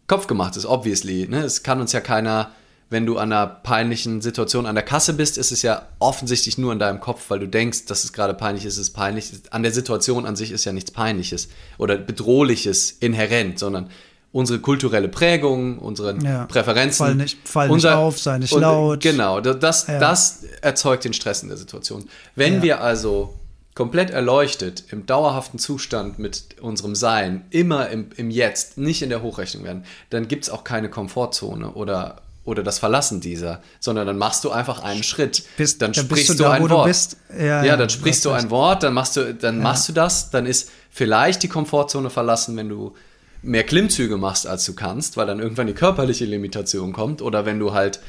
[0.08, 1.28] kopfgemacht ist, obviously.
[1.28, 1.44] Ne?
[1.44, 2.50] Es kann uns ja keiner
[2.90, 6.72] wenn du an einer peinlichen Situation an der Kasse bist, ist es ja offensichtlich nur
[6.72, 9.30] in deinem Kopf, weil du denkst, dass es gerade peinlich ist, es ist peinlich.
[9.50, 11.48] An der Situation an sich ist ja nichts Peinliches
[11.78, 13.90] oder Bedrohliches inhärent, sondern
[14.32, 16.46] unsere kulturelle Prägung, unsere ja.
[16.46, 17.06] Präferenzen.
[17.06, 19.00] Fall nicht, fall unser, nicht auf, sei nicht und, laut.
[19.00, 19.98] Genau, das, ja.
[20.00, 22.08] das erzeugt den Stress in der Situation.
[22.34, 22.62] Wenn ja.
[22.62, 23.34] wir also
[23.74, 29.22] komplett erleuchtet, im dauerhaften Zustand mit unserem Sein, immer im, im Jetzt, nicht in der
[29.22, 34.18] Hochrechnung werden, dann gibt es auch keine Komfortzone oder oder das Verlassen dieser, sondern dann
[34.18, 35.44] machst du einfach einen Schritt.
[35.56, 37.16] Bist, dann, dann sprichst du, da, ein Wort.
[37.28, 39.62] Du ja, ja, dann sprichst du ein Wort, dann machst du, dann ja.
[39.62, 42.94] machst du das, dann ist vielleicht die Komfortzone verlassen, wenn du
[43.42, 47.58] mehr Klimmzüge machst, als du kannst, weil dann irgendwann die körperliche Limitation kommt oder wenn
[47.58, 48.00] du halt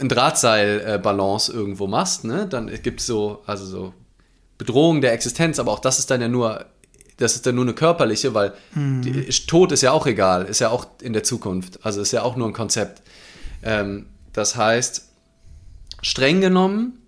[0.00, 3.94] ein Drahtseilbalance irgendwo machst, ne, dann gibt es so, also so
[4.58, 6.66] Bedrohung der Existenz, aber auch das ist dann ja nur
[7.16, 9.02] das ist dann nur eine körperliche, weil mhm.
[9.02, 11.84] die, Tod ist ja auch egal, ist ja auch in der Zukunft.
[11.84, 13.02] Also ist ja auch nur ein Konzept.
[13.62, 15.08] Ähm, das heißt,
[16.02, 16.98] streng genommen,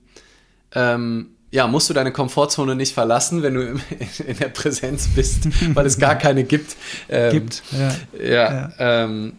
[0.73, 3.63] ähm, ja, musst du deine Komfortzone nicht verlassen, wenn du
[4.27, 6.77] in der Präsenz bist, weil es gar keine gibt.
[7.09, 7.95] Ähm, gibt, ja.
[8.21, 8.73] Ja, ja.
[8.79, 9.35] Ähm,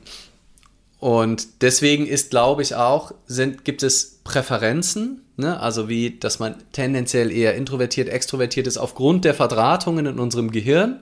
[1.00, 5.60] und deswegen ist, glaube ich, auch, sind, gibt es Präferenzen, ne?
[5.60, 11.02] also wie, dass man tendenziell eher introvertiert, extrovertiert ist aufgrund der Verdrahtungen in unserem Gehirn,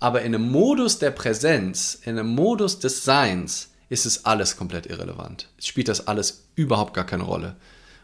[0.00, 4.86] aber in einem Modus der Präsenz, in einem Modus des Seins, ist es alles komplett
[4.86, 5.48] irrelevant.
[5.60, 7.56] Spielt das alles überhaupt gar keine Rolle.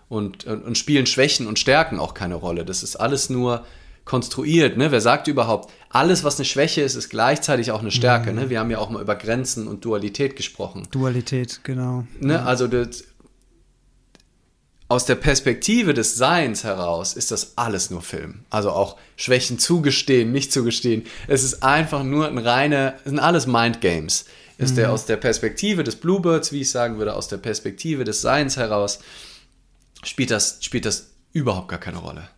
[0.09, 2.64] Und, und, und spielen Schwächen und Stärken auch keine Rolle.
[2.64, 3.64] Das ist alles nur
[4.05, 4.76] konstruiert.
[4.76, 4.90] Ne?
[4.90, 8.32] Wer sagt überhaupt, alles, was eine Schwäche ist, ist gleichzeitig auch eine Stärke.
[8.32, 8.38] Mhm.
[8.38, 8.50] Ne?
[8.50, 10.88] Wir haben ja auch mal über Grenzen und Dualität gesprochen.
[10.90, 12.06] Dualität, genau.
[12.20, 12.34] Ne?
[12.34, 12.44] Ja.
[12.44, 13.05] Also das,
[14.89, 18.40] aus der Perspektive des Seins heraus ist das alles nur Film.
[18.48, 21.05] Also auch Schwächen zugestehen, nicht zugestehen.
[21.27, 24.24] Es ist einfach nur ein reine, es sind alles Mindgames
[24.59, 24.77] ist mhm.
[24.77, 28.56] der aus der Perspektive des Bluebirds, wie ich sagen würde, aus der Perspektive des Seins
[28.56, 28.98] heraus,
[30.02, 32.28] spielt das, spielt das überhaupt gar keine Rolle.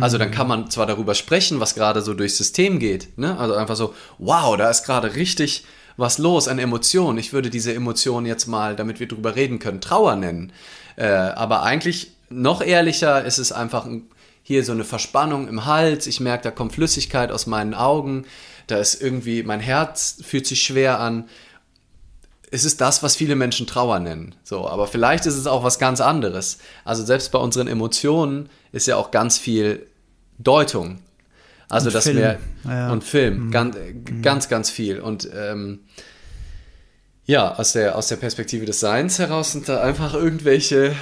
[0.00, 0.34] Also dann mhm.
[0.34, 3.36] kann man zwar darüber sprechen, was gerade so durchs System geht, ne?
[3.38, 5.64] also einfach so, wow, da ist gerade richtig
[5.96, 7.18] was los an Emotionen.
[7.18, 10.52] Ich würde diese Emotion jetzt mal, damit wir drüber reden können, Trauer nennen.
[10.98, 13.86] Äh, aber eigentlich noch ehrlicher ist es einfach
[14.42, 16.06] hier so eine Verspannung im Hals.
[16.06, 18.26] Ich merke, da kommt Flüssigkeit aus meinen Augen.
[18.66, 21.24] Da ist irgendwie, mein Herz fühlt sich schwer an
[22.50, 24.34] es ist das, was viele Menschen Trauer nennen.
[24.42, 26.58] So, aber vielleicht ist es auch was ganz anderes.
[26.84, 29.86] Also selbst bei unseren Emotionen ist ja auch ganz viel
[30.38, 31.00] Deutung.
[31.68, 32.16] Also und dass Film.
[32.16, 32.90] wir ja.
[32.90, 33.50] und Film, mhm.
[33.50, 34.22] ganz, mhm.
[34.22, 35.00] ganz, ganz viel.
[35.00, 35.80] Und ähm,
[37.28, 40.96] ja, aus der, aus der Perspektive des Seins heraus sind da einfach irgendwelche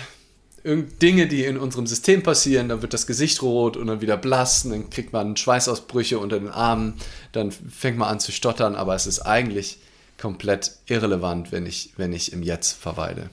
[0.64, 4.64] Dinge, die in unserem System passieren, dann wird das Gesicht rot und dann wieder blass,
[4.64, 6.94] und dann kriegt man Schweißausbrüche unter den Armen,
[7.30, 9.78] dann fängt man an zu stottern, aber es ist eigentlich
[10.20, 13.30] komplett irrelevant, wenn ich, wenn ich im Jetzt verweile.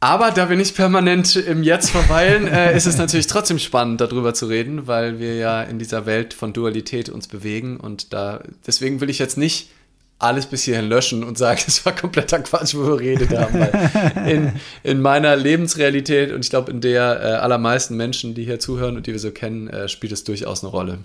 [0.00, 4.34] Aber da wir nicht permanent im Jetzt verweilen, äh, ist es natürlich trotzdem spannend, darüber
[4.34, 9.00] zu reden, weil wir ja in dieser Welt von Dualität uns bewegen und da, deswegen
[9.00, 9.70] will ich jetzt nicht
[10.18, 13.60] alles bis hierhin löschen und sagen, es war kompletter Quatsch, wo wir redet haben.
[13.60, 14.52] Weil in,
[14.82, 19.06] in meiner Lebensrealität und ich glaube in der äh, allermeisten Menschen, die hier zuhören und
[19.06, 20.98] die wir so kennen, äh, spielt es durchaus eine Rolle.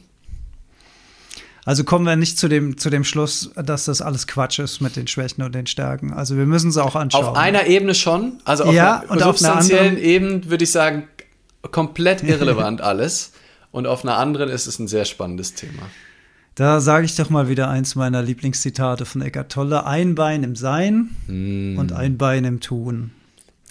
[1.63, 4.95] Also kommen wir nicht zu dem, zu dem Schluss, dass das alles Quatsch ist mit
[4.95, 6.11] den Schwächen und den Stärken.
[6.11, 7.23] Also wir müssen es auch anschauen.
[7.23, 11.07] Auf einer Ebene schon, also auf Ja, einer und auf einer Ebene würde ich sagen,
[11.69, 13.33] komplett irrelevant alles.
[13.71, 15.83] Und auf einer anderen ist es ein sehr spannendes Thema.
[16.55, 19.85] Da sage ich doch mal wieder eins meiner Lieblingszitate von Eckart Tolle.
[19.85, 23.11] Ein Bein im Sein und ein Bein im Tun.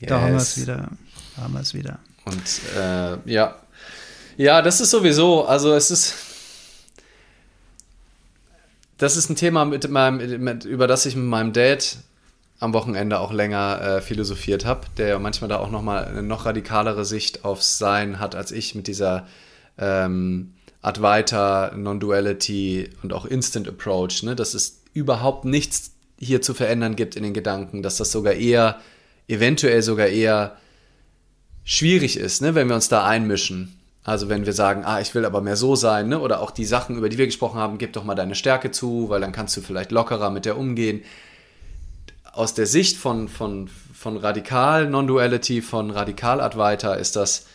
[0.00, 0.64] Da haben wir es Yes.
[0.66, 0.88] wieder.
[1.36, 1.98] Da haben wir es wieder.
[2.24, 2.42] Und
[2.76, 3.56] äh, ja.
[4.38, 6.14] Ja, das ist sowieso, also es ist.
[8.96, 11.98] Das ist ein Thema, mit meinem, mit, über das ich mit meinem Dad
[12.60, 16.44] am Wochenende auch länger äh, philosophiert habe, der ja manchmal da auch nochmal eine noch
[16.44, 19.26] radikalere Sicht aufs Sein hat als ich mit dieser
[19.78, 20.52] ähm,
[20.82, 24.34] Advaita, Non-Duality und auch Instant Approach, ne?
[24.34, 28.80] dass es überhaupt nichts hier zu verändern gibt in den Gedanken, dass das sogar eher,
[29.28, 30.56] eventuell sogar eher
[31.64, 33.76] schwierig ist, ne, wenn wir uns da einmischen.
[34.02, 36.18] Also wenn wir sagen, ah, ich will aber mehr so sein, ne?
[36.20, 39.10] oder auch die Sachen, über die wir gesprochen haben, gib doch mal deine Stärke zu,
[39.10, 41.02] weil dann kannst du vielleicht lockerer mit der umgehen.
[42.32, 47.46] Aus der Sicht von, von, von Radikal Non-Duality, von Radikal Advaita ist das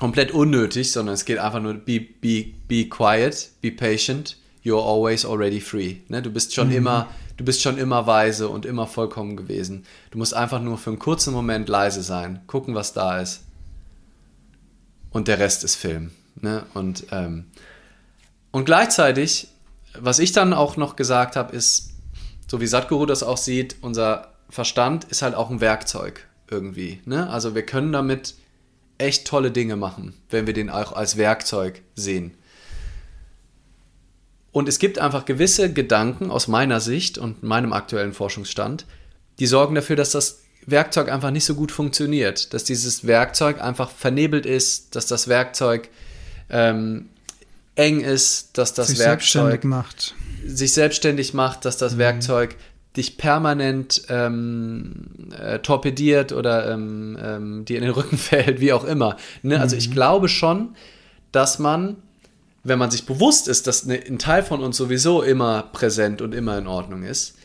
[0.00, 5.24] komplett unnötig, sondern es geht einfach nur be, be, be quiet, be patient, you're always
[5.24, 5.96] already free.
[6.08, 6.22] Ne?
[6.22, 9.84] Du bist schon immer, du bist schon immer weise und immer vollkommen gewesen.
[10.10, 13.44] Du musst einfach nur für einen kurzen Moment leise sein, gucken, was da ist.
[15.10, 16.12] Und der Rest ist Film.
[16.40, 16.64] Ne?
[16.74, 17.46] Und, ähm,
[18.52, 19.48] und gleichzeitig,
[19.98, 21.90] was ich dann auch noch gesagt habe, ist,
[22.48, 27.00] so wie Sadhguru das auch sieht, unser Verstand ist halt auch ein Werkzeug irgendwie.
[27.04, 27.28] Ne?
[27.28, 28.34] Also wir können damit
[29.00, 32.34] echt tolle Dinge machen, wenn wir den auch als Werkzeug sehen.
[34.52, 38.84] Und es gibt einfach gewisse Gedanken aus meiner Sicht und meinem aktuellen Forschungsstand,
[39.38, 43.90] die sorgen dafür, dass das Werkzeug einfach nicht so gut funktioniert, dass dieses Werkzeug einfach
[43.90, 45.88] vernebelt ist, dass das Werkzeug
[46.50, 47.08] ähm,
[47.76, 49.20] eng ist, dass das Sich Werkzeug
[49.62, 50.14] selbstständig macht.
[50.44, 51.80] sich selbstständig macht, dass Mhm.
[51.80, 52.56] das Werkzeug
[52.96, 55.06] dich permanent ähm,
[55.38, 59.16] äh, torpediert oder ähm, ähm, dir in den Rücken fällt, wie auch immer.
[59.42, 59.60] Ne?
[59.60, 59.80] Also Mhm.
[59.80, 60.74] ich glaube schon,
[61.30, 61.96] dass man,
[62.64, 66.34] wenn man sich bewusst ist, dass ne, ein Teil von uns sowieso immer präsent und
[66.34, 67.36] immer in Ordnung ist,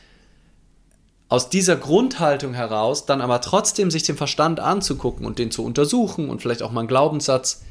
[1.29, 6.29] aus dieser Grundhaltung heraus dann aber trotzdem sich den Verstand anzugucken und den zu untersuchen
[6.29, 7.63] und vielleicht auch mal einen Glaubenssatz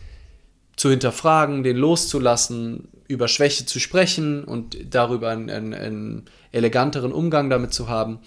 [0.77, 6.23] zu hinterfragen, den loszulassen, über Schwäche zu sprechen und darüber einen, einen, einen
[6.53, 8.19] eleganteren Umgang damit zu haben.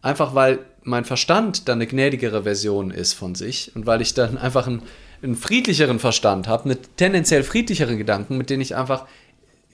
[0.00, 4.38] Einfach weil mein Verstand dann eine gnädigere Version ist von sich und weil ich dann
[4.38, 4.82] einfach einen,
[5.22, 9.06] einen friedlicheren Verstand habe, eine tendenziell friedlichere Gedanken, mit denen ich einfach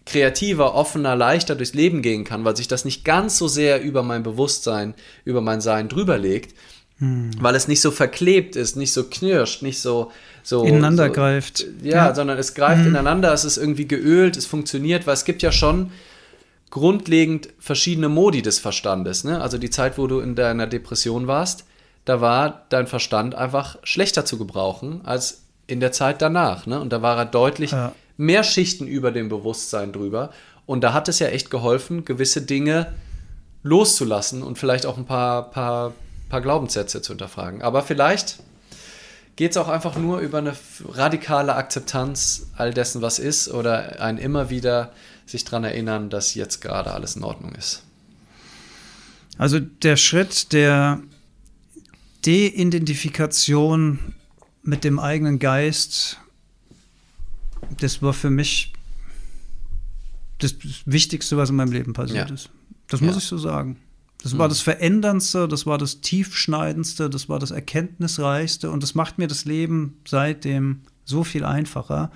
[0.04, 4.02] kreativer, offener, leichter durchs Leben gehen kann, weil sich das nicht ganz so sehr über
[4.02, 4.94] mein Bewusstsein,
[5.24, 6.54] über mein Sein drüber legt,
[7.00, 10.10] weil es nicht so verklebt ist, nicht so knirscht, nicht so
[10.42, 11.66] so Ineinander so, greift.
[11.82, 12.14] Ja, Ja.
[12.14, 15.90] sondern es greift ineinander, es ist irgendwie geölt, es funktioniert, weil es gibt ja schon
[16.70, 19.24] grundlegend verschiedene Modi des Verstandes.
[19.24, 19.40] Ne?
[19.40, 21.64] Also die Zeit, wo du in deiner Depression warst,
[22.04, 26.66] da war dein Verstand einfach schlechter zu gebrauchen als in der Zeit danach.
[26.66, 26.80] Ne?
[26.80, 27.92] Und da war er deutlich Ja.
[28.16, 30.30] mehr Schichten über dem Bewusstsein drüber.
[30.66, 32.92] Und da hat es ja echt geholfen, gewisse Dinge
[33.62, 35.92] loszulassen und vielleicht auch ein paar, paar,
[36.28, 37.62] paar Glaubenssätze zu hinterfragen.
[37.62, 38.38] Aber vielleicht
[39.36, 40.54] geht es auch einfach nur über eine
[40.88, 44.92] radikale Akzeptanz all dessen, was ist, oder ein immer wieder
[45.26, 47.22] sich daran erinnern, dass jetzt gerade alles in
[47.54, 47.82] ist.
[49.36, 51.00] Also der Schritt der
[52.26, 54.14] De-Identifikation
[54.62, 56.18] mit dem eigenen Geist,
[57.80, 58.72] das war für mich
[60.38, 62.34] das Wichtigste, was in meinem Leben passiert Ja.
[62.34, 62.50] ist.
[62.88, 63.18] Das muss Ja.
[63.18, 63.76] ich so sagen.
[64.22, 69.18] Das war das Veränderndste, das war das Tiefschneidendste, das war das Erkenntnisreichste und das macht
[69.18, 72.10] mir das Leben seitdem so viel einfacher.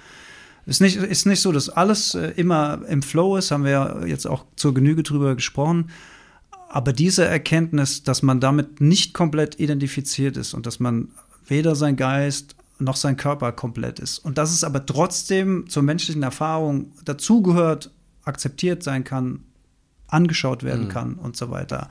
[0.67, 4.05] Ist nicht, ist nicht so, dass alles äh, immer im Flow ist, haben wir ja
[4.05, 5.91] jetzt auch zur Genüge drüber gesprochen.
[6.69, 11.09] Aber diese Erkenntnis, dass man damit nicht komplett identifiziert ist und dass man
[11.47, 16.23] weder sein Geist noch sein Körper komplett ist und dass es aber trotzdem zur menschlichen
[16.23, 17.91] Erfahrung dazugehört,
[18.25, 19.41] akzeptiert sein kann,
[20.13, 21.89] angeschaut werden kann und so weiter.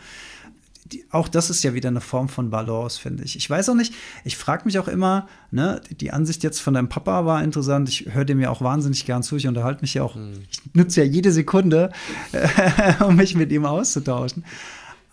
[0.85, 3.35] Die, auch das ist ja wieder eine Form von Balance, finde ich.
[3.35, 3.93] Ich weiß auch nicht,
[4.25, 7.87] ich frage mich auch immer, ne, die Ansicht jetzt von deinem Papa war interessant.
[7.87, 9.37] Ich höre dem ja auch wahnsinnig gern zu.
[9.37, 10.15] Ich unterhalte mich ja auch,
[10.49, 11.91] ich nutze ja jede Sekunde,
[12.33, 14.43] äh, um mich mit ihm auszutauschen.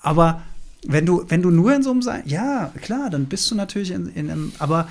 [0.01, 0.43] Aber
[0.87, 3.91] wenn du, wenn du nur in so einem Sein, ja, klar, dann bist du natürlich
[3.91, 4.89] in, in einem, aber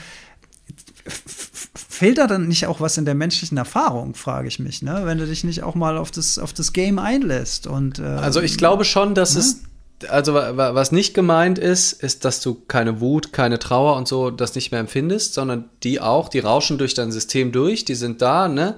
[1.97, 5.01] fehlt da dann nicht auch was in der menschlichen Erfahrung, frage ich mich, ne?
[5.05, 8.41] Wenn du dich nicht auch mal auf das, auf das Game einlässt und äh, Also
[8.41, 9.41] ich glaube schon, dass ne?
[9.41, 9.61] es,
[10.09, 14.07] also wa- wa- was nicht gemeint ist, ist, dass du keine Wut, keine Trauer und
[14.07, 17.95] so das nicht mehr empfindest, sondern die auch, die rauschen durch dein System durch, die
[17.95, 18.75] sind da, ne?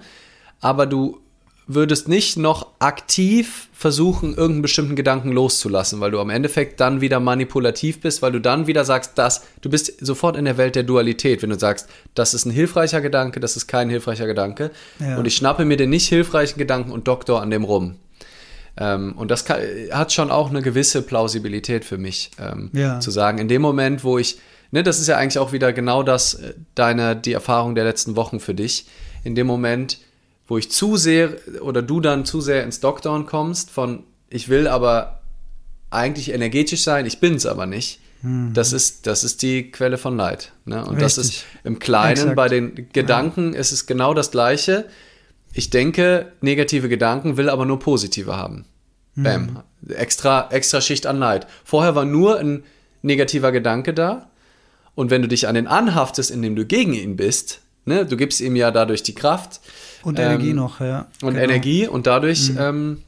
[0.62, 1.20] Aber du
[1.72, 7.20] würdest nicht noch aktiv versuchen, irgendeinen bestimmten Gedanken loszulassen, weil du am Endeffekt dann wieder
[7.20, 10.82] manipulativ bist, weil du dann wieder sagst, dass du bist sofort in der Welt der
[10.82, 14.72] Dualität, wenn du sagst, das ist ein hilfreicher Gedanke, das ist kein hilfreicher Gedanke.
[15.00, 15.18] Ja.
[15.18, 17.98] Und ich schnappe mir den nicht hilfreichen Gedanken und doktor an dem rum.
[18.76, 19.60] Ähm, und das kann,
[19.92, 23.00] hat schon auch eine gewisse Plausibilität für mich, ähm, ja.
[23.00, 24.40] zu sagen, in dem Moment, wo ich,
[24.72, 28.16] ne, das ist ja eigentlich auch wieder genau das, äh, deine, die Erfahrung der letzten
[28.16, 28.88] Wochen für dich,
[29.24, 30.00] in dem Moment,
[30.50, 34.68] wo ich zu sehr oder du dann zu sehr ins Dockdown kommst von ich will
[34.68, 35.22] aber
[35.92, 38.00] eigentlich energetisch sein, ich bin es aber nicht.
[38.22, 38.54] Mhm.
[38.54, 40.52] Das ist das ist die Quelle von Leid.
[40.66, 40.80] Ne?
[40.80, 41.02] Und Richtig.
[41.02, 42.36] das ist im Kleinen Exakt.
[42.36, 43.60] bei den Gedanken ja.
[43.60, 44.86] ist es genau das Gleiche.
[45.54, 48.66] Ich denke negative Gedanken, will aber nur positive haben.
[49.16, 49.24] Mhm.
[49.24, 49.64] Bam.
[49.88, 51.48] Extra extra Schicht an Leid.
[51.64, 52.64] Vorher war nur ein
[53.04, 54.30] negativer Gedanke da.
[54.96, 58.42] Und wenn du dich an den anhaftest, indem du gegen ihn bist, ne, du gibst
[58.42, 59.62] ihm ja dadurch die Kraft,
[60.04, 61.08] und ähm, Energie noch, ja.
[61.22, 61.44] Und genau.
[61.44, 62.58] Energie und dadurch mhm.
[62.60, 63.02] ähm,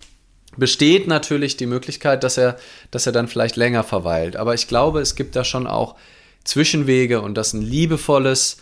[0.57, 2.57] besteht natürlich die Möglichkeit, dass er,
[2.91, 4.35] dass er dann vielleicht länger verweilt.
[4.35, 5.95] Aber ich glaube, es gibt da schon auch
[6.43, 8.57] Zwischenwege und das ein liebevolles,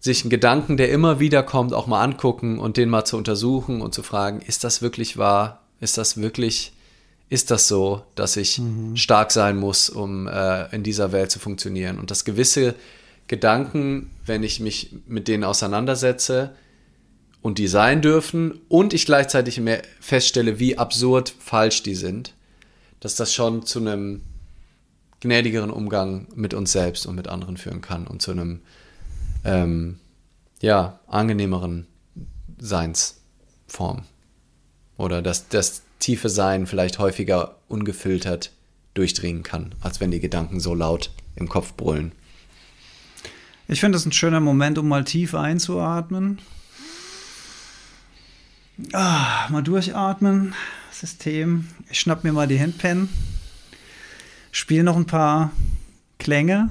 [0.00, 3.80] sich einen Gedanken, der immer wieder kommt, auch mal angucken und den mal zu untersuchen
[3.80, 5.62] und zu fragen, ist das wirklich wahr?
[5.80, 6.72] Ist das wirklich,
[7.30, 8.96] ist das so, dass ich mhm.
[8.96, 11.98] stark sein muss, um äh, in dieser Welt zu funktionieren?
[11.98, 12.76] Und dass gewisse
[13.28, 16.54] Gedanken, wenn ich mich mit denen auseinandersetze,
[17.40, 22.34] und die sein dürfen und ich gleichzeitig mehr feststelle, wie absurd falsch die sind,
[23.00, 24.22] dass das schon zu einem
[25.20, 28.60] gnädigeren Umgang mit uns selbst und mit anderen führen kann und zu einem
[29.44, 29.98] ähm,
[30.60, 31.86] ja, angenehmeren
[32.58, 34.02] Seinsform.
[34.96, 38.52] Oder dass das tiefe Sein vielleicht häufiger ungefiltert
[38.94, 42.12] durchdringen kann, als wenn die Gedanken so laut im Kopf brüllen.
[43.68, 46.38] Ich finde es ein schöner Moment, um mal tief einzuatmen
[48.92, 50.54] Ah, mal durchatmen,
[50.92, 51.68] System.
[51.90, 53.08] Ich schnapp mir mal die Handpen,
[54.52, 55.50] spiele noch ein paar
[56.18, 56.68] Klänge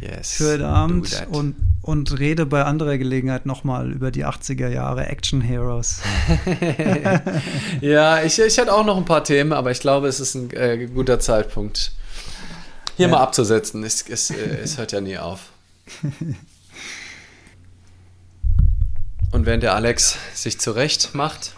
[0.00, 5.06] yes, für den Abend und, und rede bei anderer Gelegenheit nochmal über die 80er Jahre
[5.06, 6.00] Action Heroes.
[7.80, 10.50] ja, ich, ich hätte auch noch ein paar Themen, aber ich glaube, es ist ein
[10.50, 11.92] äh, guter Zeitpunkt,
[12.96, 13.12] hier ja.
[13.12, 13.84] mal abzusetzen.
[13.84, 15.53] Es, es, äh, es hört ja nie auf.
[19.32, 21.54] Und während der Alex sich zurecht macht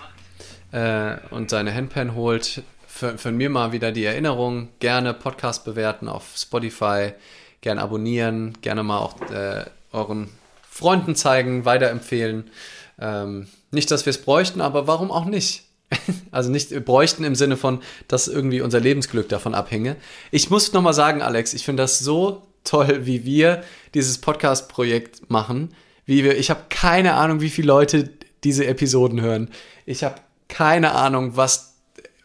[0.72, 6.32] äh, und seine Handpan holt, für mir mal wieder die Erinnerung, gerne Podcast bewerten auf
[6.34, 7.12] Spotify,
[7.60, 10.30] gerne abonnieren, gerne mal auch äh, euren
[10.70, 12.50] Freunden zeigen, weiterempfehlen.
[12.98, 15.64] Ähm, nicht, dass wir es bräuchten, aber warum auch nicht?
[16.32, 19.96] Also nicht bräuchten im Sinne von, dass irgendwie unser Lebensglück davon abhänge.
[20.30, 23.62] Ich muss nochmal sagen, Alex, ich finde das so toll, wie wir
[23.96, 25.70] dieses Podcast-Projekt machen
[26.06, 28.08] wie wir, ich habe keine Ahnung, wie viele Leute
[28.44, 29.50] diese Episoden hören.
[29.84, 31.74] Ich habe keine Ahnung, was,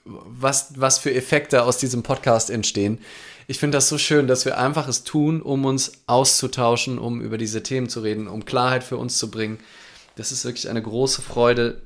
[0.05, 2.99] was, was für Effekte aus diesem Podcast entstehen.
[3.47, 7.37] Ich finde das so schön, dass wir einfach es tun, um uns auszutauschen, um über
[7.39, 9.59] diese Themen zu reden, um Klarheit für uns zu bringen.
[10.15, 11.81] Das ist wirklich eine große Freude,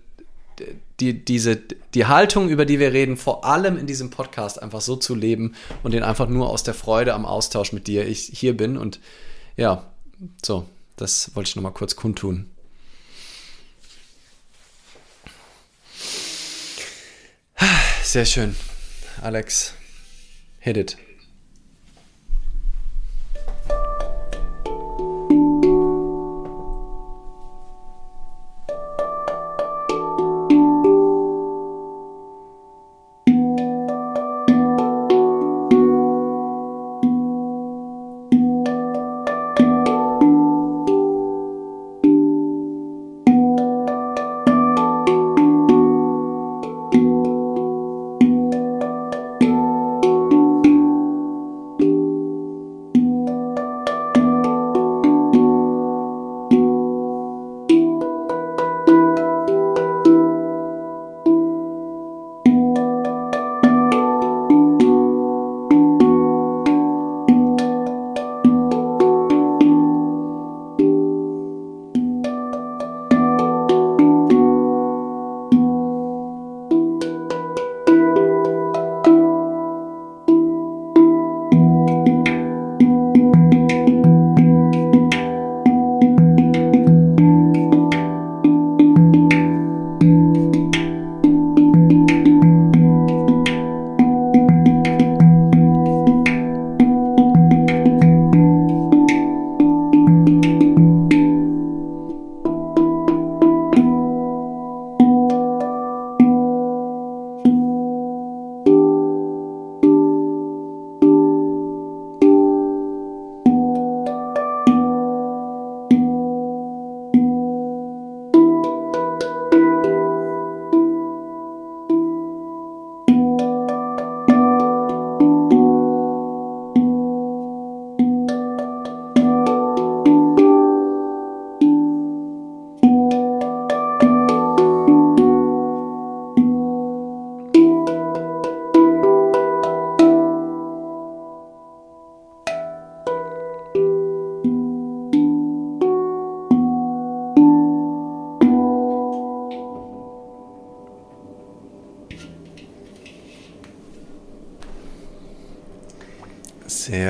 [1.00, 1.58] die, diese,
[1.94, 5.56] die Haltung, über die wir reden, vor allem in diesem Podcast einfach so zu leben
[5.82, 8.78] und den einfach nur aus der Freude am Austausch mit dir ich hier bin.
[8.78, 9.00] Und
[9.58, 9.84] ja,
[10.44, 12.50] so, das wollte ich nochmal kurz kundtun.
[18.04, 18.56] Sehr schön.
[19.22, 19.74] Alex,
[20.60, 20.98] hit it.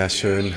[0.07, 0.53] Sehr schön.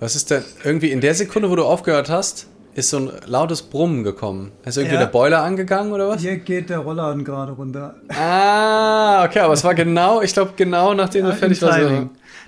[0.00, 3.62] Was ist denn irgendwie in der Sekunde, wo du aufgehört hast, ist so ein lautes
[3.62, 4.52] Brummen gekommen.
[4.66, 5.00] Ist irgendwie Ja.
[5.00, 6.20] der Boiler angegangen oder was?
[6.20, 7.94] Hier geht der Rollladen gerade runter.
[8.10, 11.80] Ah, okay, aber es war genau, ich glaube genau nachdem du fertig warst.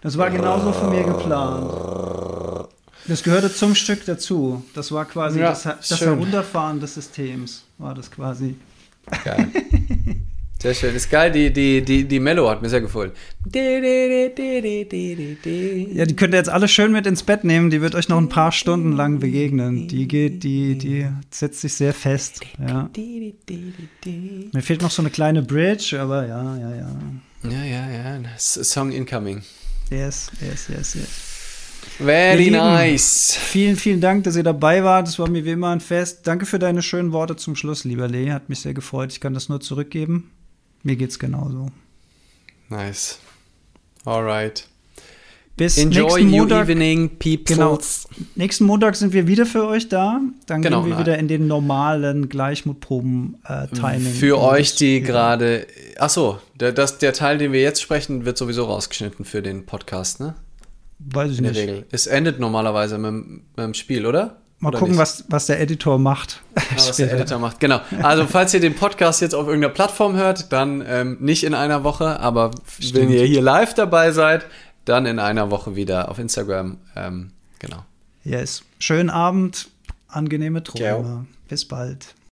[0.02, 1.70] Das war genauso von mir geplant.
[3.08, 4.62] Das gehörte zum Stück dazu.
[4.74, 6.00] Das war quasi Ja, das, das.
[6.02, 7.62] Herunterfahren des Systems.
[7.78, 8.56] War das quasi.
[9.24, 9.46] Geil.
[10.66, 10.96] Sehr schön.
[10.96, 13.12] Ist geil, die, die, die, die Mello hat mir sehr gefallen.
[13.54, 13.60] Ja,
[16.04, 17.70] die könnt ihr jetzt alle schön mit ins Bett nehmen.
[17.70, 19.86] Die wird euch noch ein paar Stunden lang begegnen.
[19.86, 22.40] Die geht, die, die setzt sich sehr fest.
[22.58, 22.90] Ja.
[24.52, 26.90] Mir fehlt noch so eine kleine Bridge, aber ja, ja, ja.
[27.44, 28.20] Ja, ja, ja.
[28.36, 29.42] Song incoming.
[29.92, 31.08] Yes, yes, yes, yes.
[31.98, 32.56] Very Lieben.
[32.56, 33.38] nice.
[33.40, 35.06] Vielen, vielen Dank, dass ihr dabei wart.
[35.06, 36.26] Das war mir wie immer ein Fest.
[36.26, 38.32] Danke für deine schönen Worte zum Schluss, lieber Lee.
[38.32, 39.12] Hat mich sehr gefreut.
[39.12, 40.32] Ich kann das nur zurückgeben.
[40.86, 41.68] Mir geht's genauso.
[42.68, 43.18] Nice.
[44.04, 44.68] Alright.
[45.56, 46.68] Bis Enjoy nächsten Montag.
[46.68, 47.10] evening.
[47.18, 47.78] Genau.
[48.36, 50.20] Nächsten Montag sind wir wieder für euch da.
[50.46, 51.04] Dann Genau, gehen wir nein.
[51.06, 54.12] wieder in den normalen Gleichmutproben-Timing.
[54.12, 55.66] Für euch, die gerade.
[55.98, 60.20] Achso, der, das, der Teil, den wir jetzt sprechen, wird sowieso rausgeschnitten für den Podcast,
[60.20, 60.34] ne?
[61.00, 61.62] Weiß ich In der nicht.
[61.62, 61.86] Regel.
[61.90, 64.40] Es endet normalerweise mit, dem- mit dem Spiel, oder?
[64.58, 65.02] Mal Oder gucken, nicht?
[65.02, 66.42] was, was der Editor macht.
[66.56, 67.12] Ah, was der.
[67.12, 67.60] Editor macht.
[67.60, 67.80] Genau.
[68.02, 71.84] Also, falls ihr den Podcast jetzt auf irgendeiner Plattform hört, dann ähm, nicht in einer
[71.84, 72.50] Woche, aber
[72.92, 74.46] wenn ihr hier live dabei seid,
[74.86, 76.78] dann in einer Woche wieder auf Instagram.
[76.96, 77.84] Ähm, genau.
[78.24, 78.62] Yes.
[78.78, 79.68] Schönen Abend,
[80.08, 81.04] angenehme Träume.
[81.04, 81.26] Ciao.
[81.48, 82.16] Bis bald.